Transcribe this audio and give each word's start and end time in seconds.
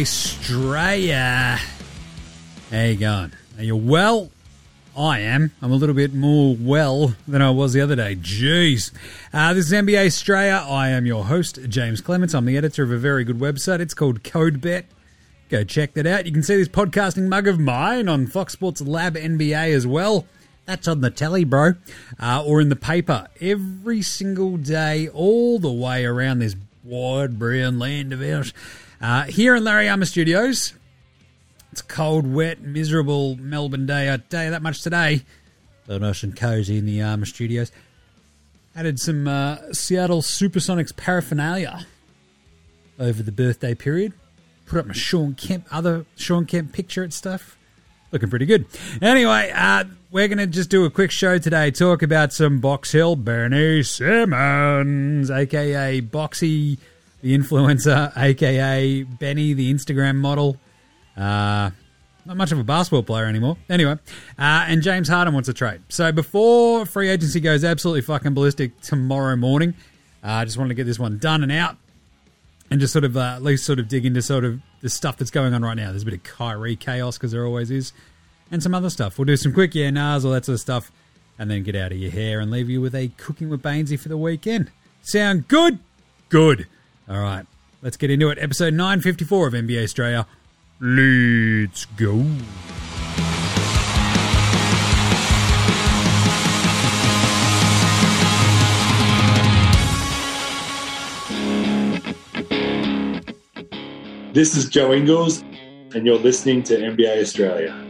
Australia. 0.00 1.56
How 2.72 2.82
you 2.82 2.96
going? 2.96 3.32
Are 3.56 3.62
you 3.62 3.76
well? 3.76 4.28
I 4.96 5.20
am. 5.20 5.52
I'm 5.62 5.70
a 5.70 5.76
little 5.76 5.94
bit 5.94 6.12
more 6.12 6.56
well 6.58 7.14
than 7.28 7.40
I 7.40 7.50
was 7.50 7.74
the 7.74 7.80
other 7.80 7.94
day. 7.94 8.16
Jeez. 8.16 8.90
Uh, 9.32 9.54
this 9.54 9.66
is 9.66 9.72
NBA 9.72 10.06
Straya. 10.06 10.68
I 10.68 10.88
am 10.88 11.06
your 11.06 11.26
host, 11.26 11.60
James 11.68 12.00
Clements. 12.00 12.34
I'm 12.34 12.44
the 12.44 12.56
editor 12.56 12.82
of 12.82 12.90
a 12.90 12.96
very 12.96 13.22
good 13.22 13.38
website. 13.38 13.78
It's 13.78 13.94
called 13.94 14.24
CodeBet. 14.24 14.86
Go 15.48 15.62
check 15.62 15.94
that 15.94 16.08
out. 16.08 16.26
You 16.26 16.32
can 16.32 16.42
see 16.42 16.56
this 16.56 16.68
podcasting 16.68 17.28
mug 17.28 17.46
of 17.46 17.60
mine 17.60 18.08
on 18.08 18.26
Fox 18.26 18.52
Sports 18.52 18.80
Lab 18.80 19.14
NBA 19.14 19.72
as 19.72 19.86
well. 19.86 20.26
That's 20.66 20.88
on 20.88 21.02
the 21.02 21.10
telly, 21.10 21.44
bro. 21.44 21.74
Uh, 22.18 22.42
or 22.44 22.60
in 22.60 22.68
the 22.68 22.76
paper 22.76 23.28
every 23.40 24.02
single 24.02 24.56
day, 24.56 25.08
all 25.08 25.60
the 25.60 25.72
way 25.72 26.04
around 26.04 26.40
this 26.40 26.56
wide 26.82 27.38
brown 27.38 27.78
land 27.78 28.12
of 28.12 28.20
ours. 28.20 28.52
Uh, 29.04 29.24
here 29.24 29.54
in 29.54 29.62
Larry 29.62 29.86
Armour 29.86 30.06
Studios, 30.06 30.72
it's 31.70 31.82
cold, 31.82 32.26
wet, 32.26 32.62
miserable 32.62 33.36
Melbourne 33.36 33.84
day. 33.84 34.10
I 34.10 34.16
tell 34.16 34.44
you 34.44 34.50
that 34.52 34.62
much 34.62 34.80
today. 34.80 35.20
So 35.86 35.98
nice 35.98 36.22
and 36.22 36.34
cozy 36.34 36.78
in 36.78 36.86
the 36.86 37.02
Armour 37.02 37.26
Studios. 37.26 37.70
Added 38.74 38.98
some 38.98 39.28
uh, 39.28 39.74
Seattle 39.74 40.22
Supersonics 40.22 40.96
paraphernalia 40.96 41.86
over 42.98 43.22
the 43.22 43.30
birthday 43.30 43.74
period. 43.74 44.14
Put 44.64 44.78
up 44.78 44.86
my 44.86 44.94
Shawn 44.94 45.34
Kemp, 45.34 45.66
other 45.70 46.06
Shawn 46.16 46.46
Kemp 46.46 46.72
picture 46.72 47.02
and 47.02 47.12
stuff. 47.12 47.58
Looking 48.10 48.30
pretty 48.30 48.46
good. 48.46 48.64
Anyway, 49.02 49.52
uh, 49.54 49.84
we're 50.12 50.28
going 50.28 50.38
to 50.38 50.46
just 50.46 50.70
do 50.70 50.86
a 50.86 50.90
quick 50.90 51.10
show 51.10 51.36
today. 51.36 51.70
Talk 51.72 52.02
about 52.02 52.32
some 52.32 52.58
Box 52.58 52.92
Hill 52.92 53.16
Bernie 53.16 53.82
Simmons, 53.82 55.30
aka 55.30 56.00
Boxy, 56.00 56.78
the 57.24 57.36
influencer, 57.36 58.12
aka 58.18 59.02
Benny, 59.02 59.54
the 59.54 59.72
Instagram 59.72 60.16
model. 60.16 60.58
Uh, 61.16 61.70
not 62.26 62.36
much 62.36 62.52
of 62.52 62.58
a 62.58 62.64
basketball 62.64 63.02
player 63.02 63.24
anymore. 63.24 63.56
Anyway, 63.70 63.92
uh, 63.92 63.96
and 64.38 64.82
James 64.82 65.08
Harden 65.08 65.32
wants 65.32 65.48
a 65.48 65.54
trade. 65.54 65.80
So 65.88 66.12
before 66.12 66.84
free 66.84 67.08
agency 67.08 67.40
goes 67.40 67.64
absolutely 67.64 68.02
fucking 68.02 68.34
ballistic 68.34 68.78
tomorrow 68.82 69.36
morning, 69.36 69.72
uh, 70.22 70.32
I 70.32 70.44
just 70.44 70.58
wanted 70.58 70.68
to 70.68 70.74
get 70.74 70.84
this 70.84 70.98
one 70.98 71.16
done 71.16 71.42
and 71.42 71.50
out, 71.50 71.76
and 72.70 72.78
just 72.78 72.92
sort 72.92 73.06
of 73.06 73.16
uh, 73.16 73.36
at 73.36 73.42
least 73.42 73.64
sort 73.64 73.78
of 73.78 73.88
dig 73.88 74.04
into 74.04 74.20
sort 74.20 74.44
of 74.44 74.60
the 74.82 74.90
stuff 74.90 75.16
that's 75.16 75.30
going 75.30 75.54
on 75.54 75.62
right 75.62 75.78
now. 75.78 75.90
There's 75.90 76.02
a 76.02 76.06
bit 76.06 76.14
of 76.14 76.22
Kyrie 76.24 76.76
chaos 76.76 77.16
because 77.16 77.32
there 77.32 77.46
always 77.46 77.70
is, 77.70 77.94
and 78.50 78.62
some 78.62 78.74
other 78.74 78.90
stuff. 78.90 79.18
We'll 79.18 79.24
do 79.24 79.38
some 79.38 79.54
quick 79.54 79.74
yeah 79.74 79.88
nahs, 79.88 80.26
all 80.26 80.32
that 80.32 80.44
sort 80.44 80.54
of 80.54 80.60
stuff, 80.60 80.92
and 81.38 81.50
then 81.50 81.62
get 81.62 81.74
out 81.74 81.90
of 81.90 81.96
your 81.96 82.10
hair 82.10 82.40
and 82.40 82.50
leave 82.50 82.68
you 82.68 82.82
with 82.82 82.94
a 82.94 83.08
cooking 83.16 83.48
with 83.48 83.62
Bainesy 83.62 83.98
for 83.98 84.10
the 84.10 84.18
weekend. 84.18 84.70
Sound 85.00 85.48
good? 85.48 85.78
Good. 86.28 86.66
All 87.06 87.20
right, 87.20 87.44
let's 87.82 87.98
get 87.98 88.10
into 88.10 88.30
it. 88.30 88.38
Episode 88.40 88.72
954 88.72 89.48
of 89.48 89.52
NBA 89.52 89.84
Straya. 89.84 90.26
Let's 90.80 91.84
go. 91.84 92.24
This 104.32 104.56
is 104.56 104.68
Joe 104.70 104.92
Ingles, 104.94 105.42
and 105.94 106.06
you're 106.06 106.18
listening 106.18 106.62
to 106.64 106.76
NBA 106.76 107.20
Straya. 107.20 107.83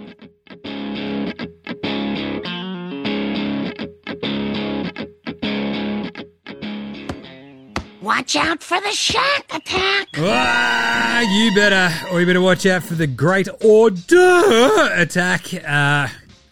Watch 8.17 8.37
out 8.37 8.63
for 8.63 8.81
the 8.81 8.93
shark 8.93 9.45
attack. 9.51 10.09
Ah, 10.19 11.21
you 11.21 11.53
better, 11.53 11.93
or 12.13 12.21
you 12.21 12.27
better 12.27 12.41
watch 12.41 12.65
out 12.65 12.85
for 12.85 12.95
the 12.95 13.09
Great 13.09 13.49
Order 13.61 14.89
attack. 14.95 15.53
Uh, 15.67 16.07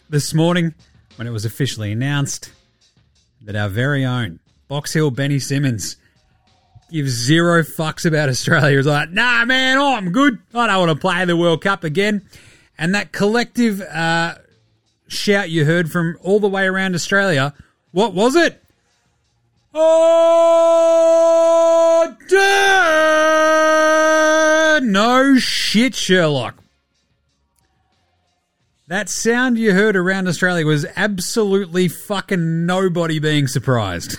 this 0.09 0.33
morning, 0.33 0.73
when 1.15 1.25
it 1.25 1.29
was 1.31 1.45
officially 1.45 1.93
announced 1.93 2.51
that 3.43 3.55
our 3.55 3.69
very 3.69 4.03
own 4.03 4.41
Box 4.67 4.91
Hill 4.91 5.09
Benny 5.09 5.39
Simmons 5.39 5.95
gives 6.91 7.11
zero 7.11 7.63
fucks 7.63 8.05
about 8.05 8.27
Australia, 8.27 8.77
is 8.77 8.85
like, 8.85 9.11
nah, 9.11 9.45
man, 9.45 9.79
I'm 9.79 10.11
good. 10.11 10.39
I 10.53 10.67
don't 10.67 10.79
want 10.85 10.91
to 10.91 10.99
play 10.99 11.23
the 11.23 11.37
World 11.37 11.61
Cup 11.61 11.85
again. 11.85 12.27
And 12.77 12.93
that 12.93 13.13
collective 13.13 13.79
uh, 13.79 14.35
shout 15.07 15.49
you 15.49 15.63
heard 15.63 15.89
from 15.89 16.17
all 16.23 16.41
the 16.41 16.49
way 16.49 16.65
around 16.65 16.93
Australia, 16.93 17.53
what 17.91 18.13
was 18.13 18.35
it? 18.35 18.61
Oh, 19.73 20.83
Order! 22.03 22.53
No 24.85 25.37
shit, 25.37 25.95
Sherlock. 25.95 26.61
That 28.87 29.09
sound 29.09 29.57
you 29.57 29.73
heard 29.73 29.95
around 29.95 30.27
Australia 30.27 30.65
was 30.65 30.85
absolutely 30.95 31.87
fucking 31.87 32.65
nobody 32.65 33.17
being 33.19 33.47
surprised. 33.47 34.17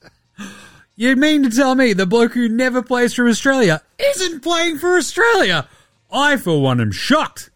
you 0.96 1.16
mean 1.16 1.42
to 1.42 1.50
tell 1.50 1.74
me 1.74 1.92
the 1.92 2.06
bloke 2.06 2.32
who 2.32 2.48
never 2.48 2.82
plays 2.82 3.12
for 3.14 3.28
Australia 3.28 3.82
isn't 3.98 4.42
playing 4.42 4.78
for 4.78 4.96
Australia? 4.96 5.68
I, 6.10 6.36
for 6.36 6.62
one, 6.62 6.80
am 6.80 6.92
shocked. 6.92 7.50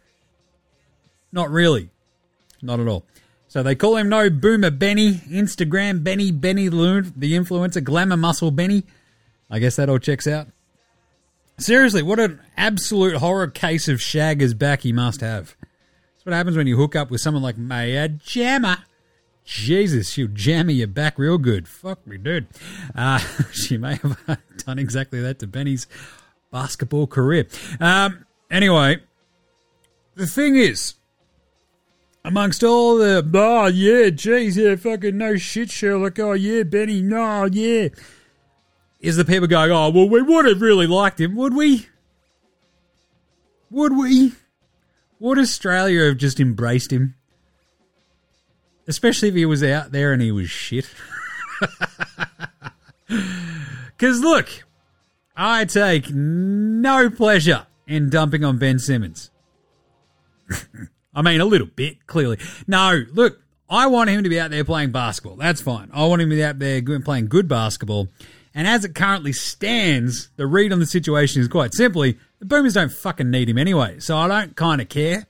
Not 1.32 1.50
really. 1.50 1.90
Not 2.60 2.80
at 2.80 2.88
all. 2.88 3.04
So 3.56 3.62
they 3.62 3.74
call 3.74 3.96
him 3.96 4.10
no 4.10 4.28
boomer 4.28 4.70
Benny, 4.70 5.14
Instagram 5.14 6.04
Benny, 6.04 6.30
Benny 6.30 6.68
Loon, 6.68 7.14
the 7.16 7.32
influencer, 7.32 7.82
glamour 7.82 8.18
muscle 8.18 8.50
Benny. 8.50 8.82
I 9.48 9.60
guess 9.60 9.76
that 9.76 9.88
all 9.88 9.98
checks 9.98 10.26
out. 10.26 10.48
Seriously, 11.56 12.02
what 12.02 12.20
an 12.20 12.38
absolute 12.58 13.16
horror 13.16 13.46
case 13.46 13.88
of 13.88 13.98
Shagger's 13.98 14.52
back 14.52 14.82
he 14.82 14.92
must 14.92 15.22
have. 15.22 15.56
That's 15.62 16.26
what 16.26 16.34
happens 16.34 16.58
when 16.58 16.66
you 16.66 16.76
hook 16.76 16.94
up 16.94 17.10
with 17.10 17.22
someone 17.22 17.42
like 17.42 17.56
Maya 17.56 18.10
Jama. 18.10 18.84
Jesus, 19.46 20.10
she'll 20.10 20.28
jam 20.28 20.68
your 20.68 20.86
back 20.86 21.18
real 21.18 21.38
good. 21.38 21.66
Fuck 21.66 22.06
me, 22.06 22.18
dude. 22.18 22.48
Uh, 22.94 23.16
she 23.52 23.78
may 23.78 23.94
have 23.94 24.38
done 24.66 24.78
exactly 24.78 25.22
that 25.22 25.38
to 25.38 25.46
Benny's 25.46 25.86
basketball 26.52 27.06
career. 27.06 27.48
Um, 27.80 28.26
anyway, 28.50 28.98
the 30.14 30.26
thing 30.26 30.56
is, 30.56 30.95
amongst 32.26 32.64
all 32.64 32.98
the 32.98 33.24
oh 33.34 33.66
yeah, 33.66 34.10
geez, 34.10 34.56
yeah, 34.58 34.76
fucking 34.76 35.16
no 35.16 35.36
shit, 35.36 35.70
Sherlock. 35.70 36.18
Oh 36.18 36.32
yeah, 36.32 36.64
Benny, 36.64 37.00
no, 37.00 37.44
yeah. 37.44 37.88
Is 39.00 39.16
the 39.16 39.24
people 39.24 39.46
going, 39.46 39.70
oh 39.70 39.90
well, 39.90 40.08
we 40.08 40.20
would 40.20 40.44
have 40.46 40.60
really 40.60 40.86
liked 40.86 41.20
him, 41.20 41.36
would 41.36 41.54
we? 41.54 41.86
Would 43.70 43.96
we? 43.96 44.32
Would 45.20 45.38
Australia 45.38 46.06
have 46.06 46.18
just 46.18 46.40
embraced 46.40 46.92
him? 46.92 47.14
Especially 48.88 49.28
if 49.28 49.34
he 49.34 49.46
was 49.46 49.62
out 49.62 49.92
there 49.92 50.12
and 50.12 50.20
he 50.20 50.32
was 50.32 50.50
shit. 50.50 50.86
Because 53.08 54.20
look, 54.20 54.48
I 55.34 55.64
take 55.64 56.10
no 56.10 57.08
pleasure 57.08 57.66
in 57.86 58.10
dumping 58.10 58.44
on 58.44 58.58
Ben 58.58 58.78
Simmons. 58.78 59.30
I 61.16 61.22
mean, 61.22 61.40
a 61.40 61.46
little 61.46 61.66
bit, 61.66 62.06
clearly. 62.06 62.38
No, 62.66 63.02
look, 63.14 63.40
I 63.70 63.86
want 63.86 64.10
him 64.10 64.22
to 64.22 64.28
be 64.28 64.38
out 64.38 64.50
there 64.50 64.64
playing 64.64 64.92
basketball. 64.92 65.36
That's 65.36 65.62
fine. 65.62 65.90
I 65.92 66.06
want 66.06 66.20
him 66.20 66.28
to 66.28 66.36
be 66.36 66.44
out 66.44 66.58
there 66.58 66.82
playing 67.00 67.28
good 67.28 67.48
basketball. 67.48 68.08
And 68.54 68.68
as 68.68 68.84
it 68.84 68.94
currently 68.94 69.32
stands, 69.32 70.28
the 70.36 70.46
read 70.46 70.72
on 70.72 70.78
the 70.78 70.86
situation 70.86 71.40
is 71.40 71.48
quite 71.48 71.74
simply 71.74 72.18
the 72.38 72.44
Boomers 72.44 72.74
don't 72.74 72.92
fucking 72.92 73.30
need 73.30 73.48
him 73.48 73.56
anyway. 73.56 73.98
So 73.98 74.16
I 74.16 74.28
don't 74.28 74.54
kind 74.54 74.82
of 74.82 74.90
care, 74.90 75.26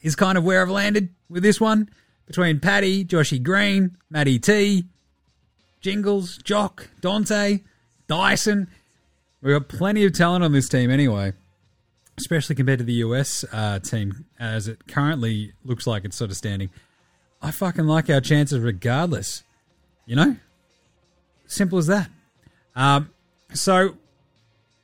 is 0.00 0.14
kind 0.14 0.38
of 0.38 0.44
where 0.44 0.62
I've 0.62 0.70
landed 0.70 1.08
with 1.28 1.42
this 1.42 1.60
one. 1.60 1.90
Between 2.26 2.58
Paddy, 2.58 3.04
Joshy 3.04 3.40
Green, 3.40 3.96
Matty 4.10 4.38
T, 4.38 4.84
Jingles, 5.80 6.38
Jock, 6.38 6.88
Dante, 7.00 7.60
Dyson. 8.08 8.68
We've 9.42 9.54
got 9.54 9.68
plenty 9.68 10.04
of 10.04 10.12
talent 10.12 10.42
on 10.42 10.52
this 10.52 10.68
team 10.68 10.90
anyway 10.90 11.34
especially 12.18 12.54
compared 12.54 12.78
to 12.78 12.84
the 12.84 12.94
US 12.94 13.44
uh, 13.52 13.78
team 13.78 14.24
as 14.38 14.68
it 14.68 14.86
currently 14.88 15.52
looks 15.64 15.86
like 15.86 16.04
it's 16.04 16.16
sort 16.16 16.30
of 16.30 16.36
standing. 16.36 16.70
I 17.42 17.50
fucking 17.50 17.86
like 17.86 18.08
our 18.10 18.20
chances 18.20 18.58
regardless. 18.58 19.42
You 20.06 20.16
know? 20.16 20.36
Simple 21.46 21.78
as 21.78 21.86
that. 21.86 22.10
Um, 22.74 23.10
so 23.52 23.96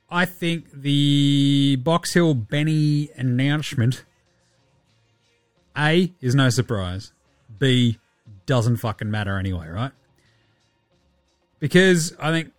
I 0.09 0.25
think 0.25 0.71
the 0.71 1.77
Box 1.77 2.13
Hill 2.13 2.35
Benny 2.35 3.09
announcement 3.15 4.03
A 5.77 6.13
is 6.21 6.35
no 6.35 6.49
surprise. 6.49 7.11
B 7.59 7.99
doesn't 8.45 8.77
fucking 8.77 9.09
matter 9.09 9.37
anyway, 9.37 9.67
right? 9.67 9.91
Because 11.59 12.15
I 12.19 12.31
think 12.31 12.52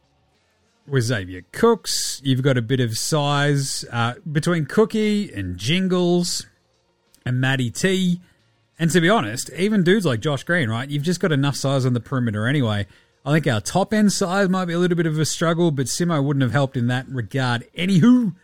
with 0.86 1.04
Xavier 1.04 1.42
Cooks. 1.52 2.20
You've 2.25 2.42
got 2.42 2.58
a 2.58 2.62
bit 2.62 2.81
of 2.81 2.96
size 2.98 3.84
uh, 3.90 4.14
between 4.31 4.66
Cookie 4.66 5.32
and 5.32 5.56
Jingles 5.56 6.46
and 7.25 7.40
Matty 7.40 7.70
T. 7.70 8.20
And 8.78 8.90
to 8.90 9.00
be 9.00 9.08
honest, 9.08 9.50
even 9.56 9.82
dudes 9.84 10.04
like 10.04 10.20
Josh 10.20 10.42
Green, 10.44 10.69
right? 10.69 10.88
You've 10.88 11.02
just 11.02 11.20
got 11.20 11.32
enough 11.32 11.56
size 11.56 11.86
on 11.86 11.92
the 11.94 12.00
perimeter 12.00 12.46
anyway. 12.46 12.86
I 13.25 13.32
think 13.32 13.46
our 13.46 13.60
top 13.60 13.94
end 13.94 14.12
size 14.12 14.48
might 14.48 14.66
be 14.66 14.75
a 14.75 14.78
little 14.78 14.96
bit 14.96 15.06
of 15.06 15.19
a 15.19 15.25
struggle, 15.25 15.70
but 15.70 15.86
Simo 15.86 16.22
wouldn't 16.22 16.42
have 16.42 16.52
helped 16.52 16.76
in 16.76 16.88
that 16.88 17.08
regard. 17.08 17.66
Anywho, 17.76 18.34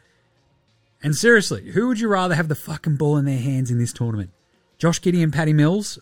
And 1.02 1.14
seriously, 1.14 1.72
who 1.72 1.88
would 1.88 2.00
you 2.00 2.08
rather 2.08 2.34
have 2.34 2.48
the 2.48 2.54
fucking 2.54 2.96
ball 2.96 3.16
in 3.16 3.24
their 3.26 3.38
hands 3.38 3.70
in 3.70 3.78
this 3.78 3.92
tournament? 3.92 4.30
Josh 4.78 5.00
Giddey 5.00 5.22
and 5.22 5.32
Paddy 5.32 5.52
Mills? 5.52 5.98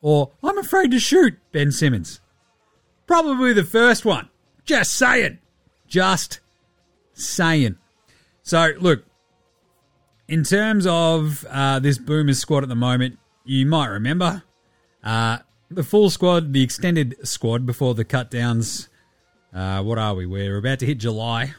Or 0.00 0.30
I'm 0.42 0.56
afraid 0.58 0.90
to 0.92 0.98
shoot, 0.98 1.38
Ben 1.52 1.72
Simmons? 1.72 2.20
Probably 3.06 3.52
the 3.52 3.64
first 3.64 4.04
one. 4.04 4.28
Just 4.64 4.92
saying. 4.92 5.38
Just 5.88 6.40
saying. 7.14 7.76
So, 8.42 8.72
look, 8.78 9.04
in 10.28 10.44
terms 10.44 10.86
of 10.86 11.44
uh, 11.50 11.78
this 11.78 11.98
Boomers 11.98 12.38
squad 12.38 12.62
at 12.62 12.68
the 12.68 12.74
moment, 12.74 13.18
you 13.44 13.66
might 13.66 13.86
remember 13.86 14.42
uh, 15.02 15.38
the 15.70 15.82
full 15.82 16.10
squad, 16.10 16.52
the 16.52 16.62
extended 16.62 17.16
squad 17.26 17.66
before 17.66 17.94
the 17.94 18.04
cut 18.04 18.30
downs. 18.30 18.88
Uh, 19.54 19.82
what 19.82 19.98
are 19.98 20.14
we? 20.14 20.26
We're 20.26 20.58
about 20.58 20.80
to 20.80 20.86
hit 20.86 20.98
July. 20.98 21.54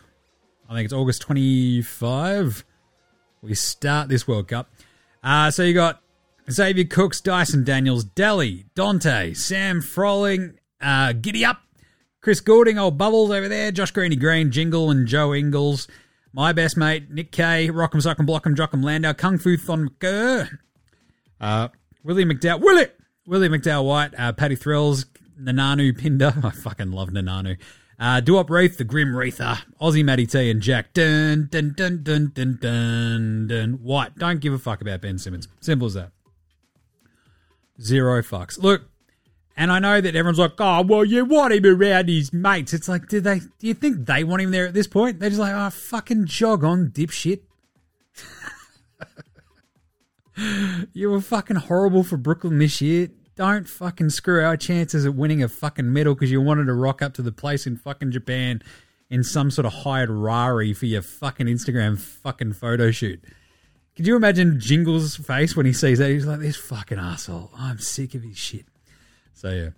I 0.69 0.74
think 0.74 0.85
it's 0.85 0.94
August 0.94 1.21
25. 1.21 2.65
We 3.41 3.56
start 3.56 4.09
this 4.09 4.27
World 4.27 4.50
Cup. 4.50 4.69
Uh, 5.24 5.50
so 5.50 5.63
you 5.63 5.74
got 5.74 6.01
Xavier 6.51 6.85
Cooks, 6.85 7.21
Dyson 7.21 7.63
Daniels, 7.63 8.06
Delly, 8.06 8.65
Dante, 8.75 9.33
Sam 9.33 9.81
Froling, 9.81 10.57
uh, 10.81 11.13
Giddy 11.13 11.45
Up, 11.45 11.62
Chris 12.27 12.41
Goulding, 12.41 12.77
old 12.77 12.97
Bubbles 12.97 13.31
over 13.31 13.47
there, 13.47 13.71
Josh 13.71 13.91
Greeny 13.91 14.18
Green, 14.18 14.51
Jingle, 14.51 14.91
and 14.91 15.07
Joe 15.07 15.33
Ingles. 15.33 15.88
My 16.33 16.51
best 16.51 16.75
mate, 16.75 17.09
Nick 17.09 17.31
Kay, 17.31 17.69
Rock'em 17.69 18.01
Sock'em 18.01 18.27
Block'em 18.27 18.53
Jock'em 18.53 18.83
Landale, 18.83 19.13
Kung 19.13 19.38
Fu 19.38 19.56
Thon 19.56 19.85
Maker, 19.85 20.59
uh, 21.39 21.69
Willie 22.03 22.25
McDowell, 22.25 22.59
Willie, 22.59 22.88
Willie 23.25 23.47
McDowell 23.47 23.85
White, 23.85 24.13
uh, 24.19 24.33
Paddy 24.33 24.57
Thrills, 24.57 25.06
Nananu 25.41 25.97
Pinder. 25.97 26.33
I 26.44 26.50
fucking 26.50 26.91
love 26.91 27.12
Nananu. 27.12 27.57
Uh, 27.97 28.19
Duop 28.19 28.50
Reath, 28.50 28.75
the 28.75 28.83
Grim 28.83 29.15
Wreather, 29.15 29.59
Aussie 29.79 30.03
Matty 30.03 30.25
T, 30.25 30.51
and 30.51 30.62
Jack. 30.62 30.91
Dun, 30.91 31.47
dun, 31.50 31.75
dun, 31.77 32.03
dun, 32.03 32.33
dun, 32.33 32.57
dun, 32.59 33.47
dun. 33.47 33.71
White. 33.81 34.18
Don't 34.18 34.41
give 34.41 34.51
a 34.51 34.59
fuck 34.59 34.81
about 34.81 35.00
Ben 35.00 35.18
Simmons. 35.18 35.47
Simple 35.62 35.88
as 35.88 35.94
that. 35.94 36.12
Zero 37.79 38.21
fucks. 38.21 38.59
Look, 38.59 38.81
and 39.57 39.71
I 39.71 39.80
know 39.80 40.00
that 40.00 40.15
everyone's 40.15 40.38
like, 40.38 40.54
oh, 40.59 40.83
well, 40.83 41.04
you 41.04 41.25
want 41.25 41.51
him 41.51 41.65
around 41.65 42.09
his 42.09 42.31
mates. 42.31 42.75
It's 42.75 42.88
like, 42.88 43.07
do 43.07 43.19
they? 43.19 43.39
Do 43.39 43.68
you 43.68 43.74
think 43.74 44.06
they 44.06 44.24
want 44.24 44.44
him 44.44 44.51
there 44.51 44.68
at 44.68 44.75
this 44.75 44.86
point? 44.86 45.19
They're 45.19 45.31
just 45.31 45.42
like, 45.42 45.54
oh, 45.54 45.71
fucking 45.71 46.27
jog 46.27 46.63
on, 46.63 46.89
dipshit. 46.89 47.42
you 50.94 51.09
were 51.09 51.21
fucking 51.21 51.56
horrible 51.56 52.04
for 52.04 52.18
Brooklyn 52.18 52.59
this 52.59 52.81
year. 52.81 53.09
Don't 53.36 53.68
fucking 53.68 54.12
screw 54.12 54.44
our 54.44 54.57
chances 54.57 55.07
at 55.07 55.15
winning 55.15 55.42
a 55.42 55.48
fucking 55.48 55.92
medal 55.92 56.13
because 56.13 56.31
you 56.31 56.39
wanted 56.39 56.65
to 56.65 56.74
rock 56.74 57.01
up 57.01 57.15
to 57.15 57.24
the 57.24 57.31
place 57.31 57.65
in 57.65 57.77
fucking 57.77 58.12
Japan 58.12 58.62
in 59.10 59.24
some 59.24 59.50
sort 59.50 59.65
of 59.65 59.74
hired 59.74 60.12
Rari 60.12 60.74
for 60.74 60.86
your 60.86 61.01
fucking 61.01 61.48
Instagram 61.48 62.00
fucking 62.00 62.53
photo 62.53 62.92
shoot. 62.92 63.24
Could 63.95 64.06
you 64.06 64.15
imagine 64.15 64.60
Jingle's 64.60 65.15
face 65.15 65.56
when 65.56 65.65
he 65.65 65.74
sees 65.74 65.98
that? 65.98 66.12
He's 66.12 66.27
like, 66.27 66.39
this 66.39 66.57
fucking 66.57 67.00
asshole. 67.00 67.50
I'm 67.57 67.80
sick 67.80 68.13
of 68.13 68.21
his 68.21 68.38
shit. 68.38 68.65
So, 69.38 69.50
yeah. 69.50 69.69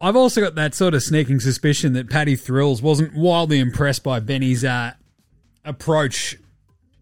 I've 0.00 0.16
also 0.16 0.40
got 0.40 0.54
that 0.54 0.74
sort 0.74 0.94
of 0.94 1.02
sneaking 1.02 1.40
suspicion 1.40 1.92
that 1.94 2.08
Paddy 2.08 2.36
Thrills 2.36 2.80
wasn't 2.80 3.14
wildly 3.14 3.58
impressed 3.58 4.02
by 4.02 4.20
Benny's 4.20 4.64
uh, 4.64 4.92
approach 5.64 6.36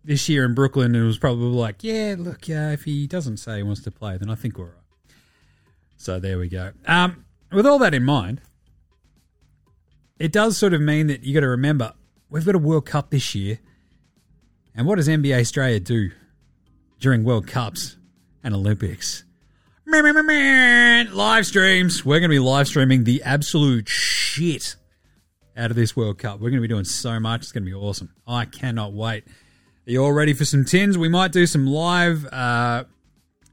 this 0.04 0.28
year 0.28 0.44
in 0.44 0.54
Brooklyn 0.54 0.94
and 0.94 1.04
was 1.04 1.18
probably 1.18 1.48
like, 1.48 1.84
yeah, 1.84 2.14
look, 2.16 2.48
yeah, 2.48 2.70
if 2.70 2.84
he 2.84 3.06
doesn't 3.06 3.36
say 3.38 3.58
he 3.58 3.62
wants 3.62 3.82
to 3.82 3.90
play, 3.90 4.16
then 4.16 4.30
I 4.30 4.34
think 4.34 4.56
we're 4.56 4.64
all 4.64 4.70
right. 4.70 5.14
So 5.96 6.18
there 6.18 6.38
we 6.38 6.48
go. 6.48 6.72
Um, 6.86 7.24
with 7.52 7.66
all 7.66 7.78
that 7.80 7.94
in 7.94 8.04
mind, 8.04 8.40
it 10.18 10.32
does 10.32 10.56
sort 10.56 10.74
of 10.74 10.80
mean 10.80 11.08
that 11.08 11.24
you 11.24 11.34
got 11.34 11.40
to 11.40 11.48
remember 11.48 11.92
we've 12.30 12.44
got 12.44 12.54
a 12.54 12.58
World 12.58 12.86
Cup 12.86 13.10
this 13.10 13.34
year, 13.34 13.58
and 14.74 14.86
what 14.86 14.96
does 14.96 15.08
NBA 15.08 15.40
Straya 15.40 15.82
do 15.82 16.10
during 17.00 17.24
World 17.24 17.46
Cups 17.46 17.96
and 18.42 18.54
Olympics? 18.54 19.24
Live 21.14 21.46
streams. 21.46 22.04
We're 22.04 22.20
going 22.20 22.28
to 22.28 22.34
be 22.34 22.38
live 22.38 22.68
streaming 22.68 23.04
the 23.04 23.22
absolute 23.22 23.88
shit 23.88 24.76
out 25.56 25.70
of 25.70 25.76
this 25.76 25.96
World 25.96 26.18
Cup. 26.18 26.40
We're 26.40 26.50
going 26.50 26.60
to 26.60 26.68
be 26.68 26.68
doing 26.68 26.84
so 26.84 27.18
much. 27.18 27.40
It's 27.40 27.52
going 27.52 27.64
to 27.64 27.70
be 27.70 27.74
awesome. 27.74 28.12
I 28.26 28.44
cannot 28.44 28.92
wait. 28.92 29.24
Are 29.26 29.90
you 29.90 30.04
all 30.04 30.12
ready 30.12 30.34
for 30.34 30.44
some 30.44 30.66
tins? 30.66 30.98
We 30.98 31.08
might 31.08 31.32
do 31.32 31.46
some 31.46 31.66
live 31.66 32.26
uh, 32.26 32.84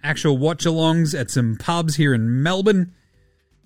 actual 0.03 0.37
watch 0.37 0.65
alongs 0.65 1.17
at 1.17 1.31
some 1.31 1.55
pubs 1.57 1.95
here 1.95 2.13
in 2.13 2.43
Melbourne. 2.43 2.93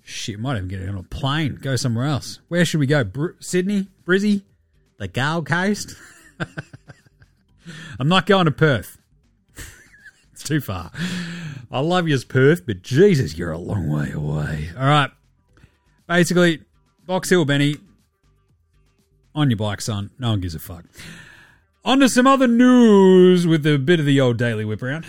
Shit, 0.02 0.38
might 0.38 0.56
even 0.56 0.68
get 0.68 0.80
it 0.80 0.88
on 0.88 0.96
a 0.96 1.02
plane, 1.02 1.58
go 1.60 1.74
somewhere 1.74 2.06
else. 2.06 2.38
Where 2.46 2.64
should 2.64 2.78
we 2.78 2.86
go? 2.86 3.02
Br- 3.02 3.30
Sydney? 3.40 3.88
Brizzy? 4.06 4.42
The 4.98 5.08
Gold 5.08 5.46
Coast? 5.46 5.96
I'm 7.98 8.08
not 8.08 8.26
going 8.26 8.44
to 8.44 8.52
Perth. 8.52 8.99
It's 10.40 10.48
too 10.48 10.62
far. 10.62 10.90
I 11.70 11.80
love 11.80 12.08
you 12.08 12.14
as 12.14 12.24
Perth, 12.24 12.64
but 12.64 12.80
Jesus, 12.80 13.36
you're 13.36 13.52
a 13.52 13.58
long 13.58 13.90
way 13.90 14.10
away. 14.10 14.70
All 14.74 14.86
right. 14.86 15.10
Basically, 16.08 16.62
Box 17.04 17.28
Hill 17.28 17.44
Benny, 17.44 17.76
on 19.34 19.50
your 19.50 19.58
bike, 19.58 19.82
son. 19.82 20.12
No 20.18 20.30
one 20.30 20.40
gives 20.40 20.54
a 20.54 20.58
fuck. 20.58 20.86
On 21.84 22.00
to 22.00 22.08
some 22.08 22.26
other 22.26 22.46
news 22.48 23.46
with 23.46 23.66
a 23.66 23.76
bit 23.76 24.00
of 24.00 24.06
the 24.06 24.18
old 24.18 24.38
daily 24.38 24.64
whip 24.64 24.82
around. 24.82 25.04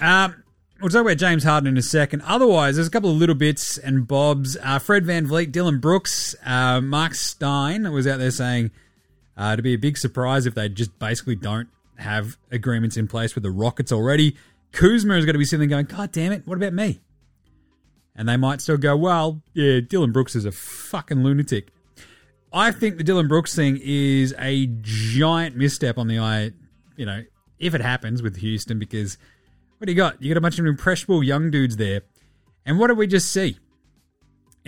Um, 0.00 0.44
we'll 0.80 0.90
talk 0.90 1.02
about 1.02 1.16
James 1.16 1.42
Harden 1.42 1.66
in 1.66 1.76
a 1.76 1.82
second. 1.82 2.22
Otherwise, 2.22 2.76
there's 2.76 2.86
a 2.86 2.92
couple 2.92 3.10
of 3.10 3.16
little 3.16 3.34
bits 3.34 3.76
and 3.76 4.06
bobs. 4.06 4.56
Uh, 4.62 4.78
Fred 4.78 5.04
Van 5.04 5.26
Vliet, 5.26 5.50
Dillon 5.50 5.80
Brooks, 5.80 6.36
uh, 6.46 6.80
Mark 6.80 7.16
Stein 7.16 7.90
was 7.90 8.06
out 8.06 8.20
there 8.20 8.30
saying 8.30 8.70
uh, 9.36 9.56
to 9.56 9.62
be 9.62 9.74
a 9.74 9.78
big 9.78 9.98
surprise 9.98 10.46
if 10.46 10.54
they 10.54 10.68
just 10.68 10.96
basically 11.00 11.34
don't 11.34 11.68
have 11.98 12.36
agreements 12.50 12.96
in 12.96 13.08
place 13.08 13.34
with 13.34 13.42
the 13.42 13.50
Rockets 13.50 13.92
already. 13.92 14.36
Kuzma 14.72 15.16
is 15.16 15.24
going 15.24 15.34
to 15.34 15.38
be 15.38 15.44
sitting 15.44 15.68
there 15.68 15.82
going, 15.82 15.86
God 15.86 16.12
damn 16.12 16.32
it, 16.32 16.46
what 16.46 16.56
about 16.56 16.72
me? 16.72 17.00
And 18.14 18.28
they 18.28 18.36
might 18.36 18.60
still 18.60 18.76
go, 18.76 18.96
well, 18.96 19.42
yeah, 19.54 19.80
Dillon 19.80 20.12
Brooks 20.12 20.34
is 20.34 20.44
a 20.44 20.52
fucking 20.52 21.22
lunatic. 21.22 21.68
I 22.52 22.72
think 22.72 22.96
the 22.96 23.04
Dillon 23.04 23.28
Brooks 23.28 23.54
thing 23.54 23.78
is 23.82 24.34
a 24.38 24.66
giant 24.80 25.56
misstep 25.56 25.98
on 25.98 26.08
the 26.08 26.18
eye, 26.18 26.52
you 26.96 27.06
know, 27.06 27.22
if 27.58 27.74
it 27.74 27.80
happens 27.80 28.22
with 28.22 28.36
Houston, 28.36 28.78
because 28.78 29.18
what 29.78 29.86
do 29.86 29.92
you 29.92 29.96
got? 29.96 30.20
You 30.22 30.32
got 30.32 30.38
a 30.38 30.40
bunch 30.40 30.58
of 30.58 30.66
impressionable 30.66 31.22
young 31.22 31.50
dudes 31.50 31.76
there. 31.76 32.02
And 32.64 32.78
what 32.78 32.88
did 32.88 32.96
we 32.96 33.06
just 33.06 33.30
see 33.30 33.58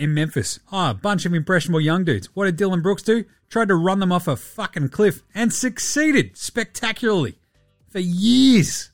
in 0.01 0.13
Memphis? 0.13 0.59
Oh, 0.71 0.89
a 0.89 0.93
bunch 0.93 1.25
of 1.25 1.33
impressionable 1.33 1.79
young 1.79 2.03
dudes. 2.03 2.27
What 2.33 2.45
did 2.45 2.57
Dillon 2.57 2.81
Brooks 2.81 3.03
do? 3.03 3.25
Tried 3.49 3.67
to 3.67 3.75
run 3.75 3.99
them 3.99 4.11
off 4.11 4.27
a 4.27 4.35
fucking 4.35 4.89
cliff 4.89 5.21
and 5.35 5.53
succeeded 5.53 6.37
spectacularly 6.37 7.37
for 7.89 7.99
years. 7.99 8.89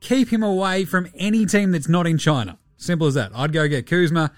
Keep 0.00 0.28
him 0.28 0.42
away 0.42 0.84
from 0.84 1.08
any 1.14 1.44
team 1.44 1.72
that's 1.72 1.88
not 1.88 2.06
in 2.06 2.18
China. 2.18 2.58
Simple 2.76 3.06
as 3.06 3.14
that. 3.14 3.32
I'd 3.34 3.52
go 3.52 3.68
get 3.68 3.86
Kuzma. 3.86 4.32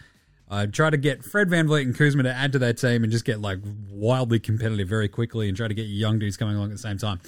I'd 0.48 0.72
try 0.72 0.90
to 0.90 0.96
get 0.96 1.24
Fred 1.24 1.48
VanVleet 1.48 1.82
and 1.82 1.96
Kuzma 1.96 2.22
to 2.22 2.32
add 2.32 2.52
to 2.52 2.58
that 2.60 2.78
team 2.78 3.02
and 3.02 3.12
just 3.12 3.24
get 3.24 3.40
like 3.40 3.58
wildly 3.90 4.38
competitive 4.38 4.88
very 4.88 5.08
quickly 5.08 5.48
and 5.48 5.56
try 5.56 5.68
to 5.68 5.74
get 5.74 5.82
young 5.84 6.18
dudes 6.18 6.36
coming 6.36 6.56
along 6.56 6.70
at 6.70 6.72
the 6.72 6.78
same 6.78 6.98
time. 6.98 7.20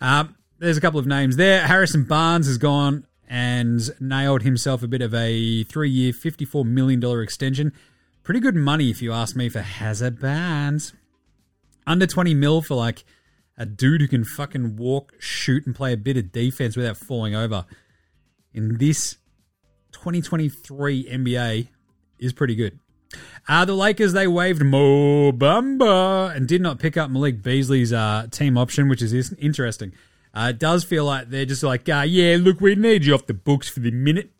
Um, 0.00 0.36
there's 0.58 0.76
a 0.76 0.80
couple 0.80 1.00
of 1.00 1.06
names 1.06 1.36
there. 1.36 1.66
Harrison 1.66 2.04
Barnes 2.04 2.46
has 2.46 2.58
gone 2.58 3.06
and 3.28 3.80
nailed 4.00 4.42
himself 4.42 4.82
a 4.82 4.88
bit 4.88 5.02
of 5.02 5.14
a 5.14 5.62
three 5.64 5.90
year, 5.90 6.12
$54 6.12 6.64
million 6.64 7.02
extension. 7.22 7.72
Pretty 8.30 8.38
good 8.38 8.54
money, 8.54 8.90
if 8.90 9.02
you 9.02 9.12
ask 9.12 9.34
me, 9.34 9.48
for 9.48 9.60
Hazard 9.60 10.20
Barnes. 10.20 10.92
Under 11.84 12.06
20 12.06 12.32
mil 12.32 12.62
for 12.62 12.76
like 12.76 13.02
a 13.58 13.66
dude 13.66 14.00
who 14.02 14.06
can 14.06 14.22
fucking 14.22 14.76
walk, 14.76 15.14
shoot, 15.18 15.66
and 15.66 15.74
play 15.74 15.92
a 15.92 15.96
bit 15.96 16.16
of 16.16 16.30
defense 16.30 16.76
without 16.76 16.96
falling 16.96 17.34
over. 17.34 17.66
In 18.54 18.78
this 18.78 19.16
2023 19.90 21.08
NBA, 21.10 21.70
is 22.20 22.32
pretty 22.32 22.54
good. 22.54 22.78
Uh, 23.48 23.64
the 23.64 23.74
Lakers, 23.74 24.12
they 24.12 24.28
waived 24.28 24.62
Mo 24.62 25.32
Bamba 25.32 26.32
and 26.32 26.46
did 26.46 26.60
not 26.62 26.78
pick 26.78 26.96
up 26.96 27.10
Malik 27.10 27.42
Beasley's 27.42 27.92
uh, 27.92 28.28
team 28.30 28.56
option, 28.56 28.88
which 28.88 29.02
is 29.02 29.32
interesting. 29.40 29.92
Uh, 30.32 30.50
it 30.50 30.60
does 30.60 30.84
feel 30.84 31.04
like 31.04 31.30
they're 31.30 31.46
just 31.46 31.64
like, 31.64 31.88
uh, 31.88 32.04
yeah, 32.06 32.36
look, 32.38 32.60
we 32.60 32.76
need 32.76 33.06
you 33.06 33.12
off 33.12 33.26
the 33.26 33.34
books 33.34 33.68
for 33.68 33.80
the 33.80 33.90
minute. 33.90 34.30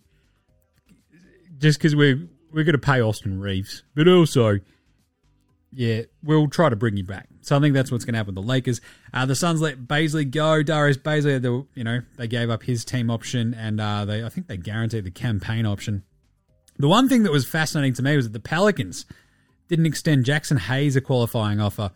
Just 1.59 1.81
because 1.81 1.97
we're, 1.97 2.29
we're 2.53 2.65
going 2.65 2.75
to 2.75 2.79
pay 2.79 3.01
Austin 3.01 3.41
Reaves, 3.41 3.83
But 3.95 4.09
also, 4.09 4.61
yeah, 5.73 6.03
we'll 6.23 6.49
try 6.49 6.69
to 6.69 6.77
bring 6.77 6.97
you 6.97 7.05
back. 7.05 7.29
So 7.43 7.57
I 7.57 7.61
think 7.61 7.75
that's 7.75 7.91
what's 7.91 8.05
going 8.05 8.15
to 8.15 8.19
happen 8.19 8.35
with 8.35 8.45
the 8.45 8.49
Lakers. 8.49 8.81
Uh, 9.15 9.27
the 9.27 9.35
Suns 9.35 9.61
let 9.61 9.87
Bazley 9.87 10.31
go. 10.31 10.63
Darius 10.63 10.97
Bazley, 10.97 11.41
the, 11.41 11.67
you 11.75 11.85
know, 11.85 12.01
they 12.17 12.27
gave 12.27 12.51
up 12.51 12.63
his 12.63 12.85
team 12.85 13.11
option 13.11 13.55
and 13.55 13.81
uh, 13.81 14.05
they 14.05 14.25
I 14.25 14.29
think 14.29 14.47
they 14.47 14.57
guaranteed 14.57 15.05
the 15.05 15.11
campaign 15.11 15.67
option. 15.67 16.05
The 16.79 16.89
one 16.89 17.09
thing 17.09 17.23
that 17.23 17.33
was 17.33 17.47
fascinating 17.47 17.95
to 17.95 18.03
me 18.03 18.17
was 18.17 18.27
that 18.27 18.33
the 18.33 18.41
Pelicans 18.41 19.07
didn't 19.69 19.87
extend 19.87 20.25
Jaxson 20.25 20.59
Hayes 20.59 20.97
a 20.97 21.01
qualifying 21.01 21.61
offer. 21.61 21.93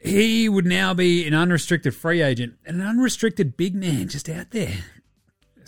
He 0.00 0.48
would 0.48 0.66
now 0.66 0.94
be 0.94 1.26
an 1.26 1.34
unrestricted 1.34 1.94
free 1.94 2.22
agent 2.22 2.54
and 2.64 2.80
an 2.80 2.86
unrestricted 2.86 3.56
big 3.56 3.74
man 3.74 4.08
just 4.08 4.28
out 4.28 4.50
there. 4.50 4.78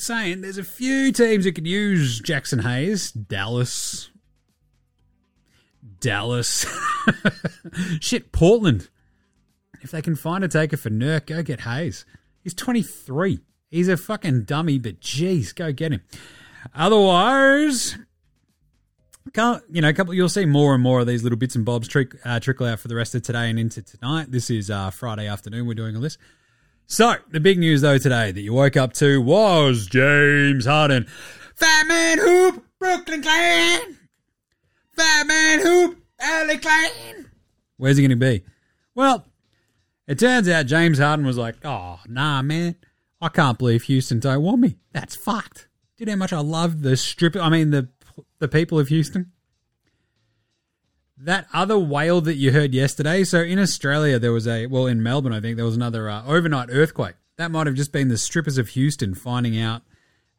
Saying 0.01 0.41
there's 0.41 0.57
a 0.57 0.65
few 0.65 1.13
teams 1.13 1.45
that 1.45 1.53
could 1.53 1.67
use 1.67 2.23
Jaxson 2.23 2.63
Hayes. 2.63 3.13
Dallas. 3.13 4.09
Dallas. 6.01 6.65
Shit, 8.01 8.33
Portland. 8.33 8.89
If 9.83 9.91
they 9.91 10.01
can 10.01 10.17
find 10.17 10.43
a 10.43 10.49
taker 10.49 10.79
for 10.79 10.89
Nurk, 10.89 11.27
go 11.27 11.43
get 11.43 11.61
Hayes. 11.61 12.07
He's 12.43 12.55
23. 12.55 13.41
He's 13.71 13.89
a 13.89 13.99
fucking 13.99 14.45
dummy, 14.45 14.79
but 14.79 15.01
geez, 15.01 15.53
go 15.53 15.71
get 15.71 15.93
him. 15.93 16.01
Otherwise, 16.75 17.99
can't, 19.35 19.63
you 19.71 19.83
know, 19.83 19.91
a 19.91 19.93
couple. 19.93 20.15
You'll 20.15 20.31
see 20.31 20.47
more 20.47 20.73
and 20.73 20.83
more 20.83 21.01
of 21.01 21.09
these 21.09 21.23
little 21.23 21.39
bits 21.39 21.57
and 21.57 21.67
bobs 21.67 21.89
trick, 21.89 22.17
uh, 22.25 22.41
trickle 22.41 22.67
out 22.67 22.81
for 22.81 22.89
the 22.89 22.97
rest 22.97 23.15
of 23.15 23.21
today 23.21 23.51
and 23.51 23.59
into 23.59 23.83
tonight. 23.83 24.31
This 24.31 24.49
is 24.49 24.71
uh, 24.71 24.89
Friday 24.89 25.27
afternoon. 25.27 25.67
We're 25.67 25.75
doing 25.75 25.95
all 25.95 26.01
this. 26.01 26.17
So 26.91 27.15
the 27.31 27.39
big 27.39 27.57
news 27.57 27.83
though 27.83 27.99
today 27.99 28.33
that 28.33 28.41
you 28.41 28.53
woke 28.53 28.77
up 28.77 28.93
to 28.95 29.23
was 29.23 29.87
James 29.87 30.67
Harden, 30.67 31.07
Fat 31.55 31.87
Man 31.87 32.19
Hoop, 32.19 32.65
Brooklyn 32.81 33.23
Clan, 33.23 33.97
Fat 34.97 35.25
Man 35.25 35.61
Hoop, 35.61 36.03
LA 36.21 36.59
Clan. 36.59 37.31
Where's 37.77 37.97
he 37.97 38.03
going 38.03 38.11
to 38.11 38.17
be? 38.17 38.43
Well, 38.97 39.25
it 40.09 40.19
turns 40.19 40.49
out 40.49 40.67
James 40.67 40.99
Harden 40.99 41.25
was 41.25 41.39
like, 41.39 41.65
"Oh, 41.65 42.01
nah, 42.09 42.43
man, 42.43 42.75
I 43.21 43.29
can't 43.29 43.57
believe 43.57 43.85
Houston 43.85 44.19
don't 44.19 44.43
want 44.43 44.61
me. 44.61 44.77
That's 44.93 45.15
fucked." 45.15 45.69
Do 45.97 46.03
you 46.03 46.07
know 46.07 46.13
how 46.13 46.19
much 46.19 46.33
I 46.33 46.41
love 46.41 46.83
the 46.83 46.97
strip? 46.97 47.37
I 47.37 47.51
mean 47.51 47.71
the 47.71 47.89
the 48.41 48.49
people 48.49 48.81
of 48.81 48.89
Houston. 48.89 49.31
That 51.23 51.47
other 51.53 51.79
whale 51.79 52.21
that 52.23 52.37
you 52.37 52.53
heard 52.53 52.73
yesterday. 52.73 53.25
So 53.25 53.41
in 53.41 53.59
Australia, 53.59 54.19
there 54.19 54.33
was 54.33 54.49
a 54.49 54.67
well 54.67 54.87
in 54.87 55.03
Melbourne, 55.03 55.33
I 55.33 55.41
think 55.41 55.57
there 55.57 55.67
was 55.67 55.77
another 55.77 56.09
uh, 56.09 56.25
overnight 56.25 56.69
earthquake. 56.71 57.17
That 57.37 57.51
might 57.51 57.67
have 57.67 57.77
just 57.77 57.93
been 57.93 58.09
the 58.09 58.19
strippers 58.19 58.59
of 58.59 58.69
Houston 58.71 59.15
finding 59.15 59.61
out 59.61 59.83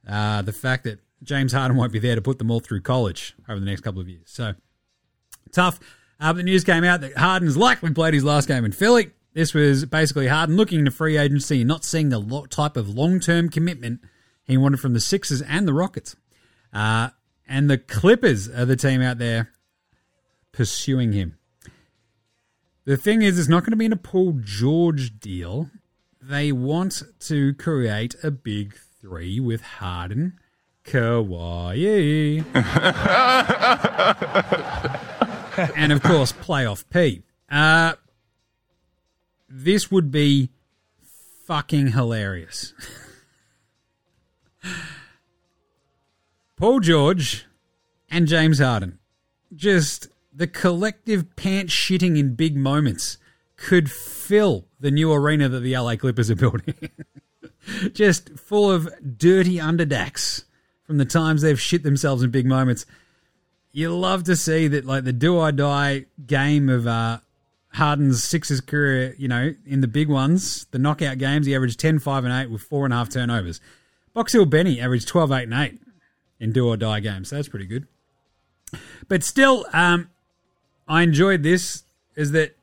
uh, 0.08 0.42
the 0.42 0.54
fact 0.54 0.84
that 0.86 1.00
James 1.24 1.54
Harden 1.54 1.78
won't 1.78 1.92
be 1.92 2.00
there 2.00 2.16
to 2.16 2.22
put 2.22 2.40
them 2.40 2.50
all 2.50 2.60
through 2.60 2.82
college 2.82 3.36
over 3.48 3.60
the 3.60 3.66
next 3.66 3.82
couple 3.82 4.02
of 4.02 4.10
years. 4.10 4.24
So 4.26 4.56
tough. 5.52 5.80
Uh, 6.20 6.34
the 6.34 6.44
news 6.44 6.64
came 6.64 6.84
out 6.84 7.02
that 7.02 7.18
Harden's 7.18 7.58
likely 7.58 7.92
played 7.94 8.14
his 8.14 8.24
last 8.24 8.48
game 8.48 8.66
in 8.66 8.72
Philly. 8.72 9.12
This 9.34 9.54
was 9.54 9.86
basically 9.86 10.28
Harden 10.28 10.58
looking 10.58 10.80
into 10.80 10.92
free 10.92 11.18
agency 11.18 11.62
and 11.62 11.68
not 11.68 11.84
seeing 11.84 12.10
the 12.10 12.20
lo- 12.20 12.46
type 12.46 12.76
of 12.76 12.90
long 12.90 13.20
term 13.20 13.50
commitment 13.50 14.02
he 14.44 14.58
wanted 14.58 14.80
from 14.80 14.94
the 14.94 15.00
Sixers 15.00 15.42
and 15.42 15.68
the 15.68 15.74
Rockets. 15.74 16.16
Uh, 16.74 17.10
and 17.48 17.70
the 17.70 17.78
Clippers 17.78 18.50
are 18.50 18.66
the 18.66 18.76
team 18.76 19.02
out 19.02 19.18
there 19.18 19.52
pursuing 20.52 21.14
him. 21.14 21.38
The 22.86 22.98
thing 22.98 23.22
is, 23.22 23.38
it's 23.38 23.48
not 23.48 23.64
going 23.64 23.72
to 23.72 23.78
be 23.78 23.86
in 23.86 23.94
a 23.94 23.98
Paul 23.98 24.40
George 24.44 25.20
deal. 25.20 25.70
They 26.22 26.52
want 26.52 27.04
to 27.22 27.54
create 27.54 28.16
a 28.24 28.32
big 28.32 28.76
three 29.00 29.40
with 29.40 29.62
Harden, 29.62 30.40
Kawhi, 30.84 32.44
and 35.76 35.92
of 35.92 36.02
course, 36.02 36.32
playoff 36.32 36.86
P. 36.90 37.24
Uh, 37.50 37.94
this 39.48 39.92
would 39.92 40.12
be 40.12 40.50
fucking 41.46 41.88
hilarious. 41.88 42.74
Paul 46.56 46.80
George 46.80 47.46
and 48.10 48.28
James 48.28 48.60
Harden. 48.60 49.00
Just 49.54 50.08
the 50.34 50.48
collective 50.48 51.36
pants 51.36 51.74
shitting 51.74 52.18
in 52.18 52.36
big 52.36 52.56
moments 52.56 53.18
could 53.58 53.92
fill 53.92 54.66
the 54.80 54.92
new 54.92 55.12
arena 55.14 55.48
that 55.50 55.60
the 55.60 55.78
LA 55.78 55.96
Clippers 55.96 56.32
are 56.32 56.36
building. 56.36 56.74
Just 57.94 58.38
full 58.40 58.72
of 58.72 58.90
dirty 59.18 59.58
underdacks 59.58 60.46
from 60.84 60.98
the 60.98 61.06
times 61.06 61.42
they've 61.42 61.60
shit 61.60 61.84
themselves 61.84 62.24
in 62.24 62.32
big 62.32 62.46
moments. 62.46 62.86
You 63.72 63.96
love 63.96 64.24
to 64.26 64.36
see 64.36 64.68
that, 64.68 64.86
like 64.86 65.04
the 65.04 65.14
do 65.14 65.38
or 65.38 65.52
die 65.52 66.06
game 66.26 66.70
of 66.70 66.88
uh, 66.88 67.20
Harden's 67.74 68.24
Sixers 68.24 68.62
career, 68.62 69.16
you 69.18 69.28
know, 69.28 69.54
in 69.66 69.82
the 69.82 69.88
big 69.88 70.10
ones, 70.10 70.66
the 70.72 70.80
knockout 70.80 71.18
games, 71.18 71.46
he 71.46 71.56
averaged 71.56 71.80
10, 71.80 72.00
5, 72.00 72.26
and 72.26 72.34
8 72.34 72.52
with 72.52 72.62
four 72.62 72.86
and 72.86 72.94
a 72.94 72.98
half 72.98 73.10
turnovers. 73.10 73.62
Box 74.14 74.34
Hill 74.34 74.46
Benny 74.46 74.82
averaged 74.82 75.08
12, 75.08 75.32
8, 75.32 75.44
and 75.44 75.54
8 75.54 75.80
in 76.40 76.52
do 76.52 76.68
or 76.68 76.76
die 76.76 77.00
games. 77.00 77.30
So 77.30 77.38
that's 77.38 77.48
pretty 77.48 77.68
good. 77.68 77.88
But 79.08 79.24
still, 79.24 79.66
um, 79.72 80.10
I 80.92 81.04
enjoyed 81.04 81.42
this 81.42 81.86
is 82.18 82.32
that 82.34 82.58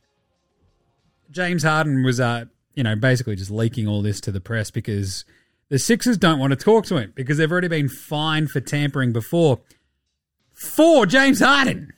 James 1.30 1.62
Harden 1.62 2.04
was, 2.04 2.20
uh, 2.20 2.44
you 2.74 2.82
know, 2.82 2.94
basically 2.94 3.36
just 3.36 3.50
leaking 3.50 3.88
all 3.88 4.02
this 4.02 4.20
to 4.20 4.30
the 4.30 4.38
press 4.38 4.70
because 4.70 5.24
the 5.70 5.78
Sixers 5.78 6.18
don't 6.18 6.38
want 6.38 6.50
to 6.50 6.56
talk 6.56 6.84
to 6.86 6.98
him 6.98 7.14
because 7.16 7.38
they've 7.38 7.50
already 7.50 7.68
been 7.68 7.88
fined 7.88 8.50
for 8.50 8.60
tampering 8.60 9.14
before 9.14 9.60
for 10.52 11.06
James 11.06 11.40
Harden 11.40 11.94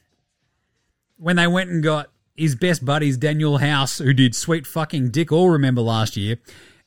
when 1.16 1.34
they 1.34 1.48
went 1.48 1.68
and 1.68 1.82
got 1.82 2.12
his 2.36 2.54
best 2.54 2.84
buddies 2.84 3.18
Danuel 3.18 3.60
House, 3.60 3.98
who 3.98 4.12
did 4.12 4.36
sweet 4.36 4.68
fucking 4.68 5.10
dick 5.10 5.32
all 5.32 5.50
remember 5.50 5.80
last 5.80 6.16
year, 6.16 6.36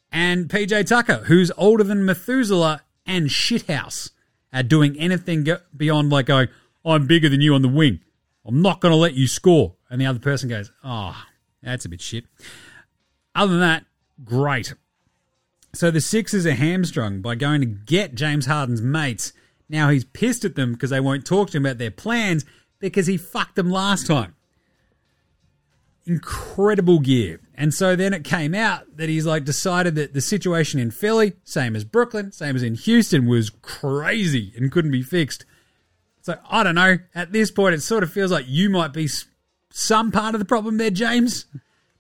and 0.10 0.48
PJ 0.48 0.88
Tucker, 0.88 1.26
who's 1.26 1.52
older 1.58 1.84
than 1.84 2.06
Methuselah 2.06 2.84
and 3.06 3.28
Shithouse 3.28 4.12
at 4.54 4.70
doing 4.70 4.98
anything 4.98 5.46
beyond 5.76 6.12
like 6.12 6.28
going, 6.28 6.48
I'm 6.86 7.08
bigger 7.08 7.28
than 7.28 7.42
you 7.42 7.54
on 7.56 7.62
the 7.62 7.68
wing. 7.68 8.00
I'm 8.46 8.62
not 8.62 8.82
going 8.82 8.92
to 8.92 8.98
let 8.98 9.14
you 9.14 9.28
score. 9.28 9.76
And 9.90 10.02
the 10.02 10.06
other 10.06 10.20
person 10.20 10.50
goes, 10.50 10.72
oh, 10.84 11.16
that's 11.62 11.86
a 11.86 11.90
bit 11.90 12.02
shit. 12.02 12.26
Other 13.36 13.54
than 13.54 13.62
that, 13.62 13.86
great. 14.24 14.74
So 15.74 15.90
the 15.90 16.02
Sixers 16.02 16.46
are 16.46 16.54
hamstrung 16.54 17.22
by 17.22 17.36
going 17.36 17.62
to 17.62 17.66
get 17.66 18.16
James 18.16 18.46
Harden's 18.46 18.82
mates. 18.82 19.34
Now 19.70 19.90
he's 19.90 20.04
pissed 20.04 20.46
at 20.46 20.56
them 20.56 20.74
because 20.74 20.92
they 20.92 21.00
won't 21.00 21.26
talk 21.26 21.50
to 21.50 21.58
him 21.58 21.66
about 21.66 21.78
their 21.78 21.92
plans 21.92 22.46
because 22.80 23.08
he 23.08 23.18
fucked 23.18 23.56
them 23.56 23.72
last 23.72 24.06
time. 24.06 24.36
Incredible 26.06 27.00
gear. 27.00 27.40
And 27.56 27.74
so 27.74 27.96
then 27.96 28.14
it 28.14 28.24
came 28.24 28.54
out 28.54 28.98
that 28.98 29.10
he's 29.10 29.26
like 29.26 29.46
decided 29.46 29.96
that 29.96 30.14
the 30.14 30.22
situation 30.22 30.80
in 30.80 30.92
Philly, 30.92 31.34
same 31.44 31.76
as 31.76 31.84
Brooklyn, 31.86 32.32
same 32.32 32.56
as 32.56 32.64
in 32.64 32.76
Houston, 32.76 33.26
was 33.26 33.50
crazy 33.50 34.54
and 34.58 34.72
couldn't 34.72 34.92
be 34.92 35.02
fixed. 35.02 35.46
So 36.24 36.40
I 36.50 36.64
don't 36.64 36.76
know. 36.76 36.98
At 37.14 37.34
this 37.34 37.52
point, 37.52 37.76
it 37.76 37.82
sort 37.82 38.02
of 38.02 38.12
feels 38.12 38.32
like 38.32 38.46
you 38.48 38.70
might 38.70 38.94
be 38.94 39.10
some 39.70 40.10
part 40.10 40.34
of 40.34 40.40
the 40.40 40.46
problem 40.46 40.78
there, 40.78 40.90
James. 40.90 41.46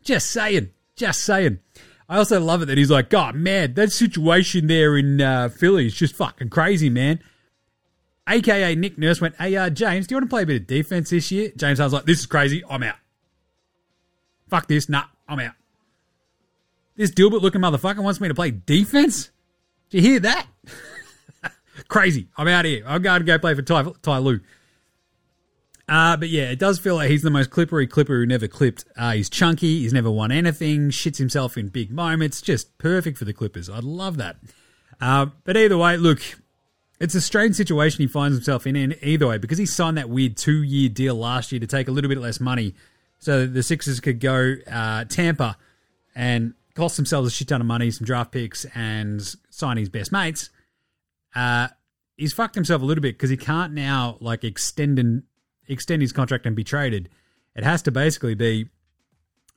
Just 0.01 0.32
saying. 0.32 0.70
Just 0.96 1.25
saying. 1.25 1.60
I 2.08 2.18
also 2.18 2.39
love 2.39 2.62
it 2.62 2.65
that 2.68 2.77
he's 2.77 2.89
like, 2.89 3.10
God, 3.10 3.36
man, 3.36 3.74
that 3.74 3.92
situation 3.92 4.68
there 4.68 4.98
in 4.98 5.20
uh, 5.20 5.50
Philly 5.50 5.88
is 5.88 5.94
just 5.94 6.15
fucking 6.15 6.50
crazy, 6.50 6.89
man. 6.89 7.20
AKA 8.25 8.75
Nick 8.75 8.98
Nurse 8.98 9.20
went, 9.20 9.36
Hey, 9.36 9.58
uh, 9.58 9.70
James, 9.70 10.08
do 10.08 10.13
you 10.13 10.18
want 10.18 10.30
to 10.30 10.34
play 10.34 10.44
a 10.44 10.46
bit 10.46 10.62
of 10.62 10.68
defense 10.68 11.10
this 11.10 11.30
year? 11.30 11.51
James 11.58 11.82
was 11.82 11.92
like, 11.92 12.06
This 12.06 12.20
is 12.20 12.25
crazy. 12.25 12.63
I'm 12.70 12.84
out. 12.84 12.96
Fuck 14.48 14.70
this. 14.70 14.88
Nah, 14.88 15.03
I'm 15.27 15.39
out. 15.39 15.56
This 16.96 17.12
Dilbert 17.12 17.42
looking 17.42 17.60
motherfucker 17.60 18.01
wants 18.01 18.22
me 18.22 18.30
to 18.30 18.36
play 18.36 18.51
defense? 18.51 19.32
Did 19.89 20.03
you 20.03 20.12
hear 20.12 20.20
that? 20.22 20.48
Crazy. 21.88 22.28
I'm 22.38 22.48
out 22.48 22.66
here. 22.66 22.84
I'm 22.86 23.02
going 23.02 23.20
to 23.20 23.25
go 23.25 23.38
play 23.40 23.54
for 23.54 23.62
Ty, 23.62 23.86
Ty 24.02 24.18
Lue. 24.20 24.40
Uh, 25.88 26.16
but 26.16 26.30
yeah, 26.30 26.44
it 26.44 26.60
does 26.60 26.80
feel 26.80 26.96
like 26.96 27.10
he's 27.10 27.24
the 27.24 27.30
most 27.30 27.50
clippery 27.50 27.90
clipper 27.90 28.13
who 28.13 28.25
never 28.25 28.48
clipped. 28.48 28.86
Uh, 28.98 29.12
he's 29.12 29.30
chunky. 29.30 29.80
He's 29.80 29.94
never 29.94 30.10
won 30.10 30.32
anything. 30.32 30.90
Shits 30.90 31.18
himself 31.18 31.58
in 31.58 31.68
big 31.68 31.92
moments. 31.92 32.42
Just 32.42 32.78
perfect 32.78 33.18
for 33.18 33.25
the 33.25 33.34
Clippers. 33.34 33.70
I 33.70 33.80
love 33.80 34.18
that. 34.18 34.38
Uh, 35.02 35.28
but 35.44 35.58
either 35.58 35.78
way, 35.78 35.98
look, 35.98 36.22
it's 37.00 37.16
a 37.16 37.22
strange 37.22 37.56
situation 37.56 38.02
he 38.02 38.08
finds 38.08 38.38
himself 38.38 38.66
in, 38.66 38.96
either 39.02 39.28
way 39.28 39.38
because 39.38 39.58
he 39.58 39.66
signed 39.66 39.98
that 39.98 40.10
weird 40.10 40.38
two 40.38 40.63
year 40.63 40.88
deal 40.88 41.16
last 41.16 41.52
year 41.52 41.60
to 41.60 41.68
take 41.68 41.90
a 41.90 41.92
little 41.92 42.08
bit 42.08 42.18
less 42.18 42.40
money 42.40 42.74
so 43.20 43.46
the 43.46 43.63
Sixers 43.63 44.00
could 44.00 44.20
go 44.20 44.56
uh, 44.72 45.04
Tampa 45.06 45.58
and 46.16 46.54
cost 46.75 46.96
themselves 46.96 47.28
a 47.28 47.32
shit 47.32 47.50
ton 47.50 47.60
of 47.60 47.68
money, 47.68 47.92
some 47.92 48.06
draft 48.06 48.32
picks, 48.32 48.66
and 48.74 49.22
sign 49.50 49.78
his 49.78 49.90
best 49.90 50.12
mates 50.12 50.50
uh, 51.36 51.68
he's 52.18 52.34
fucked 52.34 52.56
himself 52.56 52.82
a 52.82 52.86
little 52.86 53.02
bit 53.02 53.16
because 53.16 53.30
he 53.30 53.38
can't 53.38 53.74
now 53.74 54.18
like 54.20 54.44
extend 54.44 55.00
and 55.00 55.24
extend 55.68 56.02
his 56.02 56.12
contract 56.12 56.46
and 56.46 56.56
be 56.56 56.63
traded. 56.63 57.10
It 57.56 57.63
has 57.63 57.82
to 57.84 57.92
basically 57.92 58.36
be 58.36 58.70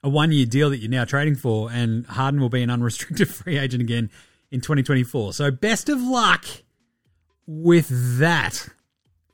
a 0.02 0.08
one 0.08 0.32
year 0.32 0.46
deal 0.46 0.70
that 0.70 0.78
you're 0.78 0.90
now 0.90 1.04
trading 1.04 1.34
for, 1.34 1.70
and 1.70 2.06
Harden 2.06 2.40
will 2.40 2.48
be 2.48 2.62
an 2.62 2.70
unrestricted 2.70 3.28
free 3.34 3.58
agent 3.58 3.82
again 3.82 4.10
in 4.50 4.60
2024. 4.60 5.32
So 5.32 5.50
best 5.50 5.88
of 5.88 6.00
luck 6.00 6.44
with 7.46 8.18
that. 8.18 8.68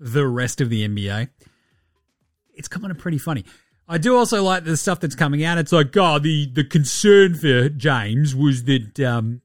The 0.04 0.26
rest 0.26 0.60
of 0.60 0.68
the 0.68 0.88
NBA, 0.88 1.28
it's 2.54 2.66
kind 2.66 2.90
of 2.90 2.98
pretty 2.98 3.18
funny. 3.18 3.44
I 3.88 3.98
do 3.98 4.16
also 4.16 4.42
like 4.42 4.64
the 4.64 4.76
stuff 4.76 4.98
that's 4.98 5.14
coming 5.14 5.44
out. 5.44 5.58
It's 5.58 5.70
like, 5.70 5.92
God, 5.92 6.24
the 6.24 6.46
the 6.46 6.64
concern 6.64 7.34
for 7.34 7.68
James 7.68 8.34
was 8.34 8.64
that 8.64 8.98
um, 8.98 9.41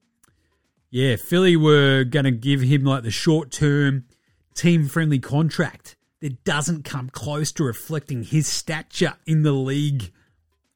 yeah, 0.90 1.16
Philly 1.16 1.56
were 1.56 2.04
going 2.04 2.24
to 2.24 2.30
give 2.30 2.62
him 2.62 2.84
like 2.84 3.02
the 3.02 3.10
short 3.10 3.50
term, 3.50 4.04
team 4.54 4.88
friendly 4.88 5.18
contract 5.18 5.96
that 6.20 6.44
doesn't 6.44 6.84
come 6.84 7.10
close 7.10 7.52
to 7.52 7.64
reflecting 7.64 8.24
his 8.24 8.46
stature 8.46 9.14
in 9.26 9.42
the 9.42 9.52
league 9.52 10.12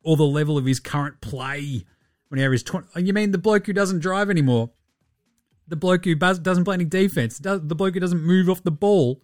or 0.04 0.16
the 0.16 0.24
level 0.24 0.58
of 0.58 0.66
his 0.66 0.80
current 0.80 1.20
play. 1.20 1.84
When 2.28 2.38
he 2.38 2.44
averages 2.44 2.62
20. 2.64 3.02
You 3.02 3.12
mean 3.12 3.32
the 3.32 3.38
bloke 3.38 3.66
who 3.66 3.72
doesn't 3.72 4.00
drive 4.00 4.30
anymore? 4.30 4.70
The 5.68 5.76
bloke 5.76 6.04
who 6.04 6.14
doesn't 6.14 6.64
play 6.64 6.74
any 6.74 6.84
defense? 6.84 7.38
The 7.38 7.58
bloke 7.58 7.94
who 7.94 8.00
doesn't 8.00 8.22
move 8.22 8.48
off 8.48 8.62
the 8.62 8.70
ball? 8.70 9.22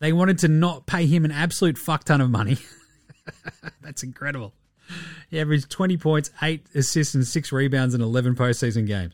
They 0.00 0.12
wanted 0.12 0.38
to 0.38 0.48
not 0.48 0.86
pay 0.86 1.06
him 1.06 1.24
an 1.24 1.32
absolute 1.32 1.76
fuck 1.76 2.04
ton 2.04 2.20
of 2.20 2.30
money. 2.30 2.58
That's 3.82 4.02
incredible. 4.02 4.54
He 5.28 5.38
averaged 5.40 5.70
20 5.70 5.96
points, 5.98 6.30
8 6.40 6.66
assists, 6.74 7.14
and 7.14 7.26
6 7.26 7.52
rebounds 7.52 7.94
in 7.94 8.00
11 8.00 8.36
postseason 8.36 8.86
games. 8.86 9.12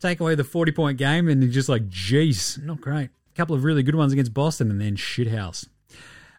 Take 0.00 0.20
away 0.20 0.34
the 0.34 0.44
40 0.44 0.72
point 0.72 0.98
game, 0.98 1.28
and 1.28 1.42
you're 1.42 1.52
just 1.52 1.68
like, 1.68 1.88
jeez, 1.88 2.62
not 2.62 2.80
great. 2.80 3.10
A 3.10 3.36
couple 3.36 3.54
of 3.54 3.64
really 3.64 3.82
good 3.82 3.94
ones 3.94 4.12
against 4.12 4.32
Boston, 4.32 4.70
and 4.70 4.80
then 4.80 4.96
shithouse. 4.96 5.68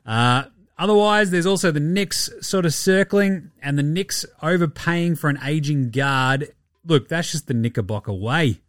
Uh, 0.06 0.46
otherwise, 0.78 1.30
there's 1.30 1.46
also 1.46 1.72
the 1.72 1.80
Knicks 1.80 2.30
sort 2.42 2.66
of 2.66 2.74
circling, 2.74 3.52
and 3.62 3.78
the 3.78 3.84
Knicks 3.84 4.26
overpaying 4.42 5.16
for 5.16 5.30
an 5.30 5.40
aging 5.44 5.92
guard. 5.92 6.54
Look, 6.86 7.08
that's 7.08 7.32
just 7.32 7.48
the 7.48 7.54
Knickerbocker 7.54 8.14
way. 8.14 8.62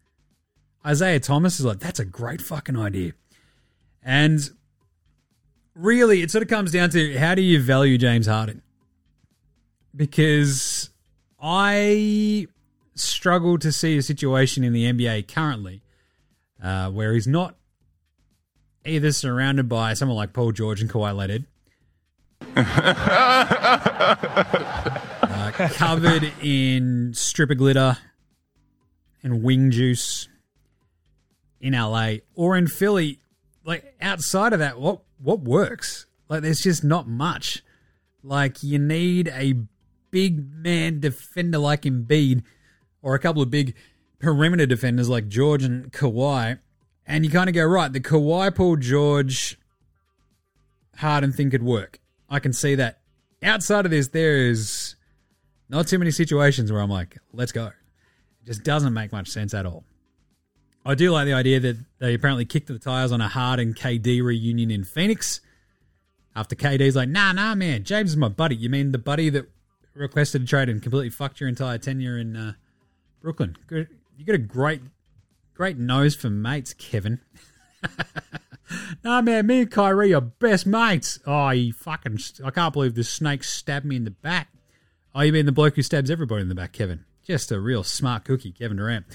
Isaiah 0.84 1.20
Thomas 1.20 1.58
is 1.58 1.64
like, 1.64 1.78
that's 1.78 2.00
a 2.00 2.04
great 2.04 2.42
fucking 2.42 2.76
idea. 2.76 3.12
And 4.02 4.40
really, 5.74 6.22
it 6.22 6.30
sort 6.30 6.42
of 6.42 6.48
comes 6.48 6.72
down 6.72 6.90
to 6.90 7.16
how 7.18 7.34
do 7.34 7.42
you 7.42 7.62
value 7.62 7.98
James 7.98 8.26
Harden? 8.26 8.62
Because 9.94 10.90
I 11.40 12.46
struggle 12.94 13.58
to 13.58 13.72
see 13.72 13.96
a 13.96 14.02
situation 14.02 14.64
in 14.64 14.72
the 14.72 14.84
NBA 14.84 15.32
currently 15.32 15.82
uh, 16.62 16.90
where 16.90 17.14
he's 17.14 17.26
not 17.26 17.56
either 18.84 19.12
surrounded 19.12 19.68
by 19.68 19.94
someone 19.94 20.16
like 20.16 20.32
Paul 20.32 20.52
George 20.52 20.80
and 20.80 20.90
Kawhi 20.90 21.14
Leonard, 21.14 21.46
uh, 25.22 25.68
covered 25.74 26.32
in 26.42 27.14
stripper 27.14 27.54
glitter 27.54 27.98
and 29.22 29.42
wing 29.42 29.70
juice 29.70 30.28
in 31.60 31.72
LA 31.74 32.14
or 32.34 32.56
in 32.56 32.66
Philly. 32.66 33.20
Like 33.64 33.94
outside 34.00 34.52
of 34.52 34.58
that, 34.58 34.80
what 34.80 35.02
what 35.18 35.40
works? 35.40 36.06
Like 36.28 36.42
there's 36.42 36.60
just 36.60 36.82
not 36.82 37.08
much. 37.08 37.62
Like 38.24 38.62
you 38.62 38.78
need 38.78 39.28
a 39.28 39.54
big 40.10 40.52
man 40.52 41.00
defender 41.00 41.58
like 41.58 41.82
Embiid 41.82 42.42
or 43.02 43.14
a 43.14 43.18
couple 43.18 43.42
of 43.42 43.50
big 43.50 43.74
perimeter 44.18 44.66
defenders 44.66 45.08
like 45.08 45.28
George 45.28 45.64
and 45.64 45.92
Kawhi. 45.92 46.58
And 47.06 47.24
you 47.24 47.30
kind 47.30 47.48
of 47.48 47.54
go, 47.54 47.64
right, 47.64 47.92
the 47.92 48.00
Kawhi 48.00 48.54
Paul 48.54 48.76
George 48.76 49.58
Harden 50.96 51.32
thing 51.32 51.50
could 51.50 51.62
work. 51.62 51.98
I 52.30 52.38
can 52.38 52.52
see 52.52 52.74
that. 52.76 53.00
Outside 53.42 53.84
of 53.84 53.90
this, 53.90 54.08
there 54.08 54.48
is 54.48 54.94
not 55.68 55.88
too 55.88 55.98
many 55.98 56.12
situations 56.12 56.70
where 56.70 56.80
I'm 56.80 56.90
like, 56.90 57.18
let's 57.32 57.50
go. 57.50 57.66
It 57.66 58.46
just 58.46 58.62
doesn't 58.62 58.94
make 58.94 59.10
much 59.10 59.28
sense 59.28 59.52
at 59.52 59.66
all. 59.66 59.84
I 60.84 60.94
do 60.94 61.10
like 61.10 61.26
the 61.26 61.32
idea 61.32 61.60
that 61.60 61.76
they 61.98 62.14
apparently 62.14 62.44
kicked 62.44 62.68
the 62.68 62.78
tires 62.78 63.12
on 63.12 63.20
a 63.20 63.28
Harden 63.28 63.74
KD 63.74 64.22
reunion 64.22 64.70
in 64.70 64.84
Phoenix. 64.84 65.40
After 66.34 66.56
KD's 66.56 66.96
like, 66.96 67.08
nah, 67.08 67.32
nah, 67.32 67.54
man, 67.54 67.84
James 67.84 68.10
is 68.10 68.16
my 68.16 68.28
buddy. 68.28 68.56
You 68.56 68.70
mean 68.70 68.92
the 68.92 68.98
buddy 68.98 69.28
that 69.30 69.46
requested 69.94 70.42
a 70.42 70.46
trade 70.46 70.68
and 70.68 70.82
completely 70.82 71.10
fucked 71.10 71.40
your 71.40 71.48
entire 71.48 71.78
tenure 71.78 72.18
in 72.18 72.36
uh, 72.36 72.52
Brooklyn? 73.22 73.56
You 73.70 73.86
got 74.26 74.34
a 74.34 74.38
great, 74.38 74.82
great 75.54 75.78
nose 75.78 76.14
for 76.14 76.28
mates, 76.28 76.74
Kevin. 76.74 77.20
nah, 79.04 79.22
man, 79.22 79.46
me 79.46 79.60
and 79.62 79.70
Kyrie 79.70 80.12
are 80.12 80.20
best 80.20 80.66
mates. 80.66 81.18
Oh, 81.26 81.48
he 81.50 81.70
fucking, 81.70 82.18
I 82.44 82.50
can't 82.50 82.72
believe 82.72 82.94
the 82.94 83.04
snake 83.04 83.44
stabbed 83.44 83.86
me 83.86 83.96
in 83.96 84.04
the 84.04 84.10
back. 84.10 84.48
Oh, 85.14 85.20
you 85.20 85.32
mean 85.32 85.46
the 85.46 85.52
bloke 85.52 85.76
who 85.76 85.82
stabs 85.82 86.10
everybody 86.10 86.42
in 86.42 86.48
the 86.48 86.54
back, 86.54 86.72
Kevin? 86.72 87.04
Just 87.24 87.52
a 87.52 87.60
real 87.60 87.84
smart 87.84 88.24
cookie, 88.24 88.50
Kevin 88.50 88.76
Durant. 88.76 89.06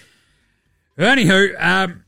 Anywho, 0.98 1.62
um, 1.62 2.06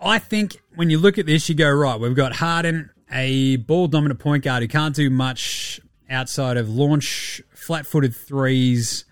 I 0.00 0.18
think 0.18 0.60
when 0.74 0.90
you 0.90 0.98
look 0.98 1.18
at 1.18 1.26
this, 1.26 1.48
you 1.48 1.54
go, 1.54 1.70
right, 1.70 2.00
we've 2.00 2.16
got 2.16 2.34
Harden, 2.34 2.90
a 3.10 3.56
ball 3.56 3.86
dominant 3.86 4.20
point 4.20 4.44
guard 4.44 4.62
who 4.62 4.68
can't 4.68 4.94
do 4.94 5.10
much 5.10 5.80
outside 6.08 6.56
of 6.56 6.68
launch 6.68 7.40
flat 7.52 7.86
footed 7.86 8.14
threes. 8.14 9.04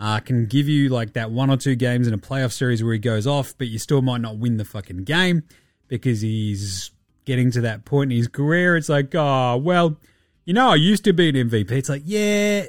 Uh, 0.00 0.18
can 0.18 0.46
give 0.46 0.66
you 0.66 0.88
like 0.88 1.12
that 1.12 1.30
one 1.30 1.50
or 1.50 1.58
two 1.58 1.76
games 1.76 2.08
in 2.08 2.14
a 2.14 2.18
playoff 2.18 2.52
series 2.52 2.82
where 2.82 2.94
he 2.94 2.98
goes 2.98 3.26
off, 3.26 3.54
but 3.58 3.68
you 3.68 3.78
still 3.78 4.00
might 4.00 4.22
not 4.22 4.38
win 4.38 4.56
the 4.56 4.64
fucking 4.64 5.04
game 5.04 5.42
because 5.88 6.22
he's 6.22 6.90
getting 7.26 7.50
to 7.50 7.60
that 7.60 7.84
point 7.84 8.10
in 8.10 8.16
his 8.16 8.26
career. 8.28 8.76
It's 8.76 8.88
like, 8.88 9.14
oh, 9.14 9.58
well, 9.58 9.98
you 10.46 10.54
know, 10.54 10.70
I 10.70 10.76
used 10.76 11.04
to 11.04 11.12
be 11.12 11.28
an 11.28 11.34
MVP. 11.34 11.70
It's 11.72 11.90
like, 11.90 12.02
yeah, 12.06 12.64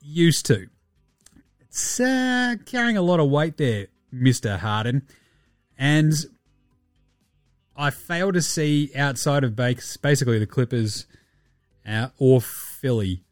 used 0.00 0.46
to. 0.46 0.68
It's 1.60 1.98
uh, 1.98 2.54
carrying 2.64 2.96
a 2.96 3.02
lot 3.02 3.18
of 3.18 3.28
weight 3.28 3.56
there, 3.56 3.88
Mr. 4.14 4.58
Harden. 4.58 5.02
And 5.76 6.12
I 7.76 7.90
fail 7.90 8.32
to 8.32 8.40
see 8.42 8.92
outside 8.94 9.42
of 9.42 9.56
basically 9.56 10.38
the 10.38 10.46
Clippers 10.46 11.06
uh, 11.86 12.08
or 12.18 12.40
Philly 12.40 13.24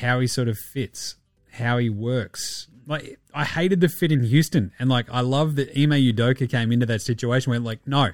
how 0.00 0.20
he 0.20 0.26
sort 0.26 0.48
of 0.48 0.58
fits, 0.58 1.16
how 1.58 1.78
he 1.78 1.90
works. 1.90 2.68
Like 2.86 3.18
I 3.34 3.44
hated 3.44 3.80
the 3.80 3.88
fit 3.88 4.10
in 4.10 4.24
Houston, 4.24 4.72
and 4.78 4.88
like 4.88 5.06
I 5.10 5.20
love 5.20 5.56
that 5.56 5.68
Ime 5.70 5.90
Udoka 5.90 6.48
came 6.50 6.72
into 6.72 6.86
that 6.86 7.02
situation 7.02 7.50
where 7.50 7.60
like, 7.60 7.86
no, 7.86 8.10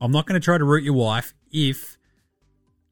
I'm 0.00 0.12
not 0.12 0.26
going 0.26 0.40
to 0.40 0.44
try 0.44 0.58
to 0.58 0.64
root 0.64 0.84
your 0.84 0.94
wife 0.94 1.34
if 1.50 1.98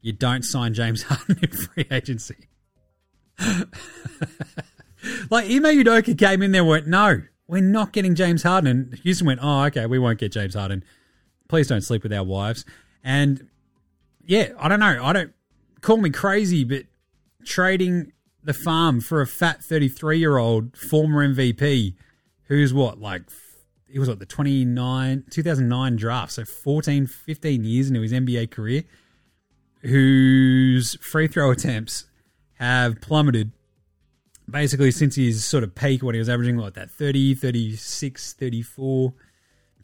you 0.01 0.11
don't 0.13 0.43
sign 0.43 0.73
James 0.73 1.03
Harden 1.09 1.39
in 1.41 1.49
free 1.49 1.85
agency. 1.89 2.47
like 5.29 5.45
Ime 5.45 5.63
Udoka 5.63 6.17
came 6.17 6.41
in 6.41 6.51
there 6.51 6.61
and 6.61 6.69
went, 6.69 6.87
no, 6.87 7.21
we're 7.47 7.61
not 7.61 7.93
getting 7.93 8.15
James 8.15 8.43
Harden. 8.43 8.69
And 8.69 8.99
Houston 8.99 9.27
went, 9.27 9.39
oh, 9.41 9.63
okay, 9.65 9.85
we 9.85 9.99
won't 9.99 10.19
get 10.19 10.31
James 10.31 10.55
Harden. 10.55 10.83
Please 11.47 11.67
don't 11.67 11.81
sleep 11.81 12.03
with 12.03 12.11
our 12.13 12.23
wives. 12.23 12.65
And 13.03 13.47
yeah, 14.25 14.49
I 14.59 14.67
don't 14.67 14.81
know. 14.81 14.99
I 15.01 15.13
don't 15.13 15.33
call 15.81 15.97
me 15.97 16.09
crazy, 16.09 16.63
but 16.63 16.83
trading 17.45 18.11
the 18.47 18.53
farm 18.53 19.01
for 19.01 19.19
a 19.19 19.27
fat 19.27 19.61
33 19.61 20.17
year 20.17 20.37
old 20.37 20.75
former 20.77 21.27
MVP 21.27 21.95
who's 22.47 22.73
what, 22.73 22.97
like, 22.97 23.23
he 23.89 23.99
was 23.99 24.07
what, 24.07 24.19
the 24.19 24.25
29, 24.25 25.25
2009 25.29 25.95
draft, 25.97 26.31
so 26.31 26.45
14, 26.45 27.07
15 27.07 27.63
years 27.65 27.89
into 27.89 27.99
his 27.99 28.13
NBA 28.13 28.49
career, 28.49 28.83
whose 29.81 30.95
free 31.01 31.27
throw 31.27 31.51
attempts 31.51 32.05
have 32.53 33.01
plummeted 33.01 33.51
basically 34.49 34.91
since 34.91 35.15
his 35.15 35.43
sort 35.43 35.65
of 35.65 35.75
peak 35.75 36.01
when 36.01 36.15
he 36.15 36.19
was 36.19 36.29
averaging 36.29 36.55
like 36.55 36.73
that 36.75 36.89
30, 36.89 37.35
36, 37.35 38.31
34 38.31 39.13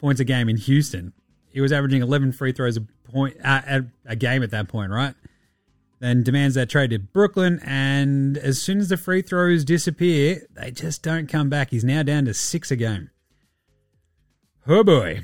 points 0.00 0.20
a 0.22 0.24
game 0.24 0.48
in 0.48 0.56
Houston. 0.56 1.12
He 1.50 1.60
was 1.60 1.70
averaging 1.70 2.00
11 2.00 2.32
free 2.32 2.52
throws 2.52 2.78
a 2.78 2.86
point 3.10 3.36
uh, 3.44 3.82
a 4.06 4.16
game 4.16 4.42
at 4.42 4.50
that 4.52 4.68
point, 4.68 4.90
right? 4.90 5.14
Then 6.00 6.22
demands 6.22 6.54
that 6.56 6.68
trade 6.68 6.90
to 6.90 6.98
Brooklyn, 6.98 7.60
and 7.64 8.36
as 8.36 8.60
soon 8.60 8.78
as 8.78 8.88
the 8.88 8.96
free 8.96 9.22
throws 9.22 9.64
disappear, 9.64 10.46
they 10.52 10.70
just 10.70 11.02
don't 11.02 11.28
come 11.28 11.48
back. 11.48 11.70
He's 11.70 11.84
now 11.84 12.02
down 12.02 12.26
to 12.26 12.34
six 12.34 12.70
a 12.70 12.76
game. 12.76 13.10
Oh 14.66 14.82
boy. 14.82 15.20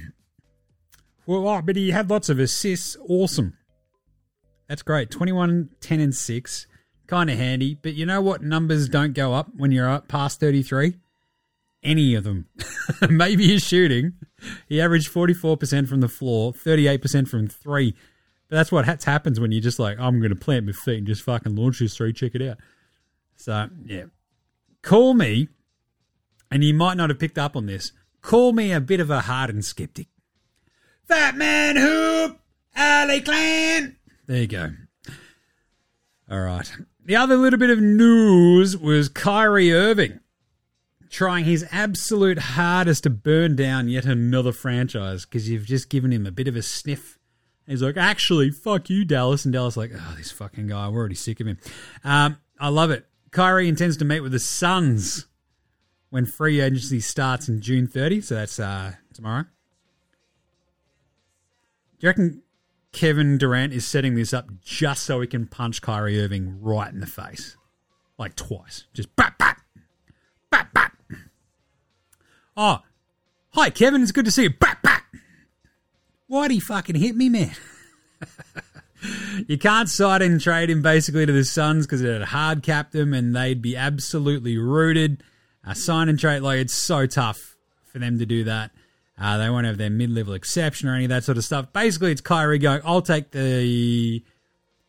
Well, 1.26 1.46
oh, 1.46 1.62
but 1.62 1.76
he 1.76 1.90
had 1.90 2.10
lots 2.10 2.28
of 2.28 2.38
assists. 2.38 2.96
Awesome. 3.08 3.56
That's 4.68 4.82
great. 4.82 5.10
21, 5.10 5.70
10, 5.80 6.00
and 6.00 6.14
6 6.14 6.66
kind 7.06 7.28
of 7.28 7.36
handy. 7.36 7.76
But 7.80 7.94
you 7.94 8.06
know 8.06 8.20
what 8.20 8.42
numbers 8.42 8.88
don't 8.88 9.14
go 9.14 9.34
up 9.34 9.48
when 9.56 9.70
you're 9.70 9.88
up 9.88 10.08
past 10.08 10.40
33? 10.40 10.94
Any 11.82 12.14
of 12.14 12.24
them. 12.24 12.46
Maybe 13.08 13.48
his 13.48 13.62
shooting. 13.62 14.14
He 14.68 14.80
averaged 14.80 15.12
44% 15.12 15.88
from 15.88 16.00
the 16.00 16.08
floor, 16.08 16.52
38% 16.52 17.28
from 17.28 17.48
three. 17.48 17.94
But 18.50 18.56
that's 18.56 18.72
what 18.72 18.84
happens 18.84 19.38
when 19.38 19.52
you're 19.52 19.62
just 19.62 19.78
like, 19.78 19.98
I'm 20.00 20.18
going 20.18 20.30
to 20.30 20.36
plant 20.36 20.66
my 20.66 20.72
feet 20.72 20.98
and 20.98 21.06
just 21.06 21.22
fucking 21.22 21.54
launch 21.54 21.78
this 21.78 21.96
three. 21.96 22.12
Check 22.12 22.34
it 22.34 22.42
out. 22.42 22.58
So, 23.36 23.68
yeah. 23.86 24.06
Call 24.82 25.14
me, 25.14 25.48
and 26.50 26.64
you 26.64 26.74
might 26.74 26.96
not 26.96 27.10
have 27.10 27.20
picked 27.20 27.38
up 27.38 27.54
on 27.54 27.66
this, 27.66 27.92
call 28.22 28.52
me 28.52 28.72
a 28.72 28.80
bit 28.80 28.98
of 28.98 29.08
a 29.08 29.20
hardened 29.20 29.64
skeptic. 29.64 30.08
Fat 31.06 31.36
Man 31.36 31.76
Hoop, 31.76 32.40
LA 32.76 33.20
Clan. 33.24 33.96
There 34.26 34.38
you 34.38 34.46
go. 34.48 34.72
All 36.28 36.40
right. 36.40 36.72
The 37.04 37.16
other 37.16 37.36
little 37.36 37.58
bit 37.58 37.70
of 37.70 37.80
news 37.80 38.76
was 38.76 39.08
Kyrie 39.08 39.72
Irving 39.72 40.20
trying 41.08 41.44
his 41.44 41.66
absolute 41.70 42.38
hardest 42.38 43.02
to 43.04 43.10
burn 43.10 43.56
down 43.56 43.88
yet 43.88 44.06
another 44.06 44.52
franchise 44.52 45.24
because 45.24 45.48
you've 45.48 45.66
just 45.66 45.88
given 45.88 46.12
him 46.12 46.26
a 46.26 46.30
bit 46.32 46.48
of 46.48 46.56
a 46.56 46.62
sniff. 46.62 47.18
He's 47.70 47.82
like, 47.82 47.96
actually, 47.96 48.50
fuck 48.50 48.90
you, 48.90 49.04
Dallas. 49.04 49.44
And 49.44 49.52
Dallas 49.52 49.76
like, 49.76 49.92
oh, 49.94 50.14
this 50.18 50.32
fucking 50.32 50.66
guy, 50.66 50.88
we're 50.88 50.98
already 50.98 51.14
sick 51.14 51.38
of 51.38 51.46
him. 51.46 51.58
Um, 52.02 52.38
I 52.58 52.68
love 52.68 52.90
it. 52.90 53.06
Kyrie 53.30 53.68
intends 53.68 53.96
to 53.98 54.04
meet 54.04 54.20
with 54.20 54.32
the 54.32 54.40
Suns 54.40 55.26
when 56.10 56.26
free 56.26 56.60
agency 56.60 56.98
starts 56.98 57.48
in 57.48 57.60
June 57.60 57.86
30. 57.86 58.22
So 58.22 58.34
that's 58.34 58.58
uh, 58.58 58.94
tomorrow. 59.14 59.44
Do 59.44 59.48
you 62.00 62.08
reckon 62.08 62.42
Kevin 62.90 63.38
Durant 63.38 63.72
is 63.72 63.86
setting 63.86 64.16
this 64.16 64.34
up 64.34 64.48
just 64.60 65.04
so 65.04 65.20
he 65.20 65.28
can 65.28 65.46
punch 65.46 65.80
Kyrie 65.80 66.20
Irving 66.20 66.60
right 66.60 66.92
in 66.92 66.98
the 66.98 67.06
face, 67.06 67.56
like 68.18 68.34
twice. 68.34 68.86
Just 68.92 69.14
bat 69.14 69.34
bat, 69.38 69.58
bat 70.50 70.74
bat. 70.74 70.92
Oh, 72.56 72.80
hi 73.50 73.70
Kevin, 73.70 74.02
it's 74.02 74.10
good 74.10 74.24
to 74.24 74.32
see 74.32 74.42
you. 74.44 74.50
Bat. 74.50 74.79
Why'd 76.30 76.52
he 76.52 76.60
fucking 76.60 76.94
hit 76.94 77.16
me, 77.16 77.28
man? 77.28 77.56
you 79.48 79.58
can't 79.58 79.88
side 79.88 80.22
and 80.22 80.40
trade 80.40 80.70
him 80.70 80.80
basically 80.80 81.26
to 81.26 81.32
the 81.32 81.44
Suns 81.44 81.88
because 81.88 82.02
it 82.02 82.12
had 82.12 82.28
hard 82.28 82.62
capped 82.62 82.92
them 82.92 83.12
and 83.12 83.34
they'd 83.34 83.60
be 83.60 83.76
absolutely 83.76 84.56
rooted. 84.56 85.24
Uh, 85.66 85.74
sign 85.74 86.08
and 86.08 86.20
trade, 86.20 86.42
like 86.42 86.60
it's 86.60 86.72
so 86.72 87.04
tough 87.04 87.56
for 87.82 87.98
them 87.98 88.20
to 88.20 88.26
do 88.26 88.44
that. 88.44 88.70
Uh, 89.20 89.38
they 89.38 89.50
won't 89.50 89.66
have 89.66 89.76
their 89.76 89.90
mid 89.90 90.08
level 90.08 90.32
exception 90.32 90.88
or 90.88 90.94
any 90.94 91.06
of 91.06 91.08
that 91.08 91.24
sort 91.24 91.36
of 91.36 91.42
stuff. 91.42 91.72
Basically, 91.72 92.12
it's 92.12 92.20
Kyrie 92.20 92.60
going, 92.60 92.80
I'll 92.84 93.02
take 93.02 93.32
the 93.32 94.22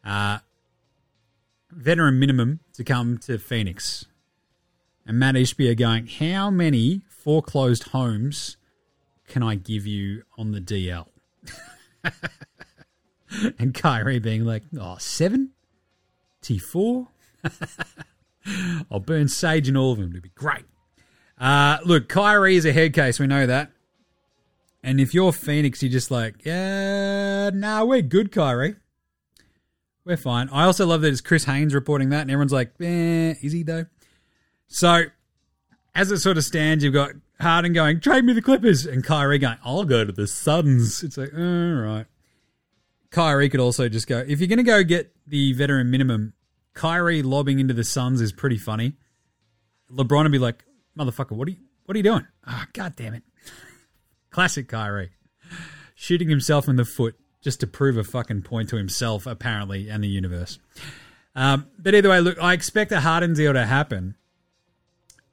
uh, 0.05 0.37
veteran 1.71 2.19
minimum 2.19 2.59
to 2.73 2.83
come 2.83 3.17
to 3.17 3.39
Phoenix. 3.39 4.05
And 5.07 5.17
Matt 5.17 5.33
Ishbia 5.33 5.75
going, 5.75 6.05
How 6.05 6.51
many 6.51 7.01
foreclosed 7.09 7.85
homes 7.85 8.57
can 9.27 9.41
I 9.41 9.55
give 9.55 9.87
you 9.87 10.21
on 10.37 10.51
the 10.51 10.61
DL? 10.61 11.07
and 13.59 13.73
Kyrie 13.73 14.19
being 14.19 14.45
like, 14.45 14.63
Oh, 14.79 14.97
seven? 14.99 15.51
T4? 16.41 17.07
I'll 18.91 18.99
burn 18.99 19.27
sage 19.27 19.69
in 19.69 19.77
all 19.77 19.91
of 19.91 19.99
them. 19.99 20.11
It'd 20.11 20.23
be 20.23 20.29
great. 20.29 20.65
Uh, 21.39 21.77
look, 21.85 22.07
Kyrie 22.07 22.55
is 22.55 22.65
a 22.65 22.73
head 22.73 22.93
case. 22.93 23.19
We 23.19 23.27
know 23.27 23.45
that. 23.45 23.71
And 24.83 24.99
if 24.99 25.13
you're 25.13 25.31
Phoenix, 25.31 25.83
you're 25.83 25.91
just 25.91 26.09
like, 26.09 26.43
yeah, 26.43 27.51
nah, 27.53 27.83
we're 27.83 28.01
good, 28.01 28.31
Kyrie. 28.31 28.75
We're 30.05 30.17
fine. 30.17 30.49
I 30.51 30.63
also 30.63 30.87
love 30.87 31.01
that 31.01 31.09
it's 31.11 31.21
Chris 31.21 31.45
Haynes 31.45 31.75
reporting 31.75 32.09
that, 32.09 32.21
and 32.21 32.31
everyone's 32.31 32.51
like, 32.51 32.71
eh, 32.81 33.35
is 33.41 33.51
he 33.51 33.61
though? 33.61 33.85
So, 34.67 35.03
as 35.93 36.11
it 36.11 36.19
sort 36.19 36.37
of 36.37 36.43
stands, 36.43 36.83
you've 36.83 36.93
got 36.93 37.11
Harden 37.39 37.73
going, 37.73 37.99
trade 37.99 38.23
me 38.23 38.33
the 38.33 38.41
Clippers, 38.41 38.85
and 38.85 39.03
Kyrie 39.03 39.39
going, 39.39 39.57
I'll 39.63 39.83
go 39.83 40.05
to 40.05 40.11
the 40.11 40.27
Suns. 40.27 41.03
It's 41.03 41.17
like, 41.17 41.33
all 41.33 41.41
right. 41.41 42.05
Kyrie 43.09 43.49
could 43.49 43.59
also 43.59 43.89
just 43.89 44.07
go, 44.07 44.23
if 44.25 44.39
you're 44.39 44.47
going 44.47 44.57
to 44.57 44.63
go 44.63 44.83
get 44.83 45.13
the 45.27 45.51
veteran 45.53 45.91
minimum, 45.91 46.33
Kyrie 46.73 47.21
lobbing 47.21 47.59
into 47.59 47.73
the 47.73 47.83
Suns 47.83 48.21
is 48.21 48.31
pretty 48.31 48.57
funny. 48.57 48.93
LeBron 49.91 50.23
would 50.23 50.31
be 50.31 50.39
like, 50.39 50.63
motherfucker, 50.97 51.31
what 51.31 51.47
are 51.47 51.51
you, 51.51 51.57
what 51.85 51.95
are 51.95 51.99
you 51.99 52.03
doing? 52.03 52.25
Ah, 52.47 52.63
oh, 52.63 52.69
god 52.71 52.95
damn 52.95 53.13
it. 53.13 53.23
Classic 54.29 54.67
Kyrie. 54.67 55.11
Shooting 55.95 56.29
himself 56.29 56.69
in 56.69 56.77
the 56.77 56.85
foot 56.85 57.15
just 57.41 57.59
to 57.59 57.67
prove 57.67 57.97
a 57.97 58.03
fucking 58.03 58.43
point 58.43 58.69
to 58.69 58.77
himself, 58.77 59.27
apparently, 59.27 59.89
and 59.89 60.01
the 60.03 60.07
universe. 60.07 60.57
Um, 61.35 61.67
but 61.77 61.93
either 61.93 62.09
way, 62.09 62.21
look, 62.21 62.41
I 62.41 62.53
expect 62.53 62.91
a 62.93 63.01
Harden 63.01 63.33
deal 63.33 63.53
to 63.53 63.65
happen 63.65 64.15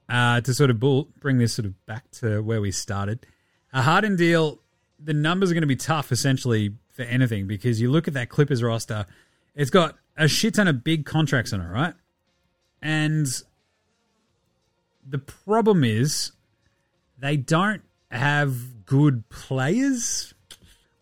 uh, 0.09 0.41
to 0.41 0.53
sort 0.53 0.69
of 0.69 0.79
bull, 0.79 1.07
bring 1.19 1.37
this 1.37 1.53
sort 1.53 1.65
of 1.65 1.85
back 1.85 2.09
to 2.11 2.41
where 2.41 2.61
we 2.61 2.71
started. 2.71 3.25
A 3.71 3.81
Harden 3.81 4.15
deal, 4.15 4.59
the 4.99 5.13
numbers 5.13 5.51
are 5.51 5.53
going 5.53 5.61
to 5.61 5.67
be 5.67 5.75
tough 5.75 6.11
essentially 6.11 6.73
for 6.89 7.03
anything 7.03 7.47
because 7.47 7.79
you 7.79 7.91
look 7.91 8.07
at 8.07 8.13
that 8.15 8.29
Clippers 8.29 8.63
roster, 8.63 9.05
it's 9.55 9.69
got 9.69 9.95
a 10.17 10.27
shit 10.27 10.55
ton 10.55 10.67
of 10.67 10.83
big 10.83 11.05
contracts 11.05 11.53
on 11.53 11.61
it, 11.61 11.67
right? 11.67 11.93
And 12.81 13.27
the 15.07 15.19
problem 15.19 15.83
is 15.83 16.31
they 17.17 17.37
don't 17.37 17.83
have 18.11 18.85
good 18.85 19.29
players 19.29 20.33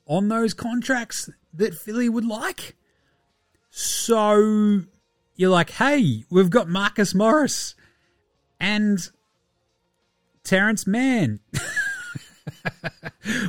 on 0.06 0.28
those 0.28 0.54
contracts 0.54 1.30
that 1.54 1.74
Philly 1.74 2.10
would 2.10 2.26
like. 2.26 2.76
So 3.70 4.82
you're 5.36 5.50
like, 5.50 5.70
hey, 5.72 6.26
we've 6.30 6.50
got 6.50 6.68
Marcus 6.68 7.14
Morris 7.14 7.76
and 8.60 9.00
Terance 10.44 10.88
Mann. 10.88 11.40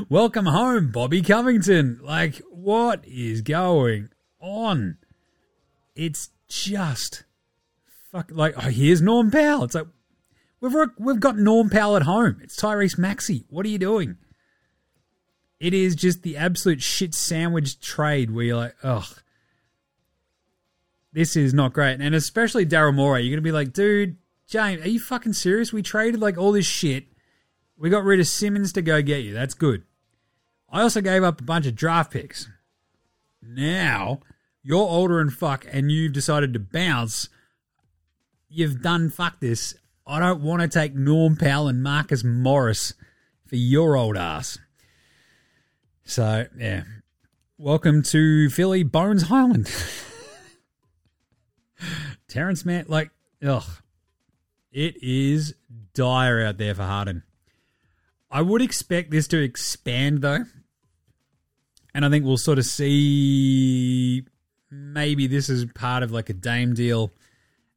Welcome 0.08 0.46
home, 0.46 0.90
Bobby 0.90 1.22
Covington. 1.22 2.00
Like, 2.02 2.42
what 2.50 3.04
is 3.06 3.42
going 3.42 4.10
on? 4.40 4.98
It's 5.94 6.30
just 6.48 7.24
fuck. 8.10 8.30
Like, 8.32 8.54
oh, 8.56 8.68
here's 8.68 9.02
Norm 9.02 9.30
Powell. 9.30 9.64
It's 9.64 9.74
like 9.74 9.86
we've 10.60 10.74
we've 10.98 11.20
got 11.20 11.38
Norm 11.38 11.70
Powell 11.70 11.96
at 11.96 12.02
home. 12.02 12.40
It's 12.42 12.60
Tyrese 12.60 12.98
Maxey. 12.98 13.44
What 13.48 13.66
are 13.66 13.70
you 13.70 13.78
doing? 13.78 14.16
It 15.60 15.74
is 15.74 15.96
just 15.96 16.22
the 16.22 16.36
absolute 16.36 16.82
shit 16.82 17.14
sandwich 17.14 17.80
trade 17.80 18.30
where 18.30 18.44
you're 18.44 18.56
like, 18.56 18.76
ugh, 18.82 19.18
this 21.12 21.36
is 21.36 21.52
not 21.52 21.72
great. 21.72 22.00
And 22.00 22.14
especially 22.14 22.64
Daryl 22.64 22.94
Morey, 22.94 23.22
you're 23.22 23.36
gonna 23.36 23.42
be 23.42 23.52
like, 23.52 23.72
dude, 23.72 24.16
James, 24.48 24.82
are 24.82 24.88
you 24.88 24.98
fucking 24.98 25.34
serious? 25.34 25.74
We 25.74 25.82
traded 25.82 26.20
like 26.20 26.38
all 26.38 26.52
this 26.52 26.64
shit. 26.64 27.04
We 27.76 27.90
got 27.90 28.02
rid 28.02 28.18
of 28.18 28.26
Simmons 28.26 28.72
to 28.72 28.82
go 28.82 29.02
get 29.02 29.22
you. 29.22 29.34
That's 29.34 29.52
good. 29.52 29.84
I 30.70 30.80
also 30.80 31.02
gave 31.02 31.22
up 31.22 31.40
a 31.40 31.44
bunch 31.44 31.66
of 31.66 31.74
draft 31.74 32.10
picks. 32.10 32.48
Now 33.42 34.20
you're 34.62 34.78
older 34.78 35.20
and 35.20 35.32
fuck, 35.32 35.66
and 35.70 35.92
you've 35.92 36.14
decided 36.14 36.54
to 36.54 36.58
bounce. 36.58 37.28
You've 38.48 38.80
done 38.80 39.10
fuck 39.10 39.38
this. 39.38 39.74
I 40.06 40.18
don't 40.18 40.40
want 40.40 40.62
to 40.62 40.68
take 40.68 40.94
Norm 40.94 41.36
Powell 41.36 41.68
and 41.68 41.82
Marcus 41.82 42.24
Morris 42.24 42.94
for 43.46 43.56
your 43.56 43.96
old 43.96 44.16
ass. 44.16 44.58
So 46.04 46.46
yeah, 46.58 46.84
welcome 47.58 48.02
to 48.04 48.48
Philly 48.48 48.82
Bones 48.82 49.24
Hyland. 49.24 49.70
Terance 52.28 52.64
Mann, 52.64 52.86
like, 52.88 53.10
ugh, 53.46 53.64
it 54.72 54.96
is 55.02 55.54
dire 55.94 56.44
out 56.44 56.58
there 56.58 56.74
for 56.74 56.82
Harden. 56.82 57.22
I 58.30 58.42
would 58.42 58.60
expect 58.60 59.10
this 59.10 59.26
to 59.28 59.42
expand 59.42 60.20
though, 60.20 60.44
and 61.94 62.04
I 62.04 62.10
think 62.10 62.24
we'll 62.24 62.36
sort 62.36 62.58
of 62.58 62.66
see 62.66 64.24
maybe 64.70 65.26
this 65.26 65.48
is 65.48 65.64
part 65.74 66.02
of 66.02 66.10
like 66.10 66.28
a 66.28 66.34
Dame 66.34 66.74
deal, 66.74 67.12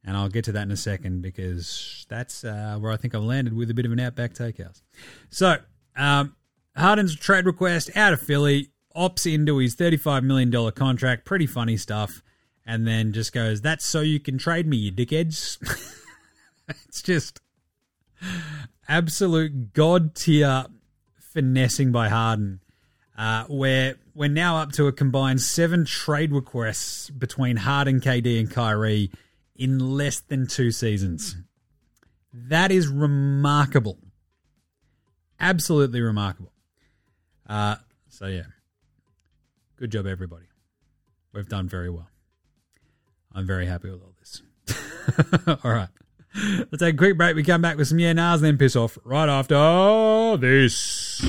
and 0.04 0.16
I'll 0.16 0.28
get 0.28 0.44
to 0.44 0.52
that 0.52 0.62
in 0.62 0.70
a 0.70 0.76
second 0.76 1.22
because 1.22 2.06
that's 2.08 2.44
uh, 2.44 2.76
where 2.78 2.92
I 2.92 2.96
think 2.96 3.14
I've 3.14 3.22
landed 3.22 3.54
with 3.54 3.70
a 3.70 3.74
bit 3.74 3.86
of 3.86 3.92
an 3.92 4.00
outback 4.00 4.34
takehouse. 4.34 4.82
So, 5.30 5.56
um, 5.96 6.36
Harden's 6.76 7.16
trade 7.16 7.46
request 7.46 7.90
out 7.96 8.12
of 8.12 8.20
Philly 8.20 8.68
opts 8.94 9.32
into 9.32 9.58
his 9.58 9.76
$35 9.76 10.22
million 10.22 10.72
contract. 10.72 11.24
Pretty 11.24 11.46
funny 11.46 11.76
stuff. 11.76 12.22
And 12.64 12.86
then 12.86 13.12
just 13.12 13.32
goes, 13.32 13.60
That's 13.60 13.84
so 13.84 14.00
you 14.00 14.20
can 14.20 14.38
trade 14.38 14.66
me, 14.66 14.76
you 14.76 14.92
dickheads. 14.92 15.58
it's 16.88 17.02
just 17.02 17.40
absolute 18.88 19.72
god 19.72 20.14
tier 20.14 20.66
finessing 21.32 21.92
by 21.92 22.08
Harden. 22.08 22.60
Uh, 23.16 23.44
where 23.44 23.96
we're 24.14 24.28
now 24.28 24.56
up 24.56 24.72
to 24.72 24.86
a 24.86 24.92
combined 24.92 25.40
seven 25.40 25.84
trade 25.84 26.32
requests 26.32 27.10
between 27.10 27.56
Harden, 27.56 28.00
KD, 28.00 28.40
and 28.40 28.50
Kyrie 28.50 29.10
in 29.54 29.78
less 29.78 30.20
than 30.20 30.46
two 30.46 30.70
seasons. 30.70 31.36
That 32.32 32.72
is 32.72 32.88
remarkable. 32.88 33.98
Absolutely 35.38 36.00
remarkable. 36.00 36.52
Uh, 37.46 37.76
so 38.08 38.26
yeah, 38.26 38.44
good 39.76 39.92
job, 39.92 40.06
everybody. 40.06 40.46
We've 41.32 41.48
done 41.48 41.68
very 41.68 41.90
well. 41.90 42.08
I'm 43.34 43.46
very 43.46 43.66
happy 43.66 43.90
with 43.90 44.00
all 44.02 44.14
this. 44.18 44.42
all 45.64 45.70
right. 45.70 45.88
Let's 46.34 46.78
take 46.78 46.94
a 46.94 46.96
quick 46.96 47.16
break. 47.16 47.36
We 47.36 47.42
come 47.42 47.62
back 47.62 47.76
with 47.76 47.88
some 47.88 47.98
yeah 47.98 48.12
nahs 48.12 48.36
and 48.36 48.44
then 48.44 48.58
piss 48.58 48.76
off 48.76 48.98
right 49.04 49.28
after 49.28 50.36
this. 50.38 51.20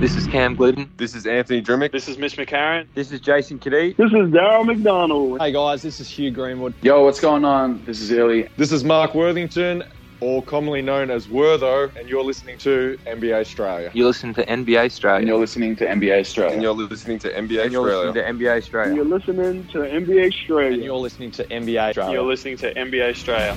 This 0.00 0.14
is 0.14 0.26
Cam 0.26 0.56
Gliddon. 0.56 0.88
This 0.98 1.14
is 1.14 1.26
Anthony 1.26 1.62
Drmic. 1.62 1.90
This 1.90 2.06
is 2.06 2.18
Mitch 2.18 2.36
McCarron. 2.36 2.86
This 2.94 3.12
is 3.12 3.20
Jason 3.20 3.58
Cadee. 3.58 3.96
This 3.96 4.12
is 4.12 4.28
Daryl 4.28 4.66
McDonald. 4.66 5.40
Hey 5.40 5.52
guys, 5.52 5.80
this 5.80 6.00
is 6.00 6.08
Hugh 6.08 6.30
Greenwood. 6.30 6.74
Yo, 6.82 7.02
what's 7.02 7.18
going 7.18 7.46
on? 7.46 7.82
This 7.86 8.00
is 8.00 8.10
Illy. 8.10 8.48
This 8.58 8.72
is 8.72 8.84
Mark 8.84 9.14
Worthington, 9.14 9.84
or 10.20 10.42
commonly 10.42 10.82
known 10.82 11.10
as 11.10 11.26
Wortho, 11.26 11.94
and 11.96 12.08
you're 12.08 12.24
listening 12.24 12.58
to 12.58 12.98
NBA 13.06 13.42
Straya. 13.42 13.90
You're 13.94 14.06
listening 14.06 14.34
to 14.34 14.46
NBA 14.46 14.86
Straya. 14.86 15.18
And 15.18 15.28
you're 15.28 15.38
listening 15.38 15.76
to 15.76 15.86
NBA 15.86 16.20
Straya. 16.20 16.52
And 16.52 16.62
you're 16.62 16.74
listening 16.74 17.18
to 17.18 17.28
NBA 17.30 17.64
And 17.64 17.72
you're 17.72 17.82
Australia. 17.82 18.12
listening 18.12 18.38
to 18.38 18.46
NBA 18.46 18.70
Straya. 18.70 18.86
And 18.86 18.96
you're 18.96 19.04
listening 19.04 19.62
to 19.66 19.78
NBA 19.78 20.32
Straya. 20.32 20.72
And 20.72 20.82
you're 20.82 20.96
listening 20.96 21.30
to 21.32 21.44
NBA 21.44 21.94
Straya. 21.94 22.12
You're 22.12 22.22
listening 22.22 22.56
to 22.58 22.74
NBA 22.74 23.10
Straya. 23.14 23.56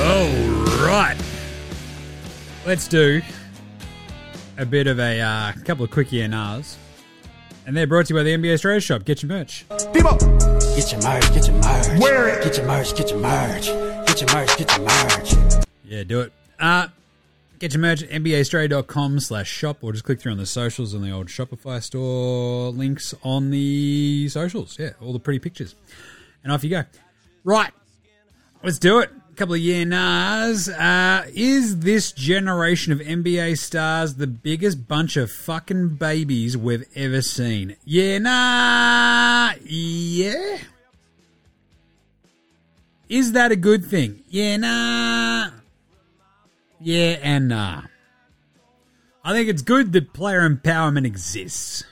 All 0.00 0.86
right. 0.86 1.16
Let's 2.64 2.88
do 2.88 3.20
a 4.56 4.64
bit 4.64 4.86
of 4.86 4.98
a 4.98 5.20
uh, 5.20 5.52
couple 5.64 5.84
of 5.84 5.90
quick 5.90 6.08
ENRs. 6.08 6.76
And 7.70 7.76
they're 7.76 7.86
brought 7.86 8.06
to 8.06 8.14
you 8.14 8.18
by 8.18 8.24
the 8.24 8.34
NBA 8.34 8.54
Straya 8.54 8.82
Shop. 8.82 9.04
Get 9.04 9.22
your 9.22 9.28
merch. 9.28 9.64
Get 9.68 9.94
your 9.94 11.00
merch, 11.02 11.32
get 11.32 11.46
your 11.46 11.54
merch. 11.54 12.00
Wear 12.00 12.28
it. 12.28 12.42
Get 12.42 12.56
your 12.56 12.66
merch, 12.66 12.96
get 12.96 13.10
your 13.10 13.20
merch. 13.20 13.66
Get 14.08 14.20
your 14.20 14.34
merch, 14.34 14.56
get 14.58 14.76
your 14.76 14.86
merch. 14.86 15.64
Yeah, 15.84 16.02
do 16.02 16.22
it. 16.22 16.32
Uh, 16.58 16.88
get 17.60 17.72
your 17.72 17.80
merch 17.80 18.02
at 18.02 18.10
nbastraya.com 18.10 19.20
slash 19.20 19.48
shop 19.48 19.84
or 19.84 19.92
just 19.92 20.02
click 20.02 20.20
through 20.20 20.32
on 20.32 20.38
the 20.38 20.46
socials 20.46 20.96
on 20.96 21.02
the 21.02 21.12
old 21.12 21.28
Shopify 21.28 21.80
store 21.80 22.70
links 22.70 23.14
on 23.22 23.52
the 23.52 24.28
socials. 24.30 24.76
Yeah, 24.76 24.94
all 25.00 25.12
the 25.12 25.20
pretty 25.20 25.38
pictures. 25.38 25.76
And 26.42 26.52
off 26.52 26.64
you 26.64 26.70
go. 26.70 26.82
Right. 27.44 27.70
Let's 28.64 28.80
do 28.80 28.98
it. 28.98 29.12
Couple 29.40 29.54
of 29.54 29.60
yeah 29.62 29.84
nahs. 29.84 30.68
Uh, 30.68 31.24
is 31.34 31.78
this 31.78 32.12
generation 32.12 32.92
of 32.92 32.98
NBA 32.98 33.56
stars 33.56 34.16
the 34.16 34.26
biggest 34.26 34.86
bunch 34.86 35.16
of 35.16 35.32
fucking 35.32 35.94
babies 35.94 36.58
we've 36.58 36.84
ever 36.94 37.22
seen? 37.22 37.76
Yeah, 37.86 38.18
nah, 38.18 39.54
yeah. 39.64 40.58
Is 43.08 43.32
that 43.32 43.50
a 43.50 43.56
good 43.56 43.82
thing? 43.82 44.22
Yeah, 44.28 44.58
nah. 44.58 45.52
Yeah, 46.78 47.16
and 47.22 47.48
nah. 47.48 47.84
I 49.24 49.32
think 49.32 49.48
it's 49.48 49.62
good 49.62 49.94
that 49.94 50.12
player 50.12 50.46
empowerment 50.46 51.06
exists. 51.06 51.84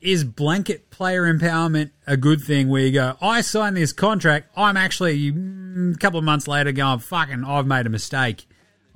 Is 0.00 0.24
blanket 0.24 0.87
player 0.98 1.32
empowerment 1.32 1.92
a 2.08 2.16
good 2.16 2.40
thing 2.40 2.68
where 2.68 2.82
you 2.82 2.90
go, 2.90 3.16
I 3.22 3.40
signed 3.40 3.76
this 3.76 3.92
contract, 3.92 4.50
I'm 4.56 4.76
actually 4.76 5.30
mm, 5.30 5.94
a 5.94 5.98
couple 5.98 6.18
of 6.18 6.24
months 6.24 6.48
later 6.48 6.72
going, 6.72 6.98
fucking, 6.98 7.44
I've 7.44 7.68
made 7.68 7.86
a 7.86 7.88
mistake. 7.88 8.46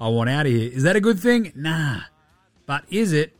I 0.00 0.08
want 0.08 0.28
out 0.28 0.46
of 0.46 0.52
here. 0.52 0.68
Is 0.72 0.82
that 0.82 0.96
a 0.96 1.00
good 1.00 1.20
thing? 1.20 1.52
Nah. 1.54 2.00
But 2.66 2.82
is 2.90 3.12
it, 3.12 3.36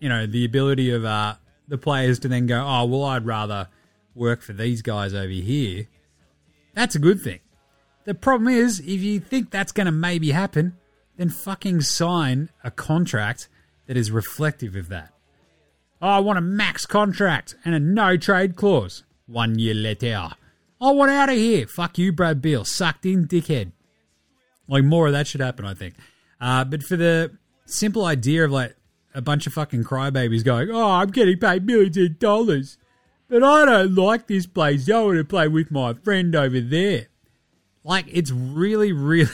you 0.00 0.08
know, 0.08 0.26
the 0.26 0.44
ability 0.44 0.90
of 0.90 1.04
uh, 1.04 1.36
the 1.68 1.78
players 1.78 2.18
to 2.20 2.28
then 2.28 2.46
go, 2.46 2.60
oh, 2.66 2.84
well, 2.84 3.04
I'd 3.04 3.24
rather 3.24 3.68
work 4.12 4.42
for 4.42 4.54
these 4.54 4.82
guys 4.82 5.14
over 5.14 5.28
here? 5.28 5.86
That's 6.74 6.96
a 6.96 6.98
good 6.98 7.20
thing. 7.20 7.38
The 8.06 8.14
problem 8.14 8.48
is, 8.48 8.80
if 8.80 9.02
you 9.02 9.20
think 9.20 9.52
that's 9.52 9.70
going 9.70 9.86
to 9.86 9.92
maybe 9.92 10.32
happen, 10.32 10.76
then 11.16 11.28
fucking 11.28 11.82
sign 11.82 12.50
a 12.64 12.72
contract 12.72 13.48
that 13.86 13.96
is 13.96 14.10
reflective 14.10 14.74
of 14.74 14.88
that. 14.88 15.12
Oh, 16.00 16.08
I 16.08 16.18
want 16.20 16.38
a 16.38 16.42
max 16.42 16.86
contract 16.86 17.56
and 17.64 17.74
a 17.74 17.80
no 17.80 18.16
trade 18.16 18.56
clause. 18.56 19.04
One 19.26 19.58
year 19.58 19.74
later. 19.74 20.30
I 20.80 20.90
want 20.92 21.10
out 21.10 21.28
of 21.28 21.34
here. 21.34 21.66
Fuck 21.66 21.98
you, 21.98 22.12
Brad 22.12 22.40
Beal. 22.40 22.64
Sucked 22.64 23.04
in, 23.04 23.26
dickhead. 23.26 23.72
Like, 24.68 24.84
more 24.84 25.08
of 25.08 25.12
that 25.12 25.26
should 25.26 25.40
happen, 25.40 25.64
I 25.64 25.74
think. 25.74 25.94
Uh, 26.40 26.64
but 26.64 26.82
for 26.82 26.96
the 26.96 27.36
simple 27.66 28.04
idea 28.04 28.44
of 28.44 28.52
like 28.52 28.76
a 29.14 29.20
bunch 29.20 29.46
of 29.46 29.52
fucking 29.52 29.84
crybabies 29.84 30.44
going, 30.44 30.70
oh, 30.70 30.90
I'm 30.90 31.10
getting 31.10 31.38
paid 31.38 31.66
millions 31.66 31.96
of 31.96 32.18
dollars, 32.18 32.78
but 33.28 33.42
I 33.42 33.64
don't 33.64 33.94
like 33.94 34.28
this 34.28 34.46
place. 34.46 34.88
I 34.88 35.02
want 35.02 35.18
to 35.18 35.24
play 35.24 35.48
with 35.48 35.70
my 35.70 35.94
friend 35.94 36.34
over 36.36 36.60
there. 36.60 37.08
Like, 37.82 38.06
it's 38.08 38.30
really, 38.30 38.92
really, 38.92 39.28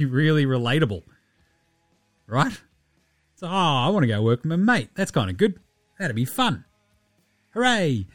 really 0.00 0.46
relatable. 0.46 1.02
Right? 2.26 2.58
So, 3.34 3.46
oh, 3.46 3.50
I 3.50 3.88
want 3.90 4.04
to 4.04 4.08
go 4.08 4.22
work 4.22 4.40
with 4.42 4.46
my 4.46 4.56
mate. 4.56 4.90
That's 4.94 5.10
kind 5.10 5.28
of 5.28 5.36
good. 5.36 5.60
That'd 5.98 6.16
be 6.16 6.24
fun. 6.24 6.64
Hooray! 7.54 8.06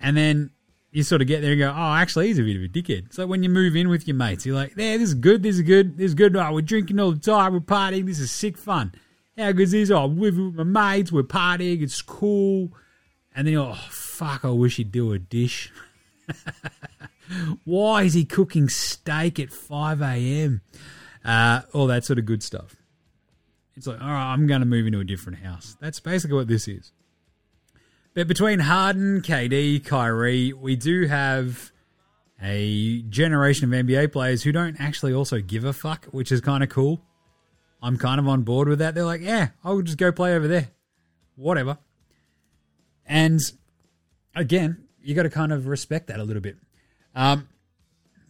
And 0.00 0.16
then 0.16 0.50
you 0.90 1.02
sort 1.02 1.20
of 1.20 1.28
get 1.28 1.42
there 1.42 1.52
and 1.52 1.60
go, 1.60 1.68
oh, 1.68 1.94
actually, 1.94 2.28
he's 2.28 2.38
a 2.38 2.42
bit 2.42 2.56
of 2.56 2.62
a 2.62 2.68
dickhead. 2.68 3.12
So 3.12 3.26
when 3.26 3.42
you 3.42 3.50
move 3.50 3.76
in 3.76 3.88
with 3.88 4.08
your 4.08 4.16
mates, 4.16 4.46
you're 4.46 4.54
like, 4.54 4.72
yeah, 4.76 4.96
this 4.96 5.08
is 5.08 5.14
good, 5.14 5.42
this 5.42 5.56
is 5.56 5.62
good, 5.62 5.98
this 5.98 6.06
is 6.06 6.14
good. 6.14 6.34
Oh, 6.36 6.52
we're 6.52 6.62
drinking 6.62 6.98
all 6.98 7.12
the 7.12 7.18
time, 7.18 7.52
we're 7.52 7.60
partying, 7.60 8.06
this 8.06 8.18
is 8.18 8.30
sick 8.30 8.56
fun. 8.56 8.94
How 9.36 9.52
good 9.52 9.64
is 9.64 9.72
this? 9.72 9.90
Oh, 9.90 10.04
I'm 10.04 10.16
with 10.16 10.36
my 10.36 10.62
mates, 10.62 11.12
we're 11.12 11.22
partying, 11.22 11.82
it's 11.82 12.00
cool. 12.00 12.72
And 13.34 13.46
then 13.46 13.52
you're 13.52 13.66
like, 13.66 13.78
oh, 13.78 13.88
fuck, 13.90 14.44
I 14.44 14.50
wish 14.50 14.76
he'd 14.76 14.90
do 14.90 15.12
a 15.12 15.18
dish. 15.18 15.70
Why 17.64 18.04
is 18.04 18.14
he 18.14 18.24
cooking 18.24 18.70
steak 18.70 19.38
at 19.38 19.52
5 19.52 20.00
a.m.? 20.00 20.62
Uh, 21.22 21.62
all 21.74 21.88
that 21.88 22.04
sort 22.04 22.18
of 22.18 22.24
good 22.24 22.42
stuff. 22.42 22.76
It's 23.76 23.86
like, 23.86 24.00
all 24.00 24.08
right, 24.08 24.32
I'm 24.32 24.46
going 24.46 24.60
to 24.60 24.66
move 24.66 24.86
into 24.86 25.00
a 25.00 25.04
different 25.04 25.40
house. 25.40 25.76
That's 25.78 26.00
basically 26.00 26.36
what 26.36 26.48
this 26.48 26.66
is. 26.68 26.92
But 28.16 28.28
between 28.28 28.60
Harden, 28.60 29.20
KD, 29.20 29.84
Kyrie, 29.84 30.54
we 30.54 30.74
do 30.74 31.06
have 31.06 31.70
a 32.40 33.02
generation 33.02 33.70
of 33.70 33.78
NBA 33.78 34.10
players 34.10 34.42
who 34.42 34.52
don't 34.52 34.80
actually 34.80 35.12
also 35.12 35.42
give 35.42 35.64
a 35.64 35.74
fuck, 35.74 36.06
which 36.06 36.32
is 36.32 36.40
kind 36.40 36.62
of 36.62 36.70
cool. 36.70 37.02
I'm 37.82 37.98
kind 37.98 38.18
of 38.18 38.26
on 38.26 38.40
board 38.42 38.68
with 38.68 38.78
that. 38.78 38.94
They're 38.94 39.04
like, 39.04 39.20
yeah, 39.20 39.48
I'll 39.62 39.82
just 39.82 39.98
go 39.98 40.12
play 40.12 40.34
over 40.34 40.48
there. 40.48 40.70
Whatever. 41.34 41.76
And 43.04 43.38
again, 44.34 44.86
you 45.02 45.14
got 45.14 45.24
to 45.24 45.30
kind 45.30 45.52
of 45.52 45.66
respect 45.66 46.06
that 46.06 46.18
a 46.18 46.24
little 46.24 46.40
bit. 46.40 46.56
Um, 47.14 47.50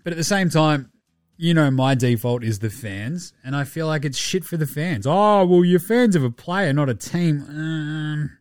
but 0.02 0.12
at 0.12 0.16
the 0.16 0.24
same 0.24 0.50
time, 0.50 0.90
you 1.36 1.54
know, 1.54 1.70
my 1.70 1.94
default 1.94 2.42
is 2.42 2.58
the 2.58 2.70
fans, 2.70 3.34
and 3.44 3.54
I 3.54 3.62
feel 3.62 3.86
like 3.86 4.04
it's 4.04 4.18
shit 4.18 4.44
for 4.44 4.56
the 4.56 4.66
fans. 4.66 5.06
Oh, 5.06 5.46
well, 5.46 5.64
you're 5.64 5.78
fans 5.78 6.16
of 6.16 6.24
a 6.24 6.30
player, 6.30 6.72
not 6.72 6.88
a 6.88 6.94
team. 6.94 7.44
Um, 7.48 8.38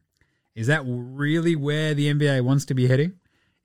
is 0.55 0.67
that 0.67 0.83
really 0.85 1.55
where 1.55 1.93
the 1.93 2.11
NBA 2.11 2.41
wants 2.41 2.65
to 2.65 2.73
be 2.73 2.87
heading? 2.87 3.13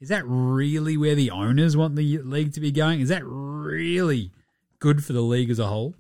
Is 0.01 0.09
that 0.09 0.25
really 0.27 0.97
where 0.97 1.15
the 1.15 1.31
owners 1.31 1.77
want 1.77 1.95
the 1.95 2.19
league 2.19 2.53
to 2.55 2.61
be 2.61 2.73
going? 2.73 3.01
Is 3.01 3.11
that 3.11 3.23
really 3.25 4.33
good 4.81 5.05
for 5.05 5.13
the 5.13 5.21
league 5.21 5.51
as 5.51 5.59
a 5.59 5.67
whole? 5.67 5.95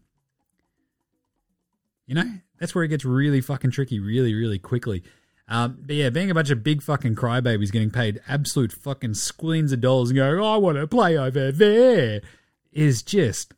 You 2.06 2.16
know, 2.16 2.24
that's 2.58 2.74
where 2.74 2.82
it 2.82 2.88
gets 2.88 3.04
really 3.04 3.40
fucking 3.40 3.70
tricky, 3.70 4.00
really, 4.00 4.34
really 4.34 4.58
quickly. 4.58 5.04
Um, 5.48 5.78
but 5.84 5.96
yeah, 5.96 6.10
being 6.10 6.30
a 6.30 6.34
bunch 6.34 6.50
of 6.50 6.64
big 6.64 6.82
fucking 6.82 7.14
crybabies 7.14 7.72
getting 7.72 7.90
paid 7.90 8.20
absolute 8.26 8.72
fucking 8.72 9.10
squillions 9.10 9.72
of 9.72 9.80
dollars 9.80 10.10
and 10.10 10.16
going, 10.16 10.38
oh, 10.40 10.54
I 10.54 10.56
want 10.56 10.78
to 10.78 10.86
play 10.86 11.16
over 11.16 11.52
there, 11.52 12.20
is 12.72 13.02
just 13.02 13.54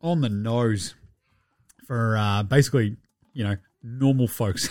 on 0.00 0.20
the 0.20 0.28
nose 0.28 0.94
for 1.86 2.16
uh, 2.16 2.42
basically, 2.42 2.96
you 3.32 3.44
know, 3.44 3.56
normal 3.86 4.28
folks. 4.28 4.68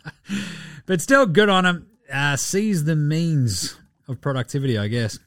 but 0.86 1.00
still, 1.00 1.26
good 1.26 1.48
on 1.48 1.66
him. 1.66 1.86
Uh, 2.12 2.36
sees 2.36 2.84
the 2.84 2.96
means 2.96 3.78
of 4.06 4.20
productivity, 4.20 4.78
I 4.78 4.88
guess. 4.88 5.18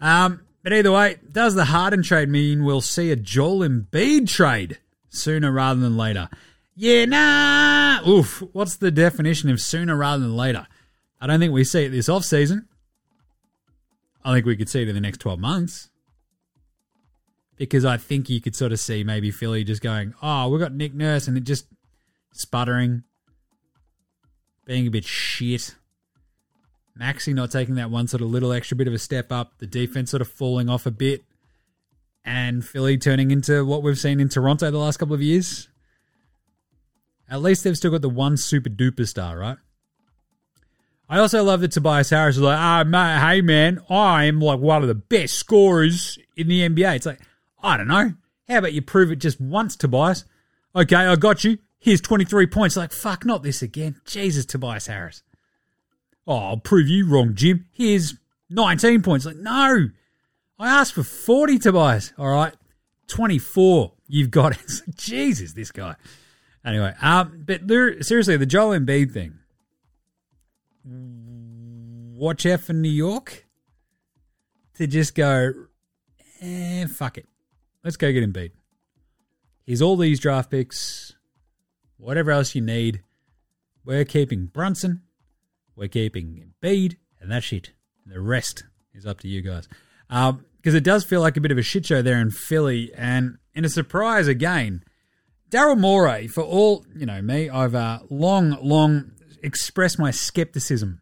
Um, 0.00 0.42
but 0.62 0.72
either 0.72 0.92
way, 0.92 1.16
does 1.30 1.54
the 1.54 1.66
Harden 1.66 2.02
trade 2.02 2.28
mean 2.28 2.64
we'll 2.64 2.80
see 2.80 3.10
a 3.10 3.16
Joel 3.16 3.60
Embiid 3.60 4.28
trade 4.28 4.78
sooner 5.08 5.50
rather 5.50 5.80
than 5.80 5.96
later? 5.96 6.28
Yeah, 6.76 7.04
nah. 7.06 8.08
Oof. 8.08 8.42
What's 8.52 8.76
the 8.76 8.90
definition 8.90 9.50
of 9.50 9.60
sooner 9.60 9.96
rather 9.96 10.22
than 10.22 10.36
later? 10.36 10.66
I 11.20 11.26
don't 11.26 11.40
think 11.40 11.52
we 11.52 11.64
see 11.64 11.84
it 11.84 11.90
this 11.90 12.08
off 12.08 12.24
season. 12.24 12.68
I 14.24 14.34
think 14.34 14.46
we 14.46 14.56
could 14.56 14.68
see 14.68 14.82
it 14.82 14.88
in 14.88 14.94
the 14.94 15.00
next 15.00 15.18
12 15.18 15.38
months. 15.38 15.90
Because 17.56 17.84
I 17.84 17.96
think 17.96 18.30
you 18.30 18.40
could 18.40 18.56
sort 18.56 18.72
of 18.72 18.80
see 18.80 19.04
maybe 19.04 19.30
Philly 19.30 19.64
just 19.64 19.82
going, 19.82 20.14
oh, 20.22 20.48
we've 20.48 20.60
got 20.60 20.72
Nick 20.72 20.94
Nurse 20.94 21.28
and 21.28 21.36
it 21.36 21.44
just 21.44 21.66
sputtering, 22.32 23.04
being 24.64 24.86
a 24.86 24.90
bit 24.90 25.04
shit. 25.04 25.74
Maxey 26.96 27.32
not 27.32 27.50
taking 27.50 27.76
that 27.76 27.90
one 27.90 28.08
sort 28.08 28.22
of 28.22 28.30
little 28.30 28.52
extra 28.52 28.76
bit 28.76 28.88
of 28.88 28.94
a 28.94 28.98
step 28.98 29.32
up, 29.32 29.58
the 29.58 29.66
defense 29.66 30.10
sort 30.10 30.20
of 30.20 30.28
falling 30.28 30.68
off 30.68 30.86
a 30.86 30.90
bit, 30.90 31.24
and 32.24 32.64
Philly 32.64 32.98
turning 32.98 33.30
into 33.30 33.64
what 33.64 33.82
we've 33.82 33.98
seen 33.98 34.20
in 34.20 34.28
Toronto 34.28 34.70
the 34.70 34.78
last 34.78 34.98
couple 34.98 35.14
of 35.14 35.22
years. 35.22 35.68
At 37.30 37.42
least 37.42 37.64
they've 37.64 37.76
still 37.76 37.92
got 37.92 38.02
the 38.02 38.08
one 38.08 38.36
super 38.36 38.68
duper 38.68 39.06
star, 39.06 39.38
right? 39.38 39.56
I 41.08 41.18
also 41.18 41.42
love 41.42 41.60
that 41.60 41.72
Tobias 41.72 42.10
Harris 42.10 42.36
is 42.36 42.42
like, 42.42 42.58
ah, 42.58 42.84
mate, 42.84 43.18
hey 43.18 43.40
man, 43.40 43.80
I 43.88 44.24
am 44.24 44.40
like 44.40 44.60
one 44.60 44.82
of 44.82 44.88
the 44.88 44.94
best 44.94 45.34
scorers 45.34 46.18
in 46.36 46.46
the 46.46 46.68
NBA. 46.68 46.96
It's 46.96 47.06
like, 47.06 47.20
I 47.62 47.76
don't 47.76 47.88
know. 47.88 48.14
How 48.48 48.58
about 48.58 48.72
you 48.72 48.82
prove 48.82 49.10
it 49.10 49.16
just 49.16 49.40
once, 49.40 49.74
Tobias? 49.74 50.24
Okay, 50.74 50.96
I 50.96 51.16
got 51.16 51.42
you. 51.44 51.58
Here's 51.80 52.00
23 52.00 52.46
points. 52.46 52.76
Like, 52.76 52.92
fuck, 52.92 53.24
not 53.24 53.42
this 53.42 53.62
again. 53.62 54.00
Jesus, 54.04 54.44
Tobias 54.44 54.86
Harris. 54.86 55.22
Oh, 56.26 56.36
I'll 56.36 56.56
prove 56.58 56.86
you 56.86 57.08
wrong, 57.08 57.34
Jim. 57.34 57.66
Here's 57.72 58.14
19 58.50 59.02
points. 59.02 59.24
Like, 59.24 59.36
no. 59.36 59.88
I 60.58 60.68
asked 60.68 60.92
for 60.92 61.02
40, 61.02 61.58
Tobias. 61.58 62.12
All 62.18 62.28
right. 62.28 62.54
24. 63.08 63.94
You've 64.06 64.30
got 64.30 64.52
it. 64.52 64.82
Jesus, 64.96 65.54
this 65.54 65.72
guy. 65.72 65.96
Anyway, 66.64 66.94
um, 67.00 67.44
but 67.46 67.66
there, 67.66 68.02
seriously, 68.02 68.36
the 68.36 68.44
Joel 68.46 68.78
Embiid 68.78 69.12
thing. 69.12 69.38
Watch 70.84 72.44
out 72.44 72.60
for 72.60 72.74
New 72.74 72.90
York 72.90 73.46
to 74.74 74.86
just 74.86 75.14
go, 75.14 75.52
eh, 76.42 76.86
fuck 76.86 77.16
it. 77.16 77.26
Let's 77.82 77.96
go 77.96 78.12
get 78.12 78.30
Embiid. 78.30 78.50
Here's 79.64 79.80
all 79.80 79.96
these 79.96 80.20
draft 80.20 80.50
picks, 80.50 81.14
whatever 82.00 82.30
else 82.30 82.54
you 82.54 82.62
need. 82.62 83.02
We're 83.84 84.04
keeping 84.04 84.46
Brunson, 84.46 85.02
we're 85.76 85.88
keeping 85.88 86.44
Embiid, 86.62 86.96
and 87.20 87.30
that's 87.30 87.52
it. 87.52 87.72
The 88.06 88.20
rest 88.20 88.64
is 88.94 89.06
up 89.06 89.20
to 89.20 89.28
you 89.28 89.40
guys. 89.42 89.68
Because 90.08 90.30
um, 90.30 90.44
it 90.76 90.84
does 90.84 91.04
feel 91.04 91.20
like 91.20 91.36
a 91.36 91.40
bit 91.40 91.52
of 91.52 91.58
a 91.58 91.62
shit 91.62 91.86
show 91.86 92.02
there 92.02 92.20
in 92.20 92.30
Philly, 92.30 92.92
and 92.94 93.38
in 93.54 93.64
a 93.64 93.68
surprise 93.68 94.28
again, 94.28 94.84
Daryl 95.50 95.78
Morey, 95.78 96.28
for 96.28 96.42
all, 96.42 96.84
you 96.94 97.06
know, 97.06 97.20
me, 97.22 97.48
I've 97.48 97.74
uh, 97.74 98.00
long, 98.08 98.56
long 98.62 99.12
expressed 99.42 99.98
my 99.98 100.10
skepticism 100.10 101.00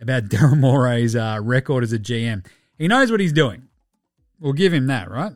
about 0.00 0.24
Daryl 0.28 0.58
Morey's 0.58 1.16
uh, 1.16 1.38
record 1.42 1.84
as 1.84 1.92
a 1.92 1.98
GM. 1.98 2.46
He 2.78 2.88
knows 2.88 3.10
what 3.10 3.20
he's 3.20 3.32
doing. 3.32 3.68
We'll 4.40 4.52
give 4.52 4.72
him 4.72 4.86
that, 4.86 5.10
right? 5.10 5.34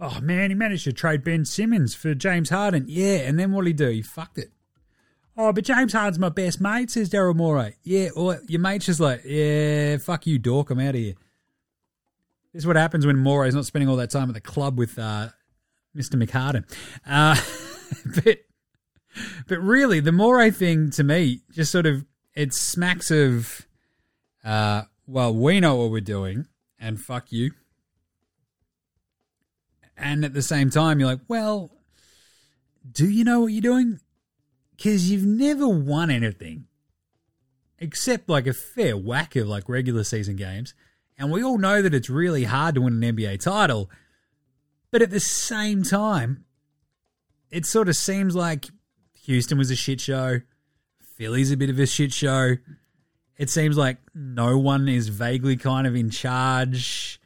Oh 0.00 0.20
man, 0.20 0.50
he 0.50 0.54
managed 0.54 0.84
to 0.84 0.92
trade 0.92 1.24
Ben 1.24 1.44
Simmons 1.44 1.94
for 1.94 2.14
James 2.14 2.50
Harden. 2.50 2.86
Yeah, 2.88 3.18
and 3.18 3.38
then 3.38 3.52
what 3.52 3.64
did 3.64 3.70
he 3.70 3.72
do? 3.74 3.88
He 3.90 4.02
fucked 4.02 4.38
it. 4.38 4.50
Oh, 5.36 5.52
but 5.52 5.64
James 5.64 5.92
Harden's 5.92 6.18
my 6.18 6.28
best 6.28 6.60
mate, 6.60 6.90
says 6.90 7.10
Daryl 7.10 7.34
Morey. 7.34 7.76
Yeah, 7.82 8.10
or 8.14 8.40
your 8.46 8.60
mate's 8.60 8.86
just 8.86 9.00
like, 9.00 9.22
yeah, 9.24 9.96
fuck 9.96 10.26
you, 10.26 10.38
dork, 10.38 10.70
I'm 10.70 10.78
out 10.78 10.90
of 10.90 11.00
here. 11.00 11.14
This 12.52 12.62
is 12.62 12.66
what 12.66 12.76
happens 12.76 13.04
when 13.04 13.16
Morey's 13.18 13.54
not 13.54 13.66
spending 13.66 13.88
all 13.88 13.96
that 13.96 14.10
time 14.10 14.28
at 14.28 14.34
the 14.34 14.40
club 14.40 14.78
with 14.78 14.96
uh, 14.96 15.30
Mr. 15.96 16.22
McHarden. 16.22 16.64
Uh, 17.04 17.36
but 18.24 18.38
but 19.48 19.58
really, 19.60 20.00
the 20.00 20.12
Morey 20.12 20.50
thing 20.50 20.90
to 20.92 21.04
me 21.04 21.40
just 21.52 21.72
sort 21.72 21.86
of 21.86 22.04
it 22.34 22.54
smacks 22.54 23.10
of, 23.10 23.66
uh, 24.44 24.82
well, 25.06 25.34
we 25.34 25.60
know 25.60 25.76
what 25.76 25.90
we're 25.90 26.00
doing, 26.00 26.46
and 26.78 27.00
fuck 27.00 27.32
you. 27.32 27.52
And 29.96 30.24
at 30.24 30.34
the 30.34 30.42
same 30.42 30.70
time, 30.70 30.98
you're 30.98 31.08
like, 31.08 31.20
well, 31.28 31.70
do 32.90 33.08
you 33.08 33.24
know 33.24 33.40
what 33.40 33.52
you're 33.52 33.62
doing? 33.62 34.00
Because 34.76 35.10
you've 35.10 35.24
never 35.24 35.68
won 35.68 36.10
anything 36.10 36.66
except 37.78 38.28
like 38.28 38.46
a 38.46 38.52
fair 38.52 38.96
whack 38.96 39.36
of 39.36 39.46
like 39.48 39.68
regular 39.68 40.04
season 40.04 40.36
games. 40.36 40.74
And 41.18 41.30
we 41.30 41.44
all 41.44 41.58
know 41.58 41.82
that 41.82 41.94
it's 41.94 42.10
really 42.10 42.44
hard 42.44 42.74
to 42.74 42.80
win 42.80 43.02
an 43.02 43.16
NBA 43.16 43.40
title. 43.40 43.90
But 44.90 45.02
at 45.02 45.10
the 45.10 45.20
same 45.20 45.82
time, 45.82 46.44
it 47.50 47.66
sort 47.66 47.88
of 47.88 47.96
seems 47.96 48.34
like 48.34 48.66
Houston 49.24 49.58
was 49.58 49.70
a 49.70 49.76
shit 49.76 50.00
show. 50.00 50.40
Philly's 51.16 51.52
a 51.52 51.56
bit 51.56 51.70
of 51.70 51.78
a 51.78 51.86
shit 51.86 52.12
show. 52.12 52.56
It 53.36 53.50
seems 53.50 53.76
like 53.76 53.98
no 54.14 54.58
one 54.58 54.88
is 54.88 55.08
vaguely 55.08 55.56
kind 55.56 55.86
of 55.86 55.94
in 55.94 56.10
charge, 56.10 57.20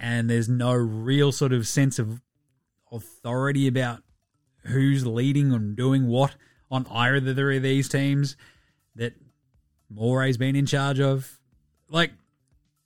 and 0.00 0.30
there's 0.30 0.48
no 0.48 0.72
real 0.72 1.30
sort 1.30 1.52
of 1.52 1.68
sense 1.68 1.98
of 1.98 2.22
authority 2.90 3.68
about 3.68 4.02
who's 4.64 5.06
leading 5.06 5.52
and 5.52 5.76
doing 5.76 6.06
what 6.08 6.34
on 6.70 6.86
either 6.90 7.52
of 7.52 7.62
these 7.62 7.88
teams 7.88 8.34
that 8.96 9.12
Morey's 9.90 10.38
been 10.38 10.56
in 10.56 10.64
charge 10.64 11.00
of. 11.00 11.38
Like, 11.90 12.12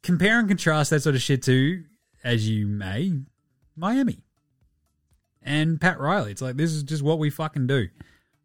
compare 0.03 0.41
and 0.41 0.49
contrast 0.49 0.91
that 0.91 1.03
sort 1.03 1.15
of 1.15 1.23
shit 1.23 1.43
to, 1.45 1.85
as 2.25 2.49
you 2.49 2.67
may, 2.67 3.13
Miami 3.77 4.19
and 5.41 5.81
Pat 5.81 6.01
Riley. 6.01 6.33
It's 6.33 6.43
like, 6.43 6.57
this 6.57 6.73
is 6.73 6.83
just 6.83 7.03
what 7.03 7.21
we 7.21 7.31
fucking 7.31 7.69
do. 7.69 7.89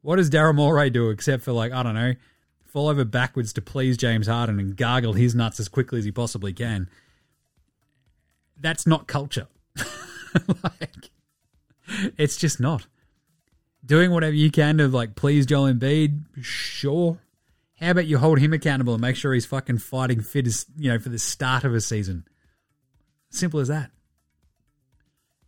What 0.02 0.18
does 0.18 0.30
Daryl 0.30 0.56
Morey 0.56 0.92
do 0.92 1.10
except 1.10 1.42
for, 1.44 1.54
like, 1.54 1.72
I 1.72 1.82
don't 1.82 1.96
know, 1.96 2.14
fall 2.66 2.88
over 2.88 3.04
backwards 3.04 3.52
to 3.54 3.62
please 3.62 3.98
James 3.98 4.28
Harden 4.28 4.60
and 4.60 4.78
gargle 4.78 5.14
his 5.14 5.34
nuts 5.34 5.60
as 5.60 5.70
quickly 5.70 5.98
as 5.98 6.06
he 6.06 6.12
possibly 6.12 6.54
can? 6.54 6.88
That's 8.60 8.86
not 8.86 9.08
culture. 9.08 9.48
like, 10.48 11.10
it's 12.18 12.38
just 12.38 12.60
not. 12.60 12.88
Doing 13.86 14.12
whatever 14.12 14.36
you 14.36 14.52
can 14.52 14.78
to, 14.78 14.88
like, 14.88 15.16
please 15.16 15.46
Joel 15.46 15.74
Embiid, 15.74 16.24
sure. 16.42 17.20
How 17.80 17.92
about 17.92 18.08
you 18.08 18.18
hold 18.18 18.40
him 18.40 18.52
accountable 18.52 18.94
and 18.94 19.02
make 19.02 19.16
sure 19.16 19.34
he's 19.34 19.46
fucking 19.46 19.78
fighting 19.78 20.22
fit 20.22 20.48
as, 20.48 20.66
you 20.78 20.92
know, 20.92 21.00
for 21.00 21.10
the 21.10 21.18
start 21.18 21.64
of 21.64 21.74
a 21.74 21.80
season? 21.80 22.26
Simple 23.30 23.62
as 23.62 23.70
that. 23.70 23.92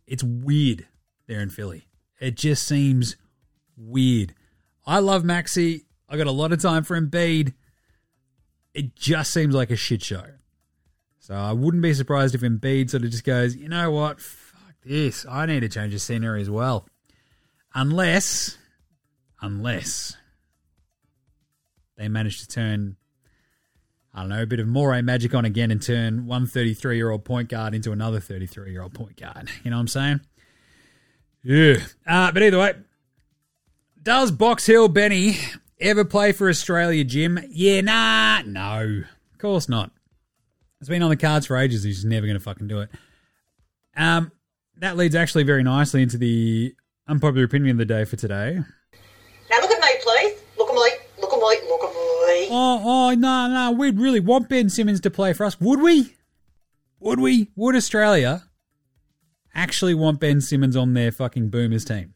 It's 0.06 0.22
weird 0.22 0.86
there 1.26 1.40
in 1.40 1.50
Philly. 1.50 1.86
It 2.20 2.36
just 2.36 2.66
seems 2.66 3.16
weird. 3.76 4.34
I 4.86 5.00
love 5.00 5.24
Maxey. 5.24 5.84
I 6.08 6.16
got 6.16 6.26
a 6.26 6.32
lot 6.32 6.52
of 6.52 6.62
time 6.62 6.84
for 6.84 7.00
Embiid. 7.00 7.52
It 8.74 8.96
just 8.96 9.32
seems 9.32 9.54
like 9.54 9.70
a 9.70 9.76
shit 9.76 10.02
show. 10.02 10.24
So 11.22 11.36
I 11.36 11.52
wouldn't 11.52 11.84
be 11.84 11.94
surprised 11.94 12.34
if 12.34 12.40
Embiid 12.40 12.90
sort 12.90 13.04
of 13.04 13.10
just 13.12 13.22
goes, 13.22 13.54
you 13.54 13.68
know 13.68 13.92
what? 13.92 14.20
Fuck 14.20 14.74
this. 14.84 15.24
I 15.24 15.46
need 15.46 15.60
to 15.60 15.68
change 15.68 15.92
the 15.92 16.00
scenery 16.00 16.42
as 16.42 16.50
well. 16.50 16.84
Unless, 17.76 18.58
unless 19.40 20.16
they 21.96 22.08
manage 22.08 22.40
to 22.40 22.48
turn, 22.48 22.96
I 24.12 24.22
don't 24.22 24.30
know, 24.30 24.42
a 24.42 24.46
bit 24.46 24.58
of 24.58 24.66
Morey 24.66 25.00
magic 25.00 25.32
on 25.32 25.44
again 25.44 25.70
and 25.70 25.80
turn 25.80 26.26
one 26.26 26.48
33 26.48 26.96
year 26.96 27.10
old 27.10 27.24
point 27.24 27.48
guard 27.48 27.72
into 27.72 27.92
another 27.92 28.18
33 28.18 28.72
year 28.72 28.82
old 28.82 28.92
point 28.92 29.16
guard. 29.16 29.48
You 29.62 29.70
know 29.70 29.76
what 29.76 29.82
I'm 29.82 29.88
saying? 29.88 30.20
Yeah. 31.44 31.76
Uh, 32.04 32.32
but 32.32 32.42
either 32.42 32.58
way, 32.58 32.72
does 34.02 34.32
Box 34.32 34.66
Hill 34.66 34.88
Benny 34.88 35.38
ever 35.80 36.04
play 36.04 36.32
for 36.32 36.48
Australia, 36.48 37.04
Jim? 37.04 37.38
Yeah, 37.48 37.80
nah, 37.82 38.42
no. 38.42 39.04
Of 39.32 39.38
course 39.38 39.68
not. 39.68 39.92
It's 40.82 40.88
been 40.88 41.04
on 41.04 41.10
the 41.10 41.16
cards 41.16 41.46
for 41.46 41.56
ages. 41.56 41.84
He's 41.84 42.04
never 42.04 42.26
going 42.26 42.36
to 42.36 42.42
fucking 42.42 42.66
do 42.66 42.80
it. 42.80 42.90
Um, 43.96 44.32
that 44.78 44.96
leads 44.96 45.14
actually 45.14 45.44
very 45.44 45.62
nicely 45.62 46.02
into 46.02 46.18
the 46.18 46.74
unpopular 47.06 47.44
opinion 47.44 47.70
of 47.70 47.78
the 47.78 47.84
day 47.84 48.04
for 48.04 48.16
today. 48.16 48.58
Now 49.48 49.60
look 49.60 49.70
at 49.70 49.80
me, 49.80 49.88
please. 50.02 50.40
Look 50.58 50.70
at 50.70 50.74
me. 50.74 50.90
Look 51.20 51.32
at 51.32 51.38
me. 51.38 51.68
Look 51.68 51.84
at 51.84 51.94
me. 51.94 52.48
Oh, 52.50 52.82
oh, 52.84 53.14
no, 53.14 53.46
no. 53.46 53.70
We'd 53.78 54.00
really 54.00 54.18
want 54.18 54.48
Ben 54.48 54.68
Simmons 54.68 55.00
to 55.02 55.10
play 55.10 55.32
for 55.32 55.44
us. 55.44 55.60
Would 55.60 55.80
we? 55.80 56.16
Would 56.98 57.20
we? 57.20 57.52
Would 57.54 57.76
Australia 57.76 58.42
actually 59.54 59.94
want 59.94 60.18
Ben 60.18 60.40
Simmons 60.40 60.74
on 60.74 60.94
their 60.94 61.12
fucking 61.12 61.50
Boomers 61.50 61.84
team? 61.84 62.14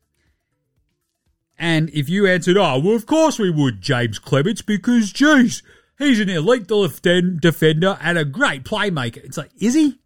And 1.57 1.89
if 1.91 2.09
you 2.09 2.27
answered, 2.27 2.57
oh, 2.57 2.81
well, 2.81 2.97
of 2.97 3.07
course 3.07 3.39
we 3.39 3.49
would, 3.49 3.81
James 3.81 4.19
Clements, 4.19 4.61
because, 4.61 5.13
geez, 5.13 5.63
he's 5.99 6.21
an 6.21 6.29
elite 6.29 6.67
defend- 6.67 7.41
defender 7.41 7.99
and 8.01 8.19
a 8.19 8.25
great 8.25 8.65
playmaker. 8.65 9.19
It's 9.19 9.37
like, 9.37 9.51
is 9.61 9.75
he? 9.75 9.99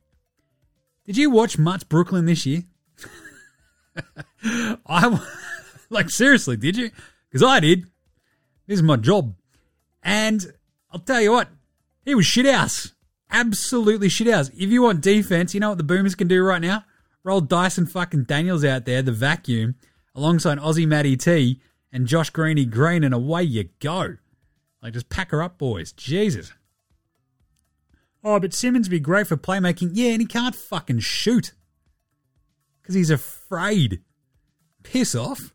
Did 1.07 1.17
you 1.17 1.31
watch 1.31 1.59
much 1.59 1.89
Brooklyn 1.89 2.27
this 2.27 2.47
year? 2.47 2.63
I, 4.87 5.21
like, 5.91 6.11
seriously, 6.11 6.57
did 6.57 6.77
you? 6.77 6.91
Because 7.29 7.43
I 7.43 7.61
did. 7.61 7.85
This 8.67 8.77
is 8.77 8.83
my 8.83 8.97
job. 8.97 9.35
And 10.03 10.53
I'll 10.91 11.01
tell 11.01 11.21
you 11.21 11.33
what, 11.33 11.49
he 12.05 12.15
was 12.15 12.27
shit 12.27 12.47
house. 12.47 12.93
Absolutely 13.31 14.09
shit 14.09 14.29
house. 14.29 14.51
If 14.51 14.71
you 14.71 14.83
want 14.83 15.03
defense, 15.03 15.55
you 15.55 15.61
know 15.61 15.71
what 15.71 15.79
the 15.79 15.85
Boomers 15.85 16.15
can 16.15 16.29
do 16.29 16.43
right 16.43 16.61
now? 16.61 16.85
Roll 17.23 17.41
Dyson 17.41 17.87
fucking 17.87 18.25
Daniels 18.25 18.65
out 18.65 18.87
there, 18.87 19.03
the 19.03 19.13
vacuum, 19.13 19.75
alongside 20.15 20.59
Aussie 20.59 20.87
Matty 20.87 21.17
T 21.17 21.61
and 21.93 22.07
Josh 22.07 22.31
Greeny 22.31 22.65
Green, 22.65 23.05
and 23.05 23.13
away 23.13 23.43
you 23.43 23.69
go. 23.81 24.17
Like, 24.83 24.95
just 24.95 25.09
pack 25.09 25.31
her 25.31 25.43
up, 25.43 25.59
boys. 25.59 25.93
Jesus. 25.93 26.53
Oh, 28.23 28.39
but 28.39 28.55
Simmons 28.55 28.89
would 28.89 28.95
be 28.95 29.01
great 29.01 29.27
for 29.27 29.37
playmaking. 29.37 29.91
Yeah, 29.95 30.11
and 30.11 30.21
he 30.21 30.27
can't 30.27 30.55
fucking 30.55 31.01
shoot. 31.01 31.53
Because 32.81 32.95
he's 32.95 33.11
afraid. 33.11 34.03
Piss 34.83 35.15
off. 35.15 35.55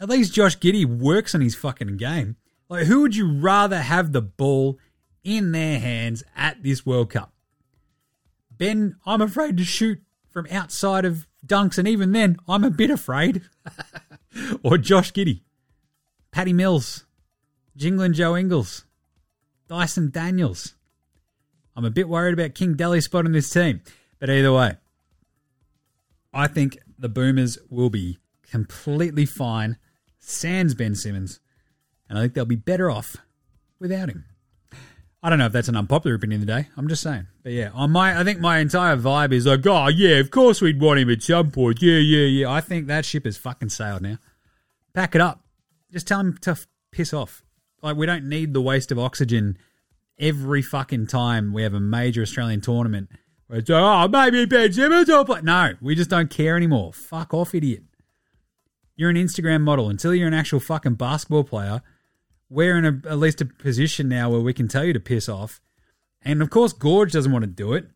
At 0.00 0.08
least 0.08 0.32
Josh 0.32 0.58
Giddey 0.58 0.84
works 0.84 1.34
on 1.34 1.40
his 1.40 1.54
fucking 1.54 1.96
game. 1.96 2.36
Like, 2.68 2.86
who 2.86 3.02
would 3.02 3.16
you 3.16 3.30
rather 3.30 3.80
have 3.80 4.12
the 4.12 4.22
ball 4.22 4.78
in 5.22 5.52
their 5.52 5.78
hands 5.78 6.22
at 6.36 6.62
this 6.62 6.86
World 6.86 7.10
Cup? 7.10 7.32
Ben, 8.50 8.96
I'm 9.04 9.20
afraid 9.20 9.56
to 9.56 9.64
shoot 9.64 10.00
from 10.30 10.46
outside 10.50 11.04
of 11.04 11.26
dunks, 11.44 11.78
and 11.78 11.88
even 11.88 12.12
then, 12.12 12.36
I'm 12.48 12.64
a 12.64 12.70
bit 12.70 12.90
afraid. 12.90 13.42
or 14.62 14.78
Josh 14.78 15.12
Giddey, 15.12 15.42
Patty 16.30 16.52
Mills, 16.52 17.04
Jingling 17.76 18.12
Joe 18.14 18.36
Ingles, 18.36 18.84
Dyson 19.68 20.10
Daniels. 20.10 20.74
I'm 21.76 21.84
a 21.84 21.90
bit 21.90 22.08
worried 22.08 22.34
about 22.34 22.54
King 22.54 22.74
Deli 22.74 23.00
spotting 23.00 23.32
this 23.32 23.50
team. 23.50 23.80
But 24.18 24.28
either 24.28 24.52
way, 24.52 24.76
I 26.32 26.46
think 26.46 26.78
the 26.98 27.08
Boomers 27.08 27.58
will 27.70 27.90
be 27.90 28.18
completely 28.50 29.24
fine, 29.24 29.78
sans 30.18 30.74
Ben 30.74 30.94
Simmons, 30.94 31.40
and 32.08 32.18
I 32.18 32.22
think 32.22 32.34
they'll 32.34 32.44
be 32.44 32.56
better 32.56 32.90
off 32.90 33.16
without 33.78 34.10
him. 34.10 34.24
I 35.22 35.28
don't 35.28 35.38
know 35.38 35.46
if 35.46 35.52
that's 35.52 35.68
an 35.68 35.76
unpopular 35.76 36.16
opinion 36.16 36.40
of 36.40 36.46
the 36.46 36.52
day. 36.62 36.68
I'm 36.76 36.88
just 36.88 37.02
saying. 37.02 37.26
But 37.42 37.52
yeah, 37.52 37.70
on 37.74 37.90
my 37.90 38.18
I 38.18 38.24
think 38.24 38.40
my 38.40 38.58
entire 38.58 38.96
vibe 38.96 39.32
is 39.32 39.46
like, 39.46 39.66
oh 39.66 39.88
yeah, 39.88 40.16
of 40.16 40.30
course 40.30 40.60
we'd 40.60 40.80
want 40.80 41.00
him 41.00 41.10
at 41.10 41.22
some 41.22 41.50
point. 41.50 41.82
Yeah, 41.82 41.98
yeah, 41.98 42.26
yeah. 42.26 42.50
I 42.50 42.60
think 42.60 42.86
that 42.86 43.04
ship 43.04 43.26
has 43.26 43.36
fucking 43.36 43.68
sailed 43.68 44.02
now. 44.02 44.18
Pack 44.94 45.14
it 45.14 45.20
up. 45.20 45.44
Just 45.92 46.08
tell 46.08 46.20
him 46.20 46.38
to 46.38 46.52
f- 46.52 46.66
piss 46.90 47.12
off. 47.12 47.42
Like 47.82 47.96
we 47.96 48.06
don't 48.06 48.28
need 48.28 48.54
the 48.54 48.60
waste 48.60 48.92
of 48.92 48.98
oxygen 48.98 49.56
every 50.18 50.62
fucking 50.62 51.06
time 51.06 51.52
we 51.52 51.62
have 51.62 51.74
a 51.74 51.80
major 51.80 52.22
Australian 52.22 52.60
tournament 52.60 53.08
where 53.46 53.58
it's 53.58 53.70
oh 53.70 54.06
maybe 54.08 54.44
Ben 54.44 54.72
Simmons 54.72 55.08
will 55.08 55.24
play. 55.24 55.40
No, 55.42 55.72
we 55.80 55.94
just 55.94 56.10
don't 56.10 56.30
care 56.30 56.56
anymore. 56.56 56.92
Fuck 56.92 57.34
off, 57.34 57.54
idiot. 57.54 57.82
You're 58.94 59.10
an 59.10 59.16
Instagram 59.16 59.62
model. 59.62 59.88
Until 59.88 60.14
you're 60.14 60.28
an 60.28 60.34
actual 60.34 60.60
fucking 60.60 60.94
basketball 60.94 61.44
player, 61.44 61.82
we're 62.48 62.76
in 62.76 62.84
a, 62.84 63.08
at 63.08 63.18
least 63.18 63.40
a 63.40 63.46
position 63.46 64.08
now 64.08 64.30
where 64.30 64.40
we 64.40 64.52
can 64.52 64.68
tell 64.68 64.84
you 64.84 64.92
to 64.92 65.00
piss 65.00 65.28
off. 65.28 65.60
And 66.22 66.42
of 66.42 66.50
course, 66.50 66.72
Gorge 66.72 67.12
doesn't 67.12 67.32
want 67.32 67.42
to 67.44 67.50
do 67.50 67.72
it. 67.72 67.86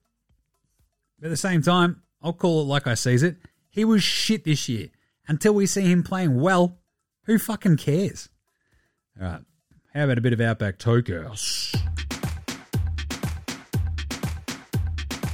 But 1.18 1.26
at 1.26 1.30
the 1.30 1.36
same 1.36 1.62
time, 1.62 2.02
I'll 2.22 2.32
call 2.32 2.62
it 2.62 2.64
like 2.64 2.86
I 2.86 2.94
sees 2.94 3.22
it. 3.22 3.36
He 3.68 3.84
was 3.84 4.02
shit 4.02 4.44
this 4.44 4.68
year. 4.68 4.88
Until 5.28 5.54
we 5.54 5.66
see 5.66 5.82
him 5.82 6.02
playing 6.02 6.40
well, 6.40 6.78
who 7.24 7.38
fucking 7.38 7.76
cares? 7.76 8.28
All 9.20 9.26
right. 9.26 9.40
How 9.94 10.02
about 10.02 10.18
a 10.18 10.20
bit 10.20 10.32
of 10.32 10.40
Outback 10.40 10.78
Tokehouse? 10.78 11.72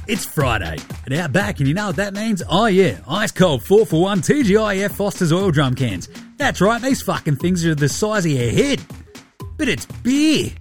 It's 0.07 0.23
Friday 0.23 0.77
at 1.07 1.13
Outback, 1.13 1.57
and 1.57 1.67
you 1.67 1.73
know 1.73 1.87
what 1.87 1.95
that 1.95 2.13
means? 2.13 2.43
Oh, 2.47 2.67
yeah, 2.67 2.99
ice 3.07 3.31
cold 3.31 3.63
4 3.63 3.87
for 3.87 3.99
1 4.03 4.21
TGIF 4.21 4.91
Foster's 4.91 5.33
oil 5.33 5.49
drum 5.49 5.73
cans. 5.73 6.09
That's 6.37 6.61
right, 6.61 6.79
these 6.79 7.01
fucking 7.01 7.37
things 7.37 7.65
are 7.65 7.73
the 7.73 7.89
size 7.89 8.23
of 8.23 8.33
your 8.33 8.51
head. 8.51 8.79
But 9.57 9.67
it's 9.67 9.87
beer, 9.87 10.51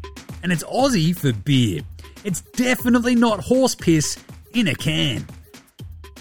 and 0.43 0.51
it's 0.51 0.65
Aussie 0.65 1.15
for 1.15 1.35
beer. 1.35 1.83
It's 2.25 2.41
definitely 2.41 3.17
not 3.17 3.41
horse 3.41 3.75
piss 3.75 4.19
in 4.55 4.67
a 4.67 4.75
can. 4.75 5.27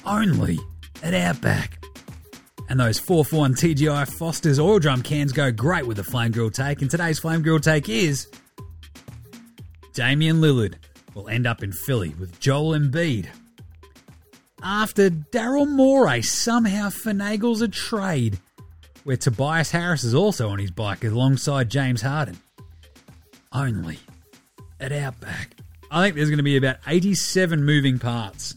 Only 0.05 0.59
at 1.01 1.13
Outback. 1.13 1.78
And 2.69 2.79
those 2.79 2.99
4 2.99 3.25
for 3.25 3.37
1 3.37 3.55
TGI 3.55 4.07
Foster's 4.17 4.59
oil 4.59 4.77
drum 4.77 5.01
cans 5.01 5.33
go 5.33 5.51
great 5.51 5.87
with 5.87 5.97
the 5.97 6.03
flame 6.03 6.31
grill 6.31 6.51
take. 6.51 6.81
And 6.81 6.89
today's 6.89 7.17
flame 7.17 7.41
grill 7.41 7.59
take 7.59 7.89
is 7.89 8.27
Damian 9.93 10.39
Lillard 10.39 10.75
will 11.15 11.27
end 11.27 11.47
up 11.47 11.63
in 11.63 11.71
Philly 11.71 12.13
with 12.19 12.39
Joel 12.39 12.77
Embiid. 12.77 13.27
After 14.61 15.09
Daryl 15.09 15.67
Morey 15.67 16.21
somehow 16.21 16.89
finagles 16.89 17.63
a 17.63 17.67
trade 17.67 18.39
where 19.03 19.17
Tobias 19.17 19.71
Harris 19.71 20.03
is 20.03 20.13
also 20.13 20.49
on 20.49 20.59
his 20.59 20.69
bike 20.69 21.03
alongside 21.03 21.71
James 21.71 22.03
Harden. 22.03 22.37
Only 23.51 23.97
at 24.79 24.91
Outback. 24.91 25.55
I 25.89 26.03
think 26.03 26.15
there's 26.15 26.29
going 26.29 26.37
to 26.37 26.43
be 26.43 26.57
about 26.57 26.77
87 26.85 27.63
moving 27.63 27.97
parts 27.97 28.55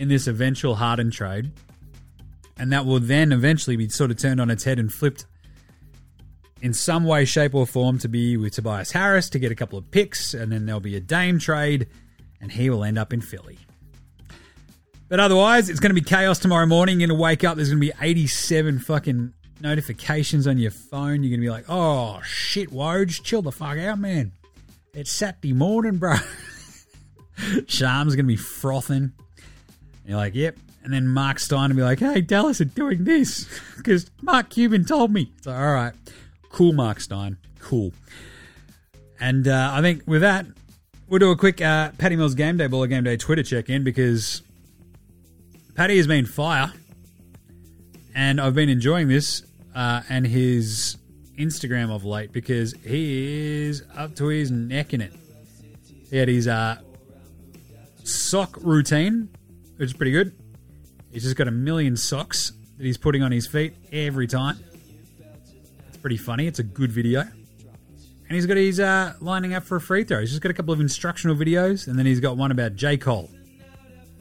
in 0.00 0.08
this 0.08 0.26
eventual 0.26 0.74
Harden 0.74 1.12
trade. 1.12 1.52
And 2.60 2.70
that 2.72 2.84
will 2.84 3.00
then 3.00 3.32
eventually 3.32 3.76
be 3.76 3.88
sort 3.88 4.10
of 4.10 4.18
turned 4.18 4.38
on 4.38 4.50
its 4.50 4.64
head 4.64 4.78
and 4.78 4.92
flipped 4.92 5.24
in 6.60 6.74
some 6.74 7.04
way, 7.04 7.24
shape, 7.24 7.54
or 7.54 7.66
form 7.66 7.98
to 8.00 8.08
be 8.08 8.36
with 8.36 8.52
Tobias 8.52 8.92
Harris 8.92 9.30
to 9.30 9.38
get 9.38 9.50
a 9.50 9.54
couple 9.54 9.78
of 9.78 9.90
picks. 9.90 10.34
And 10.34 10.52
then 10.52 10.66
there'll 10.66 10.78
be 10.78 10.94
a 10.94 11.00
Dame 11.00 11.38
trade, 11.38 11.88
and 12.38 12.52
he 12.52 12.68
will 12.68 12.84
end 12.84 12.98
up 12.98 13.14
in 13.14 13.22
Philly. 13.22 13.58
But 15.08 15.20
otherwise, 15.20 15.70
it's 15.70 15.80
going 15.80 15.88
to 15.88 15.98
be 15.98 16.06
chaos 16.06 16.38
tomorrow 16.38 16.66
morning. 16.66 17.00
You're 17.00 17.08
going 17.08 17.18
to 17.18 17.22
wake 17.22 17.44
up, 17.44 17.56
there's 17.56 17.70
going 17.70 17.80
to 17.80 17.86
be 17.86 17.94
87 17.98 18.80
fucking 18.80 19.32
notifications 19.62 20.46
on 20.46 20.58
your 20.58 20.70
phone. 20.70 21.22
You're 21.22 21.30
going 21.30 21.40
to 21.40 21.46
be 21.46 21.50
like, 21.50 21.64
oh 21.70 22.20
shit, 22.22 22.68
Woj, 22.70 23.22
chill 23.22 23.40
the 23.40 23.52
fuck 23.52 23.78
out, 23.78 23.98
man. 23.98 24.32
It's 24.92 25.10
Saturday 25.10 25.54
morning, 25.54 25.96
bro. 25.96 26.16
Shams 27.66 28.14
going 28.14 28.26
to 28.26 28.28
be 28.28 28.36
frothing. 28.36 29.12
You're 30.04 30.18
like, 30.18 30.34
yep. 30.34 30.58
And 30.82 30.92
then 30.92 31.06
Mark 31.06 31.38
Stein 31.38 31.68
to 31.68 31.74
be 31.74 31.82
like, 31.82 31.98
hey, 31.98 32.20
Dallas 32.20 32.60
are 32.60 32.64
doing 32.64 33.04
this 33.04 33.46
because 33.76 34.10
Mark 34.22 34.48
Cuban 34.48 34.84
told 34.84 35.12
me. 35.12 35.32
Like, 35.44 35.56
all 35.56 35.72
right, 35.72 35.92
cool, 36.50 36.72
Mark 36.72 37.00
Stein, 37.00 37.36
cool. 37.58 37.92
And 39.20 39.46
uh, 39.46 39.70
I 39.74 39.82
think 39.82 40.02
with 40.06 40.22
that, 40.22 40.46
we'll 41.06 41.18
do 41.18 41.30
a 41.30 41.36
quick 41.36 41.60
uh, 41.60 41.90
Patty 41.98 42.16
Mills 42.16 42.34
Game 42.34 42.56
Day 42.56 42.66
Baller 42.66 42.88
Game 42.88 43.04
Day 43.04 43.18
Twitter 43.18 43.42
check 43.42 43.68
in 43.68 43.84
because 43.84 44.42
Patty 45.74 45.98
has 45.98 46.06
been 46.06 46.24
fire. 46.24 46.72
And 48.14 48.40
I've 48.40 48.54
been 48.54 48.68
enjoying 48.68 49.08
this 49.08 49.44
uh, 49.74 50.02
and 50.08 50.26
his 50.26 50.96
Instagram 51.38 51.94
of 51.94 52.04
late 52.04 52.32
because 52.32 52.72
he 52.84 53.66
is 53.66 53.84
up 53.96 54.16
to 54.16 54.26
his 54.26 54.50
neck 54.50 54.92
in 54.94 55.00
it. 55.00 55.12
He 56.10 56.16
had 56.16 56.28
his 56.28 56.48
uh, 56.48 56.78
sock 58.02 58.56
routine, 58.60 59.28
which 59.76 59.90
is 59.90 59.92
pretty 59.92 60.10
good. 60.12 60.34
He's 61.12 61.24
just 61.24 61.36
got 61.36 61.48
a 61.48 61.52
million 61.52 61.96
socks 61.96 62.52
that 62.76 62.84
he's 62.84 62.98
putting 62.98 63.22
on 63.22 63.32
his 63.32 63.46
feet 63.46 63.74
every 63.92 64.26
time. 64.26 64.58
It's 65.88 65.96
pretty 65.98 66.16
funny. 66.16 66.46
It's 66.46 66.58
a 66.58 66.64
good 66.64 66.92
video. 66.92 67.20
And 67.20 68.36
he's 68.36 68.46
got 68.46 68.56
his 68.56 68.78
uh, 68.78 69.14
lining 69.20 69.54
up 69.54 69.64
for 69.64 69.76
a 69.76 69.80
free 69.80 70.04
throw. 70.04 70.20
He's 70.20 70.30
just 70.30 70.40
got 70.40 70.50
a 70.50 70.54
couple 70.54 70.72
of 70.72 70.80
instructional 70.80 71.34
videos, 71.34 71.88
and 71.88 71.98
then 71.98 72.06
he's 72.06 72.20
got 72.20 72.36
one 72.36 72.52
about 72.52 72.76
J. 72.76 72.96
Cole. 72.96 73.28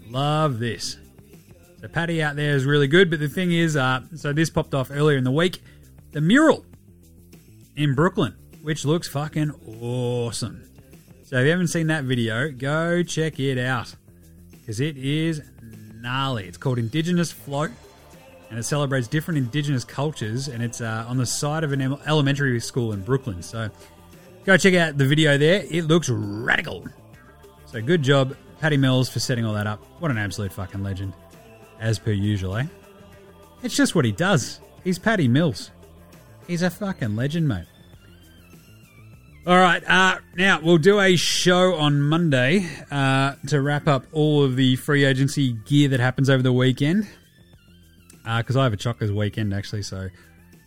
Love 0.09 0.57
this. 0.57 0.97
So 1.79 1.87
Patty 1.87 2.21
out 2.21 2.35
there 2.35 2.55
is 2.55 2.65
really 2.65 2.87
good, 2.87 3.09
but 3.09 3.19
the 3.19 3.29
thing 3.29 3.51
is, 3.51 3.77
uh, 3.77 4.01
so 4.15 4.33
this 4.33 4.49
popped 4.49 4.73
off 4.73 4.89
earlier 4.91 5.17
in 5.17 5.23
the 5.23 5.31
week. 5.31 5.61
The 6.11 6.21
mural 6.21 6.65
in 7.75 7.93
Brooklyn, 7.93 8.35
which 8.63 8.83
looks 8.83 9.07
fucking 9.07 9.51
awesome. 9.79 10.67
So 11.23 11.37
if 11.37 11.45
you 11.45 11.51
haven't 11.51 11.67
seen 11.67 11.87
that 11.87 12.05
video, 12.05 12.49
go 12.49 13.03
check 13.03 13.39
it 13.39 13.59
out 13.59 13.95
because 14.51 14.79
it 14.79 14.97
is 14.97 15.41
gnarly. 16.01 16.45
It's 16.47 16.57
called 16.57 16.79
Indigenous 16.79 17.31
Float, 17.31 17.71
and 18.49 18.57
it 18.57 18.63
celebrates 18.63 19.07
different 19.07 19.37
Indigenous 19.37 19.83
cultures, 19.83 20.47
and 20.47 20.63
it's 20.63 20.81
uh, 20.81 21.05
on 21.07 21.17
the 21.17 21.25
side 21.25 21.63
of 21.63 21.71
an 21.71 21.81
elementary 22.05 22.59
school 22.59 22.93
in 22.93 23.01
Brooklyn. 23.01 23.41
So 23.41 23.69
go 24.45 24.57
check 24.57 24.73
out 24.73 24.97
the 24.97 25.05
video 25.05 25.37
there. 25.37 25.63
It 25.69 25.85
looks 25.85 26.09
radical. 26.09 26.85
So 27.65 27.81
good 27.81 28.01
job, 28.01 28.35
Patty 28.59 28.77
Mills, 28.77 29.09
for 29.09 29.19
setting 29.19 29.45
all 29.45 29.53
that 29.53 29.67
up. 29.67 29.83
What 29.99 30.11
an 30.11 30.17
absolute 30.17 30.51
fucking 30.51 30.83
legend, 30.83 31.13
as 31.79 31.99
per 31.99 32.11
usual, 32.11 32.57
eh? 32.57 32.65
It's 33.61 33.75
just 33.75 33.93
what 33.93 34.05
he 34.05 34.11
does. 34.11 34.59
He's 34.83 34.97
Patty 34.97 35.27
Mills. 35.27 35.71
He's 36.47 36.61
a 36.61 36.69
fucking 36.69 37.15
legend, 37.15 37.47
mate. 37.47 37.65
All 39.49 39.57
right, 39.57 39.83
uh, 39.89 40.19
now 40.35 40.59
we'll 40.61 40.77
do 40.77 40.99
a 40.99 41.15
show 41.15 41.73
on 41.73 42.03
Monday 42.03 42.69
uh, 42.91 43.33
to 43.47 43.59
wrap 43.59 43.87
up 43.87 44.05
all 44.11 44.43
of 44.43 44.55
the 44.55 44.75
free 44.75 45.05
agency 45.05 45.53
gear 45.53 45.89
that 45.89 45.99
happens 45.99 46.29
over 46.29 46.43
the 46.43 46.53
weekend. 46.53 47.07
Because 48.23 48.55
I 48.55 48.63
have 48.63 48.73
a 48.73 48.77
Chockers 48.77 49.09
weekend 49.09 49.51
actually, 49.55 49.81
so 49.81 50.07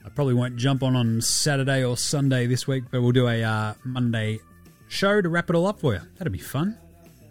I 0.04 0.08
probably 0.08 0.34
won't 0.34 0.56
jump 0.56 0.82
on 0.82 0.96
on 0.96 1.20
Saturday 1.20 1.84
or 1.84 1.96
Sunday 1.96 2.48
this 2.48 2.66
week, 2.66 2.82
but 2.90 3.02
we'll 3.02 3.12
do 3.12 3.28
a 3.28 3.44
uh, 3.44 3.74
Monday 3.84 4.40
show 4.88 5.22
to 5.22 5.28
wrap 5.28 5.48
it 5.48 5.54
all 5.54 5.68
up 5.68 5.78
for 5.78 5.94
you. 5.94 6.00
That'll 6.18 6.32
be 6.32 6.40
fun. 6.40 6.76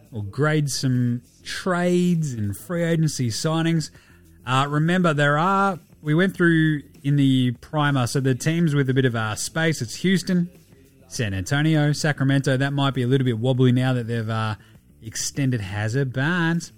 We'll 0.09 0.21
grade 0.21 0.69
some 0.69 1.21
trades 1.43 2.31
and 2.31 2.55
free 2.55 2.83
agency 2.83 3.27
signings. 3.27 3.91
Uh, 4.45 4.67
remember, 4.69 5.13
there 5.13 5.37
are 5.37 5.79
we 6.01 6.13
went 6.13 6.33
through 6.33 6.83
in 7.03 7.17
the 7.17 7.51
primer, 7.59 8.07
so 8.07 8.21
the 8.21 8.35
teams 8.35 8.73
with 8.73 8.89
a 8.89 8.93
bit 8.93 9.03
of 9.03 9.17
uh, 9.17 9.35
space. 9.35 9.81
It's 9.81 9.95
Houston, 9.97 10.49
San 11.11 11.33
Antonio, 11.33 11.91
Sacramento. 11.91 12.55
That 12.55 12.71
might 12.71 12.93
be 12.93 13.03
a 13.03 13.07
little 13.07 13.25
bit 13.25 13.37
wobbly 13.37 13.73
now 13.73 13.91
that 13.93 14.07
they've 14.07 14.29
uh, 14.29 14.55
extended 15.01 15.59
Harrison 15.59 16.09
Barnes. 16.09 16.71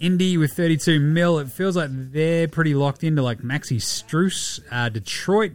Indy 0.00 0.38
with 0.38 0.52
32 0.52 0.98
mil. 0.98 1.38
It 1.38 1.50
feels 1.50 1.76
like 1.76 1.90
they're 1.92 2.48
pretty 2.48 2.72
locked 2.72 3.04
into 3.04 3.20
like 3.20 3.40
Maxi 3.40 3.76
Strus. 3.76 4.60
Uh, 4.70 4.88
Detroit, 4.88 5.52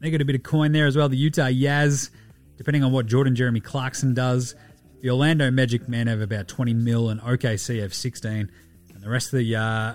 they 0.00 0.10
got 0.10 0.20
a 0.20 0.24
bit 0.24 0.34
of 0.34 0.42
coin 0.42 0.72
there 0.72 0.86
as 0.86 0.96
well. 0.96 1.08
The 1.08 1.16
Utah 1.16 1.42
Yaz, 1.42 2.10
depending 2.56 2.82
on 2.82 2.90
what 2.90 3.06
Jordan 3.06 3.36
Jeremy 3.36 3.60
Clarkson 3.60 4.12
does. 4.12 4.56
The 5.02 5.10
Orlando 5.10 5.48
Magic 5.52 5.88
Men 5.88 6.08
have 6.08 6.20
about 6.20 6.48
20 6.48 6.74
mil 6.74 7.10
and 7.10 7.20
OKC 7.20 7.80
have 7.80 7.94
16. 7.94 8.50
And 8.92 9.02
the 9.02 9.08
rest 9.08 9.32
of 9.32 9.38
the 9.38 9.54
uh, 9.54 9.94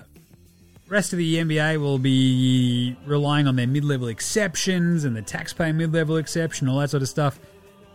rest 0.88 1.12
of 1.12 1.18
the 1.18 1.36
NBA 1.36 1.80
will 1.80 1.98
be 1.98 2.96
relying 3.06 3.46
on 3.46 3.56
their 3.56 3.66
mid-level 3.66 4.08
exceptions 4.08 5.04
and 5.04 5.16
the 5.16 5.22
taxpayer 5.22 5.72
mid-level 5.72 6.16
exception, 6.16 6.68
all 6.68 6.80
that 6.80 6.90
sort 6.90 7.02
of 7.02 7.08
stuff. 7.08 7.38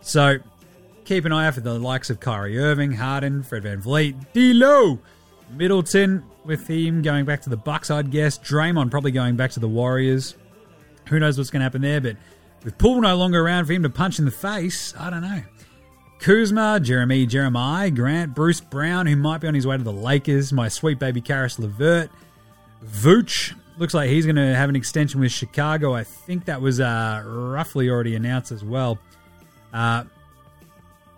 So 0.00 0.38
keep 1.04 1.24
an 1.24 1.32
eye 1.32 1.46
out 1.46 1.54
for 1.54 1.60
the 1.60 1.78
likes 1.78 2.10
of 2.10 2.20
Kyrie 2.20 2.58
Irving, 2.58 2.92
Harden, 2.92 3.42
Fred 3.42 3.62
VanVleet, 3.62 4.32
D'Lo, 4.32 4.98
Middleton 5.50 6.24
with 6.44 6.66
him 6.66 7.02
going 7.02 7.24
back 7.24 7.42
to 7.42 7.50
the 7.50 7.56
Bucks, 7.56 7.90
I'd 7.90 8.10
guess. 8.10 8.38
Draymond 8.38 8.90
probably 8.90 9.12
going 9.12 9.36
back 9.36 9.52
to 9.52 9.60
the 9.60 9.68
Warriors. 9.68 10.34
Who 11.08 11.18
knows 11.18 11.38
what's 11.38 11.50
going 11.50 11.60
to 11.60 11.64
happen 11.64 11.82
there? 11.82 12.00
But 12.00 12.16
with 12.64 12.78
Poole 12.78 13.00
no 13.00 13.16
longer 13.16 13.40
around 13.40 13.66
for 13.66 13.72
him 13.72 13.82
to 13.82 13.90
punch 13.90 14.18
in 14.18 14.24
the 14.24 14.30
face, 14.30 14.94
I 14.98 15.10
don't 15.10 15.22
know. 15.22 15.42
Kuzma, 16.20 16.80
Jeremy 16.80 17.26
Jeremiah, 17.26 17.90
Grant, 17.90 18.34
Bruce 18.34 18.60
Brown, 18.60 19.06
who 19.06 19.14
might 19.14 19.40
be 19.40 19.46
on 19.46 19.54
his 19.54 19.66
way 19.66 19.76
to 19.76 19.84
the 19.84 19.92
Lakers, 19.92 20.52
my 20.52 20.68
sweet 20.68 20.98
baby 20.98 21.20
Caris 21.20 21.58
LeVert, 21.58 22.10
Vooch 22.84 23.54
looks 23.78 23.94
like 23.94 24.10
he's 24.10 24.26
going 24.26 24.36
to 24.36 24.54
have 24.54 24.68
an 24.68 24.76
extension 24.76 25.20
with 25.20 25.32
Chicago. 25.32 25.94
I 25.94 26.04
think 26.04 26.46
that 26.46 26.60
was 26.60 26.80
uh, 26.80 27.22
roughly 27.24 27.88
already 27.88 28.14
announced 28.14 28.52
as 28.52 28.64
well. 28.64 28.98
Uh, 29.72 30.04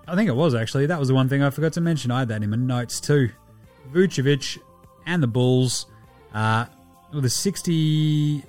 I 0.06 0.16
think 0.16 0.28
it 0.28 0.36
was 0.36 0.54
actually. 0.54 0.86
That 0.86 0.98
was 0.98 1.08
the 1.08 1.14
one 1.14 1.28
thing 1.28 1.42
I 1.42 1.50
forgot 1.50 1.72
to 1.74 1.80
mention. 1.80 2.10
I 2.10 2.20
had 2.20 2.28
that 2.28 2.42
in 2.42 2.50
my 2.50 2.56
notes 2.56 3.00
too. 3.00 3.30
Vucevic 3.92 4.58
and 5.06 5.22
the 5.22 5.26
Bulls 5.26 5.86
uh, 6.34 6.66
with 7.12 7.24
a 7.24 7.30
60 7.30 8.44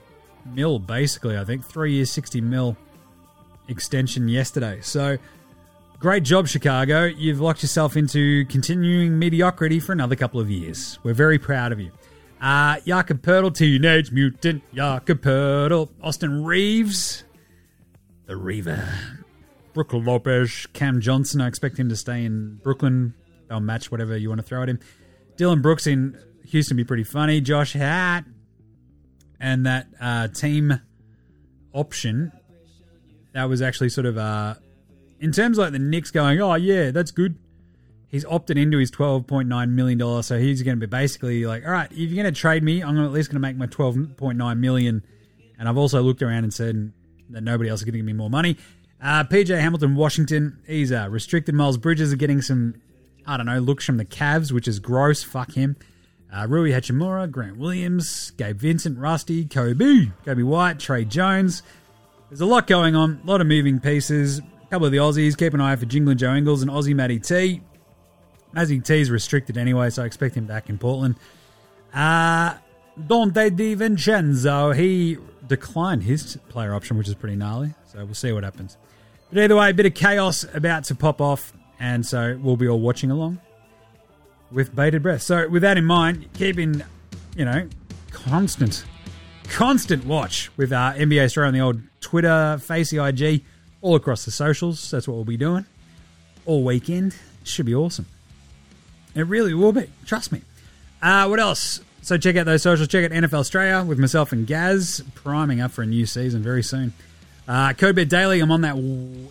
mil, 0.53 0.79
basically, 0.79 1.37
I 1.37 1.45
think. 1.45 1.65
Three 1.65 1.93
years, 1.93 2.11
60 2.11 2.41
mil 2.41 2.77
extension 3.67 4.27
yesterday. 4.27 4.79
So 4.81 5.17
great 5.99 6.23
job, 6.23 6.47
Chicago. 6.47 7.05
You've 7.05 7.39
locked 7.39 7.61
yourself 7.61 7.95
into 7.95 8.45
continuing 8.45 9.17
mediocrity 9.17 9.79
for 9.79 9.91
another 9.91 10.15
couple 10.15 10.39
of 10.39 10.49
years. 10.49 10.99
We're 11.03 11.13
very 11.13 11.39
proud 11.39 11.71
of 11.71 11.79
you. 11.79 11.91
Uh, 12.41 12.79
Jakob 12.87 13.21
Poeltl, 13.21 13.55
Teenage 13.55 14.11
Mutant 14.11 14.63
Jakob 14.73 15.21
Poeltl, 15.21 15.89
Austin 16.01 16.43
Reaves, 16.43 17.23
the 18.25 18.35
Reaver, 18.35 18.89
Brooklyn 19.73 20.03
Lopez, 20.05 20.65
Cam 20.73 21.01
Johnson. 21.01 21.39
I 21.39 21.47
expect 21.47 21.77
him 21.77 21.89
to 21.89 21.95
stay 21.95 22.25
in 22.25 22.59
Brooklyn. 22.63 23.13
They'll 23.47 23.59
match 23.59 23.91
whatever 23.91 24.17
you 24.17 24.29
want 24.29 24.41
to 24.41 24.47
throw 24.47 24.63
at 24.63 24.69
him. 24.69 24.79
Dillon 25.37 25.61
Brooks 25.61 25.85
in 25.85 26.17
Houston 26.45 26.77
be 26.77 26.83
pretty 26.83 27.03
funny. 27.03 27.41
Josh 27.41 27.73
Hart 27.73 28.25
and 29.39 29.65
that 29.67 29.87
uh, 29.99 30.27
team 30.29 30.81
option 31.73 32.31
that 33.33 33.45
was 33.45 33.61
actually 33.61 33.89
sort 33.89 34.07
of 34.07 34.17
uh, 34.17 34.55
in 35.19 35.31
terms 35.31 35.59
of 35.59 35.65
like 35.65 35.73
the 35.73 35.79
Knicks 35.79 36.09
going, 36.09 36.41
oh 36.41 36.55
yeah, 36.55 36.89
that's 36.89 37.11
good 37.11 37.37
he's 38.11 38.25
opted 38.25 38.57
into 38.57 38.77
his 38.77 38.91
$12.9 38.91 39.69
million. 39.69 40.23
So 40.23 40.37
he's 40.37 40.61
going 40.61 40.79
to 40.79 40.87
be 40.87 40.89
basically 40.89 41.45
like, 41.45 41.65
all 41.65 41.71
right, 41.71 41.91
if 41.91 41.97
you're 41.97 42.21
going 42.21 42.31
to 42.31 42.39
trade 42.39 42.63
me, 42.63 42.83
I'm 42.83 43.03
at 43.03 43.11
least 43.11 43.29
going 43.29 43.41
to 43.41 43.47
make 43.47 43.57
my 43.57 43.67
$12.9 43.67 44.59
million. 44.59 45.03
And 45.57 45.69
I've 45.69 45.77
also 45.77 46.01
looked 46.01 46.21
around 46.21 46.43
and 46.43 46.53
said 46.53 46.91
that 47.29 47.41
nobody 47.41 47.69
else 47.69 47.79
is 47.79 47.85
going 47.85 47.93
to 47.93 47.99
give 47.99 48.05
me 48.05 48.13
more 48.13 48.29
money. 48.29 48.57
Uh, 49.01 49.23
PJ 49.23 49.59
Hamilton, 49.59 49.95
Washington, 49.95 50.59
he's 50.67 50.91
uh, 50.91 51.07
restricted. 51.09 51.55
Miles 51.55 51.77
Bridges 51.77 52.13
are 52.13 52.17
getting 52.17 52.41
some 52.41 52.75
I 53.25 53.37
don't 53.37 53.45
know, 53.45 53.59
looks 53.59 53.85
from 53.85 53.97
the 53.97 54.05
Cavs, 54.05 54.51
which 54.51 54.67
is 54.67 54.79
gross. 54.79 55.23
Fuck 55.23 55.53
him. 55.53 55.75
Uh, 56.33 56.47
Rui 56.47 56.71
Hachimura, 56.71 57.29
Grant 57.29 57.57
Williams, 57.57 58.31
Gabe 58.31 58.57
Vincent, 58.57 58.97
Rusty, 58.97 59.45
Coby, 59.45 60.13
Coby 60.25 60.43
White, 60.43 60.79
Tre 60.79 61.03
Jones. 61.03 61.61
There's 62.29 62.41
a 62.41 62.45
lot 62.45 62.67
going 62.67 62.95
on, 62.95 63.21
a 63.23 63.27
lot 63.27 63.41
of 63.41 63.47
moving 63.47 63.79
pieces. 63.79 64.39
A 64.39 64.67
couple 64.69 64.85
of 64.85 64.93
the 64.93 64.99
Aussies. 64.99 65.37
Keep 65.37 65.53
an 65.53 65.61
eye 65.61 65.73
out 65.73 65.79
for 65.79 65.85
Jingling 65.85 66.15
Joe 66.15 66.33
Ingles 66.33 66.61
and 66.61 66.71
Aussie 66.71 66.95
Matty 66.95 67.19
T. 67.19 67.61
Matty 68.53 68.79
T 68.79 68.99
is 68.99 69.09
restricted 69.09 69.57
anyway, 69.57 69.89
so 69.89 70.03
I 70.03 70.05
expect 70.05 70.35
him 70.35 70.45
back 70.45 70.69
in 70.69 70.77
Portland. 70.77 71.15
Uh, 71.93 72.55
Donte 72.99 73.55
DiVincenzo, 73.55 74.75
he 74.75 75.17
declined 75.47 76.03
his 76.03 76.37
player 76.49 76.73
option, 76.73 76.97
which 76.97 77.07
is 77.07 77.15
pretty 77.15 77.35
gnarly. 77.35 77.73
So 77.91 78.03
we'll 78.05 78.13
see 78.13 78.31
what 78.31 78.43
happens. 78.43 78.77
But 79.31 79.43
either 79.43 79.55
way, 79.55 79.69
a 79.69 79.73
bit 79.73 79.85
of 79.85 79.93
chaos 79.93 80.45
about 80.53 80.83
to 80.85 80.95
pop 80.95 81.21
off, 81.21 81.53
and 81.79 82.05
so 82.05 82.37
we'll 82.41 82.57
be 82.57 82.67
all 82.67 82.79
watching 82.79 83.11
along 83.11 83.39
with 84.51 84.75
bated 84.75 85.03
breath. 85.03 85.21
So 85.21 85.47
with 85.47 85.61
that 85.61 85.77
in 85.77 85.85
mind, 85.85 86.29
keeping, 86.33 86.83
you 87.35 87.45
know, 87.45 87.67
constant, 88.11 88.83
constant 89.45 90.05
watch 90.05 90.51
with 90.57 90.71
uh, 90.73 90.93
NBA 90.95 91.25
Straya 91.25 91.47
on 91.47 91.53
the 91.53 91.61
old 91.61 91.81
Twitter, 92.01 92.57
Facey 92.61 92.97
IG, 92.97 93.43
all 93.81 93.95
across 93.95 94.25
the 94.25 94.31
socials. 94.31 94.91
That's 94.91 95.07
what 95.07 95.15
we'll 95.15 95.23
be 95.23 95.37
doing 95.37 95.65
all 96.45 96.63
weekend. 96.63 97.15
Should 97.43 97.65
be 97.65 97.75
awesome. 97.75 98.05
It 99.15 99.23
really 99.27 99.53
will 99.53 99.73
be. 99.73 99.89
Trust 100.05 100.31
me. 100.31 100.41
Uh, 101.01 101.27
what 101.27 101.39
else? 101.39 101.81
So 102.01 102.17
check 102.17 102.35
out 102.35 102.45
those 102.45 102.63
socials. 102.63 102.87
Check 102.87 103.05
out 103.05 103.11
NFL 103.11 103.43
Straya 103.49 103.85
with 103.85 103.99
myself 103.99 104.31
and 104.31 104.47
Gaz, 104.47 105.03
priming 105.13 105.61
up 105.61 105.71
for 105.71 105.83
a 105.83 105.85
new 105.85 106.05
season 106.05 106.41
very 106.41 106.63
soon. 106.63 106.93
Uh, 107.47 107.73
Daily, 107.73 108.39
I'm 108.39 108.51
on 108.51 108.61
that 108.61 108.75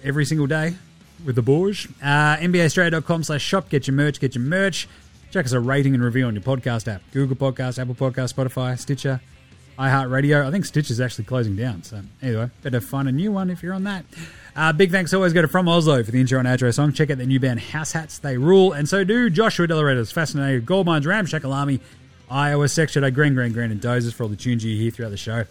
every 0.05 0.25
single 0.25 0.47
day 0.47 0.75
with 1.25 1.37
the 1.37 1.43
Borge. 1.43 1.91
Uh, 2.03 2.37
nbastraya.com 2.37 3.25
slash 3.25 3.43
shop. 3.43 3.69
Get 3.69 3.87
your 3.87 3.95
merch, 3.95 4.21
get 4.21 4.35
your 4.35 4.45
merch. 4.45 4.89
Check 5.31 5.47
us 5.47 5.53
a 5.53 5.61
rating 5.61 5.95
and 5.95 6.03
review 6.03 6.27
on 6.27 6.35
your 6.35 6.43
podcast 6.43 6.93
app. 6.93 7.03
Google 7.13 7.37
Podcast, 7.37 7.79
Apple 7.79 7.95
Podcast, 7.95 8.35
Spotify, 8.35 8.79
Stitcher, 8.79 9.21
iHeartRadio. 9.81 10.47
I 10.47 10.51
think 10.51 10.67
Stitch 10.67 10.91
is 10.91 11.01
actually 11.01 11.25
closing 11.25 11.57
down. 11.57 11.83
So 11.83 12.03
anyway, 12.21 12.51
better 12.63 12.83
find 12.83 13.09
a 13.09 13.13
new 13.13 13.33
one 13.33 13.49
if 13.49 13.63
you're 13.63 13.73
on 13.73 13.85
that. 13.85 14.05
Uh, 14.55 14.75
big 14.75 14.91
thanks 14.91 15.15
always 15.15 15.33
go 15.33 15.41
to 15.41 15.49
From 15.49 15.69
Oslo 15.69 16.03
for 16.05 16.11
the 16.11 16.21
intro 16.21 16.39
and 16.39 16.47
outro 16.47 16.73
song. 16.75 16.93
Check 16.93 17.11
out 17.11 17.17
their 17.17 17.27
new 17.27 17.41
band 17.41 17.61
House 17.61 17.93
Hats. 17.93 18.19
They 18.19 18.37
rule. 18.37 18.73
And 18.73 18.87
so 18.87 19.05
do 19.05 19.31
Joshua 19.31 19.67
Delaredo's 19.67 20.13
Fascinated 20.13 20.67
Gold 20.67 20.85
Mines, 20.85 21.07
Ramshackle 21.07 21.53
Army, 21.53 21.81
Iowa, 22.31 22.69
Section 22.69 23.03
Green, 23.15 23.35
Green, 23.35 23.53
Green, 23.53 23.71
and 23.71 23.81
Dozers 23.81 24.13
for 24.13 24.25
all 24.25 24.29
the 24.29 24.37
tunes 24.37 24.63
you 24.63 24.77
hear 24.77 24.91
throughout 24.91 25.11
the 25.11 25.17
show. 25.17 25.45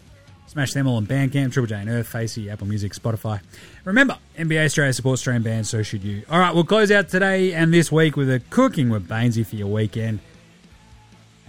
Smash 0.46 0.74
them 0.74 0.88
all 0.88 0.98
on 0.98 1.06
Bandcamp, 1.06 1.52
Triple 1.52 1.68
J 1.68 1.76
Unearthed, 1.82 2.10
Facey, 2.10 2.50
Apple 2.50 2.68
Music, 2.68 2.94
Spotify. 2.94 3.40
Remember, 3.84 4.18
NBA 4.38 4.66
Straya 4.66 4.94
supports 4.96 5.22
Australian 5.22 5.44
bands, 5.44 5.70
so 5.70 5.84
should 5.84 6.04
you. 6.04 6.24
All 6.30 6.40
right, 6.40 6.54
we'll 6.54 6.64
close 6.64 6.92
out 6.92 7.10
today 7.10 7.54
and 7.54 7.74
this 7.74 7.92
week 7.92 8.16
with 8.16 8.32
a 8.32 8.40
cooking 8.50 8.90
with 8.90 9.08
Bainesy 9.08 9.46
for 9.46 9.56
your 9.56 9.68
weekend. 9.68 10.20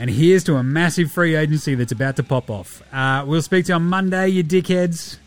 And 0.00 0.08
here's 0.08 0.42
to 0.44 0.56
a 0.56 0.62
massive 0.62 1.12
free 1.12 1.36
agency 1.36 1.74
that's 1.74 1.92
about 1.92 2.16
to 2.16 2.22
pop 2.22 2.48
off. 2.48 2.82
Uh, 2.90 3.22
we'll 3.26 3.42
speak 3.42 3.66
to 3.66 3.72
you 3.72 3.76
on 3.76 3.82
Monday, 3.82 4.28
you 4.28 4.42
dickheads. 4.42 5.18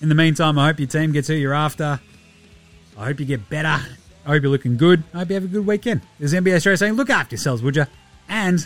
In 0.00 0.08
the 0.08 0.14
meantime, 0.14 0.56
I 0.56 0.68
hope 0.68 0.78
your 0.78 0.86
team 0.86 1.10
gets 1.10 1.26
who 1.26 1.34
you're 1.34 1.52
after. 1.52 1.98
I 2.96 3.04
hope 3.06 3.18
you 3.18 3.26
get 3.26 3.48
better. 3.50 3.66
I 3.66 4.28
hope 4.28 4.42
you're 4.42 4.52
looking 4.52 4.76
good. 4.76 5.02
I 5.12 5.18
hope 5.18 5.30
you 5.30 5.34
have 5.34 5.44
a 5.44 5.48
good 5.48 5.66
weekend. 5.66 6.02
This 6.20 6.32
is 6.32 6.40
NBA 6.40 6.58
Straya 6.58 6.78
saying, 6.78 6.92
look 6.92 7.10
after 7.10 7.34
yourselves, 7.34 7.60
would 7.60 7.74
you? 7.74 7.86
And 8.28 8.64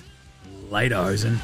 later, 0.68 0.96
Hosen. 0.96 1.38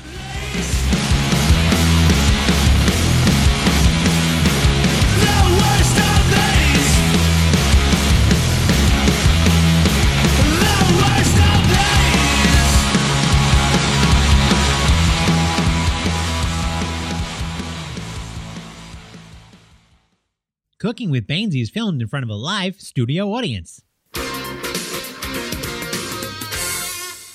Cooking 20.79 21.11
with 21.11 21.27
Bainesy 21.27 21.61
is 21.61 21.71
filmed 21.71 22.01
in 22.01 22.07
front 22.07 22.23
of 22.23 22.31
a 22.31 22.37
live 22.37 22.81
studio 22.81 23.33
audience. 23.33 23.83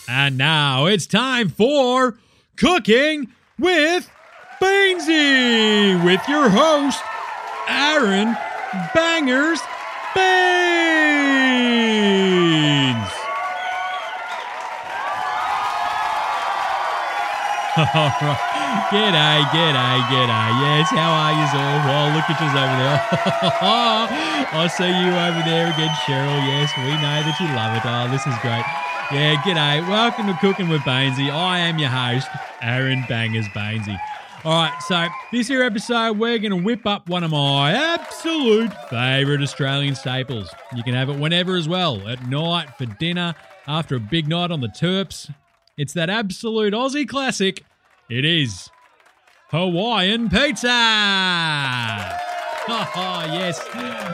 And 0.08 0.38
now 0.38 0.86
it's 0.86 1.06
time 1.06 1.50
for 1.50 2.18
Cooking 2.56 3.34
with 3.60 4.10
Bainesy 4.62 6.02
with 6.06 6.22
your 6.30 6.48
host, 6.48 7.04
Aaron 7.68 8.34
Bangers 8.96 9.60
Baines. 10.16 11.24
All 17.76 17.86
right. 17.86 18.50
G'day, 18.90 19.42
g'day, 19.54 20.02
g'day. 20.10 20.50
Yes, 20.62 20.90
how 20.90 21.14
are 21.14 21.34
you 21.34 21.46
all? 21.58 21.78
Well, 21.86 22.10
oh, 22.10 22.16
look 22.16 22.30
at 22.30 22.42
you 22.42 22.50
over 22.50 22.78
there. 22.78 22.98
I 24.54 24.68
see 24.68 24.90
you 24.90 25.10
over 25.10 25.42
there 25.46 25.74
again, 25.74 25.90
Cheryl. 26.06 26.38
Yes, 26.46 26.72
we 26.78 26.94
know 27.02 27.22
that 27.22 27.40
you 27.40 27.48
love 27.56 27.78
it. 27.78 27.84
Oh, 27.86 28.10
this 28.12 28.26
is 28.26 28.34
great. 28.42 28.66
Yeah, 29.12 29.42
g'day. 29.44 29.88
Welcome 29.88 30.28
to 30.28 30.34
Cooking 30.40 30.70
with 30.70 30.82
Bainesy. 30.82 31.32
I 31.32 31.60
am 31.60 31.78
your 31.80 31.90
host, 31.90 32.28
Aaron 32.62 33.06
Bangers 33.08 33.48
Bainesy. 33.50 34.00
All 34.44 34.64
right, 34.64 34.78
so 34.84 35.08
this 35.32 35.48
here 35.48 35.64
episode, 35.64 36.20
we're 36.20 36.38
going 36.40 36.52
to 36.52 36.64
whip 36.64 36.86
up 36.86 37.10
one 37.10 37.24
of 37.24 37.32
my 37.32 37.72
absolute 37.72 38.72
favourite 38.90 39.42
Australian 39.42 39.96
staples. 39.96 40.54
You 40.76 40.84
can 40.84 40.94
have 40.94 41.10
it 41.10 41.18
whenever 41.18 41.56
as 41.56 41.68
well, 41.68 42.08
at 42.08 42.28
night, 42.28 42.76
for 42.78 42.86
dinner, 42.86 43.36
after 43.68 43.96
a 43.96 44.00
big 44.00 44.28
night 44.28 44.52
on 44.52 44.62
the 44.62 44.68
Terps. 44.68 45.32
It's 45.78 45.94
that 45.94 46.10
absolute 46.10 46.74
Aussie 46.74 47.08
classic. 47.08 47.64
It 48.10 48.26
is 48.26 48.70
Hawaiian 49.50 50.30
pizza. 50.30 50.70
Oh, 52.66 53.24
yes, 53.26 53.60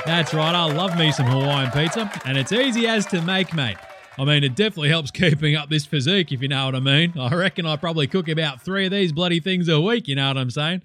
that's 0.05 0.33
right. 0.33 0.55
I 0.55 0.71
love 0.71 0.97
me 0.97 1.11
some 1.11 1.25
Hawaiian 1.27 1.69
pizza, 1.71 2.09
and 2.25 2.37
it's 2.37 2.51
easy 2.51 2.87
as 2.87 3.05
to 3.07 3.21
make, 3.21 3.53
mate. 3.53 3.77
I 4.17 4.23
mean, 4.25 4.43
it 4.43 4.55
definitely 4.55 4.89
helps 4.89 5.11
keeping 5.11 5.55
up 5.55 5.69
this 5.69 5.85
physique, 5.85 6.31
if 6.31 6.41
you 6.41 6.47
know 6.47 6.65
what 6.65 6.75
I 6.75 6.79
mean. 6.79 7.13
I 7.19 7.33
reckon 7.35 7.65
I 7.65 7.75
probably 7.75 8.07
cook 8.07 8.29
about 8.29 8.61
three 8.61 8.85
of 8.85 8.91
these 8.91 9.11
bloody 9.11 9.41
things 9.41 9.67
a 9.67 9.81
week, 9.81 10.07
you 10.07 10.15
know 10.15 10.29
what 10.29 10.37
I'm 10.37 10.49
saying? 10.49 10.81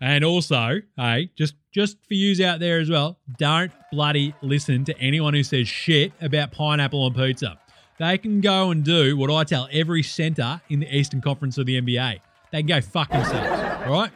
And 0.00 0.24
also, 0.24 0.80
hey, 0.96 1.30
just 1.38 1.54
just 1.72 1.98
for 2.06 2.14
yous 2.14 2.40
out 2.40 2.58
there 2.58 2.80
as 2.80 2.90
well, 2.90 3.18
don't 3.38 3.72
bloody 3.92 4.34
listen 4.42 4.84
to 4.86 4.98
anyone 4.98 5.34
who 5.34 5.42
says 5.42 5.68
shit 5.68 6.12
about 6.20 6.52
pineapple 6.52 7.02
on 7.04 7.14
pizza. 7.14 7.58
They 7.98 8.18
can 8.18 8.40
go 8.40 8.70
and 8.70 8.84
do 8.84 9.16
what 9.16 9.30
I 9.30 9.44
tell 9.44 9.68
every 9.72 10.02
centre 10.02 10.60
in 10.68 10.80
the 10.80 10.94
Eastern 10.94 11.20
Conference 11.20 11.56
of 11.56 11.66
the 11.66 11.80
NBA. 11.80 12.20
They 12.52 12.58
can 12.58 12.66
go 12.66 12.80
fuck 12.80 13.10
themselves, 13.10 13.86
all 13.86 13.92
right? 13.92 14.10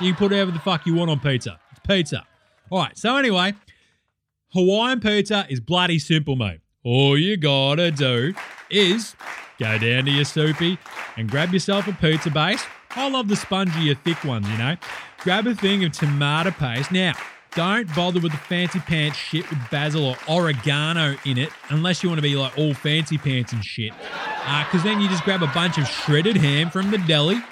You 0.00 0.12
can 0.12 0.16
put 0.16 0.32
whatever 0.32 0.50
the 0.50 0.58
fuck 0.58 0.84
you 0.86 0.94
want 0.94 1.10
on 1.10 1.20
pizza. 1.20 1.58
It's 1.70 1.80
pizza. 1.86 2.26
All 2.70 2.80
right, 2.80 2.96
so 2.98 3.16
anyway, 3.16 3.54
Hawaiian 4.52 5.00
pizza 5.00 5.46
is 5.48 5.60
bloody 5.60 5.98
simple, 5.98 6.34
mate. 6.34 6.60
All 6.82 7.16
you 7.16 7.36
gotta 7.36 7.90
do 7.90 8.34
is 8.68 9.14
go 9.58 9.78
down 9.78 10.04
to 10.06 10.10
your 10.10 10.24
soupy 10.24 10.78
and 11.16 11.30
grab 11.30 11.52
yourself 11.52 11.86
a 11.86 11.92
pizza 11.92 12.30
base. 12.30 12.64
I 12.90 13.08
love 13.08 13.28
the 13.28 13.34
spongier, 13.34 13.96
thick 14.04 14.22
ones, 14.24 14.48
you 14.48 14.58
know. 14.58 14.76
Grab 15.20 15.46
a 15.46 15.54
thing 15.54 15.84
of 15.84 15.92
tomato 15.92 16.50
paste. 16.50 16.92
Now, 16.92 17.14
don't 17.54 17.92
bother 17.94 18.20
with 18.20 18.32
the 18.32 18.38
fancy 18.38 18.80
pants 18.80 19.16
shit 19.16 19.48
with 19.48 19.58
basil 19.70 20.16
or 20.28 20.42
oregano 20.42 21.16
in 21.24 21.38
it 21.38 21.50
unless 21.70 22.02
you 22.02 22.08
want 22.08 22.18
to 22.18 22.22
be 22.22 22.34
like 22.34 22.56
all 22.58 22.74
fancy 22.74 23.16
pants 23.18 23.52
and 23.52 23.64
shit. 23.64 23.92
Uh, 24.46 24.64
because 24.64 24.82
then 24.82 25.00
you 25.00 25.08
just 25.08 25.24
grab 25.24 25.42
a 25.42 25.46
bunch 25.48 25.78
of 25.78 25.86
shredded 25.86 26.36
ham 26.36 26.70
from 26.70 26.90
the 26.90 26.98
deli, 26.98 27.42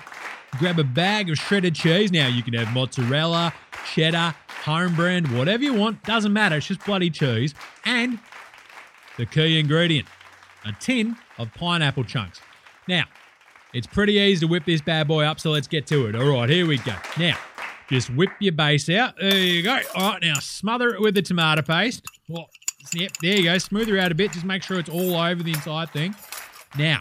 grab 0.59 0.79
a 0.79 0.85
bag 0.85 1.31
of 1.31 1.39
shredded 1.39 1.75
cheese. 1.75 2.13
Now, 2.13 2.27
you 2.27 2.43
can 2.43 2.55
have 2.55 2.73
mozzarella, 2.75 3.55
cheddar, 3.95 4.35
home 4.65 4.95
brand, 4.95 5.37
whatever 5.37 5.63
you 5.63 5.75
want. 5.75 6.03
Doesn't 6.05 6.33
matter. 6.33 6.57
It's 6.57 6.67
just 6.67 6.85
bloody 6.85 7.11
cheese. 7.11 7.55
And 7.85 8.19
the 9.17 9.27
key 9.27 9.59
ingredient 9.59 10.09
a 10.65 10.73
tin 10.79 11.17
of 11.39 11.53
pineapple 11.55 12.05
chunks. 12.05 12.41
Now, 12.87 13.05
it's 13.73 13.87
pretty 13.87 14.15
easy 14.15 14.47
to 14.47 14.51
whip 14.51 14.65
this 14.65 14.81
bad 14.81 15.09
boy 15.09 15.25
up, 15.25 15.41
so 15.41 15.51
let's 15.51 15.67
get 15.67 15.87
to 15.89 16.07
it. 16.07 16.15
All 16.15 16.29
right, 16.29 16.49
here 16.49 16.67
we 16.67 16.79
go. 16.79 16.95
Now, 17.19 17.37
just 17.93 18.11
whip 18.11 18.31
your 18.41 18.53
base 18.53 18.89
out. 18.89 19.17
There 19.19 19.37
you 19.37 19.63
go. 19.63 19.79
All 19.95 20.13
right, 20.13 20.23
now 20.23 20.35
smother 20.41 20.95
it 20.95 21.01
with 21.01 21.15
the 21.15 21.23
tomato 21.23 21.61
paste. 21.61 22.07
Oh, 22.35 22.47
yep, 22.95 23.13
there 23.21 23.37
you 23.37 23.45
go. 23.45 23.59
Smooth 23.59 23.89
her 23.89 23.99
out 23.99 24.11
a 24.11 24.15
bit. 24.15 24.33
Just 24.33 24.47
make 24.47 24.63
sure 24.63 24.79
it's 24.79 24.89
all 24.89 25.15
over 25.15 25.43
the 25.43 25.53
entire 25.53 25.87
thing. 25.87 26.15
Now, 26.79 27.01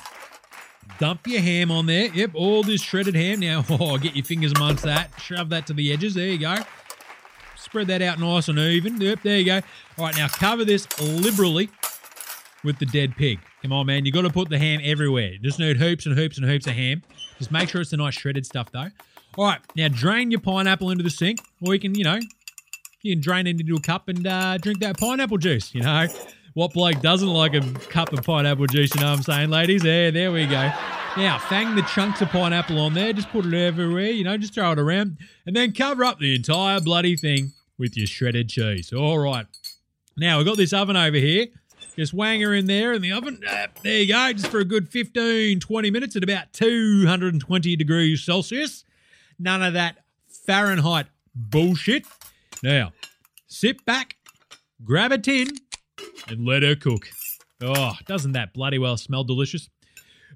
dump 1.00 1.26
your 1.28 1.42
ham 1.42 1.72
on 1.72 1.86
there. 1.86 2.14
Yep, 2.14 2.32
all 2.36 2.62
this 2.64 2.82
shredded 2.82 3.16
ham. 3.16 3.39
Now, 3.39 3.64
oh, 3.70 3.98
get 3.98 4.16
your 4.16 4.26
fingers 4.26 4.52
amongst 4.52 4.84
that. 4.84 5.12
Shove 5.18 5.50
that 5.50 5.66
to 5.68 5.74
the 5.74 5.94
edges. 5.94 6.14
There 6.14 6.28
you 6.28 6.38
go. 6.38 6.58
Spread 7.56 7.88
that 7.88 8.02
out 8.02 8.20
nice 8.20 8.50
and 8.50 8.60
even. 8.60 9.00
Yep, 9.00 9.22
there 9.24 9.38
you 9.38 9.46
go. 9.46 9.62
All 9.98 10.06
right, 10.06 10.16
now 10.18 10.28
cover 10.28 10.66
this 10.66 10.88
liberally 11.00 11.70
with 12.66 12.80
the 12.80 12.86
dead 12.86 13.16
pig. 13.16 13.39
Come 13.62 13.72
on, 13.72 13.86
man. 13.86 14.06
You 14.06 14.12
got 14.12 14.24
to 14.24 14.30
put 14.30 14.50
the 14.50 14.60
ham 14.60 14.82
everywhere. 14.84 15.38
Just 15.42 15.58
need 15.58 15.78
hoops 15.78 16.06
and 16.06 16.18
hoops 16.18 16.38
and 16.38 16.46
hoops 16.46 16.68
of 16.68 16.74
ham. 16.74 17.02
Just 17.38 17.50
make 17.50 17.70
sure 17.70 17.80
it's 17.80 17.92
the 17.92 17.98
nice 17.98 18.16
shredded 18.16 18.46
stuff, 18.46 18.72
though. 18.72 18.89
All 19.38 19.46
right, 19.46 19.60
now 19.76 19.88
drain 19.88 20.30
your 20.32 20.42
pineapple 20.42 20.90
into 20.90 21.04
the 21.04 21.10
sink, 21.10 21.40
or 21.62 21.74
you 21.74 21.80
can, 21.80 21.96
you 21.96 22.04
know, 22.04 22.20
you 23.02 23.16
can 23.16 23.22
drain 23.22 23.48
it 23.48 23.60
into 23.60 23.76
a 23.76 23.82
cup 23.82 24.10
and 24.10 24.28
uh, 24.28 24.58
drink 24.58 24.80
that 24.80 24.98
pineapple 24.98 25.38
juice. 25.38 25.74
You 25.74 25.82
know, 25.84 26.08
What 26.54 26.74
bloke 26.74 27.02
doesn't 27.02 27.30
like 27.30 27.54
a 27.54 27.62
cup 27.90 28.12
of 28.12 28.26
pineapple 28.26 28.68
juice? 28.68 28.94
You 28.94 29.02
know 29.02 29.12
what 29.12 29.18
I'm 29.20 29.24
saying, 29.24 29.50
ladies? 29.50 29.84
There, 29.84 30.12
there 30.12 30.34
we 30.34 30.46
go. 30.46 30.70
Now, 31.18 31.40
fang 31.40 31.76
the 31.76 31.82
chunks 31.84 32.22
of 32.22 32.30
pineapple 32.30 32.78
on 32.80 32.94
there. 32.94 33.14
Just 33.14 33.30
put 33.30 33.46
it 33.46 33.54
everywhere, 33.54 34.08
you 34.10 34.26
know, 34.26 34.38
just 34.38 34.54
throw 34.54 34.72
it 34.74 34.80
around. 34.80 35.18
And 35.46 35.56
then 35.56 35.72
cover 35.72 36.04
up 36.04 36.20
the 36.20 36.36
entire 36.36 36.82
bloody 36.82 37.16
thing 37.16 37.54
with 37.78 37.96
your 37.96 38.08
shredded 38.08 38.50
cheese. 38.50 38.92
All 38.92 39.18
right. 39.20 39.46
Now, 40.18 40.38
we've 40.38 40.46
got 40.46 40.58
this 40.58 40.74
oven 40.74 40.98
over 40.98 41.18
here. 41.18 41.48
Just 41.96 42.14
wang 42.14 42.42
her 42.42 42.54
in 42.54 42.66
there 42.66 42.94
in 42.94 43.02
the 43.02 43.14
oven. 43.14 43.42
Uh, 43.50 43.68
there 43.84 44.00
you 44.00 44.08
go, 44.08 44.34
just 44.34 44.48
for 44.48 44.60
a 44.60 44.66
good 44.66 44.90
15, 44.90 45.60
20 45.62 45.92
minutes 45.92 46.16
at 46.18 46.24
about 46.24 46.52
220 46.54 47.76
degrees 47.78 48.24
Celsius. 48.24 48.84
None 49.42 49.64
of 49.64 49.74
that 49.74 49.98
Fahrenheit 50.46 51.08
bullshit. 51.34 52.06
Now, 52.62 52.94
sit 53.48 53.84
back, 53.86 54.18
grab 54.84 55.12
a 55.12 55.18
tin, 55.18 55.48
and 56.28 56.46
let 56.46 56.62
her 56.62 56.76
cook. 56.76 57.10
Oh, 57.60 57.94
doesn't 58.06 58.34
that 58.34 58.54
bloody 58.54 58.78
well 58.78 58.98
smell 58.98 59.24
delicious? 59.24 59.68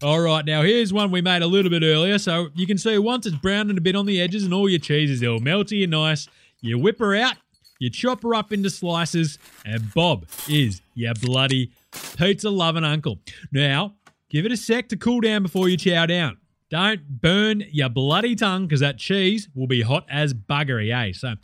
All 0.01 0.20
right, 0.20 0.43
now 0.43 0.64
here's 0.64 0.91
one 0.91 1.12
we 1.12 1.22
made 1.22 1.43
a 1.43 1.47
little 1.47 1.70
bit 1.70 1.84
earlier. 1.84 2.18
So 2.18 2.49
you 2.56 2.66
can 2.66 2.80
see 2.80 2.97
once 2.97 3.28
it's 3.28 3.36
browning 3.36 3.78
a 3.78 3.82
bit 3.82 3.95
on 3.95 4.08
the 4.08 4.20
edges 4.20 4.43
and 4.43 4.53
all 4.53 4.68
your 4.68 4.80
cheese 4.80 5.12
is 5.12 5.24
all 5.24 5.39
melty 5.39 5.84
and 5.84 5.91
nice, 5.91 6.28
you 6.62 6.80
whip 6.80 6.97
her 6.97 7.16
out, 7.16 7.36
you 7.78 7.91
chop 7.91 8.24
her 8.24 8.34
up 8.34 8.51
into 8.51 8.72
slices, 8.72 9.38
and 9.66 9.93
Bob 9.93 10.26
is 10.49 10.82
your 10.95 11.14
bloody 11.14 11.72
pizza 12.18 12.49
loving 12.49 12.84
uncle. 12.84 13.20
Now, 13.51 13.93
give 14.30 14.47
it 14.47 14.51
a 14.51 14.58
sec 14.58 14.89
to 14.89 14.97
cool 14.97 15.22
down 15.22 15.43
before 15.43 15.70
you 15.70 15.78
chow 15.78 16.08
down. 16.08 16.38
Don't 16.70 17.22
burn 17.22 17.63
your 17.72 17.89
bloody 17.89 18.36
tongue 18.36 18.66
because 18.66 18.80
that 18.80 18.97
cheese 18.97 19.49
will 19.53 19.68
be 19.68 19.82
hot 19.82 20.05
as 20.09 20.34
buggery, 20.34 20.93
eh? 20.93 21.13
So, 21.13 21.36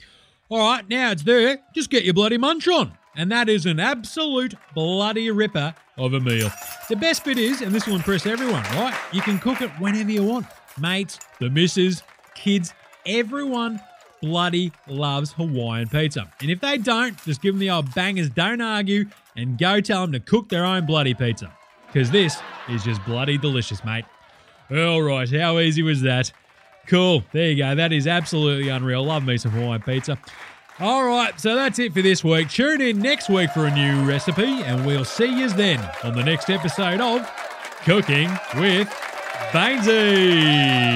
all 0.49 0.59
right, 0.59 0.88
now 0.89 1.11
it's 1.11 1.24
there. 1.24 1.59
Just 1.76 1.89
get 1.89 2.03
your 2.03 2.13
bloody 2.13 2.38
munch 2.38 2.67
on. 2.67 2.97
And 3.15 3.32
that 3.32 3.49
is 3.49 3.65
an 3.65 3.80
absolute 3.80 4.55
bloody 4.74 5.30
ripper 5.30 5.76
of 5.97 6.13
a 6.13 6.19
meal. 6.19 6.49
The 6.89 6.95
best 6.95 7.24
bit 7.26 7.38
is, 7.38 7.61
and 7.61 7.74
this 7.74 7.86
will 7.86 7.95
impress 7.95 8.26
everyone, 8.26 8.63
right? 8.63 8.97
You 9.11 9.22
can 9.22 9.38
cook 9.38 9.61
it 9.61 9.69
whenever 9.80 10.09
you 10.09 10.24
want. 10.24 10.47
Mates, 10.80 11.19
the 11.39 11.49
missus, 11.49 12.01
kids, 12.34 12.74
everyone 13.05 13.80
bloody 14.22 14.72
loves 14.88 15.34
Hawaiian 15.34 15.89
pizza. 15.89 16.32
And 16.39 16.49
if 16.49 16.61
they 16.61 16.78
don't, 16.78 17.22
just 17.26 17.41
give 17.41 17.53
them 17.53 17.59
the 17.59 17.69
old 17.69 17.93
bangers, 17.93 18.30
don't 18.30 18.61
argue, 18.61 19.05
and 19.36 19.57
go 19.57 19.82
tell 19.82 20.01
them 20.01 20.13
to 20.13 20.19
cook 20.19 20.49
their 20.49 20.65
own 20.65 20.86
bloody 20.86 21.13
pizza. 21.13 21.51
Because 21.88 22.09
this 22.09 22.38
is 22.69 22.84
just 22.84 23.03
bloody 23.05 23.38
delicious, 23.38 23.84
mate. 23.84 24.05
All 24.74 25.01
right, 25.01 25.30
how 25.30 25.59
easy 25.59 25.82
was 25.82 26.01
that? 26.01 26.32
Cool. 26.88 27.24
There 27.32 27.51
you 27.51 27.57
go. 27.57 27.76
That 27.76 27.91
is 27.91 28.07
absolutely 28.07 28.69
unreal. 28.69 29.03
Love 29.03 29.26
me 29.26 29.38
some 29.38 29.51
Hawaiian 29.51 29.82
pizza. 29.82 30.17
All 30.80 31.05
right, 31.05 31.39
so 31.39 31.55
that's 31.55 31.78
it 31.78 31.93
for 31.93 32.01
this 32.01 32.24
week. 32.24 32.49
Tune 32.49 32.82
in 32.82 32.99
next 32.99 33.30
week 33.30 33.51
for 33.51 33.67
a 33.67 33.76
new 33.76 34.03
recipe, 34.07 34.63
and 34.63 34.86
we'll 34.86 35.05
see 35.05 35.26
you 35.26 35.49
then 35.49 35.80
on 36.03 36.15
the 36.15 36.24
next 36.24 36.49
episode 36.49 36.99
of 37.01 37.30
Cooking 37.84 38.30
with 38.55 38.88
Bainesy. 39.51 40.91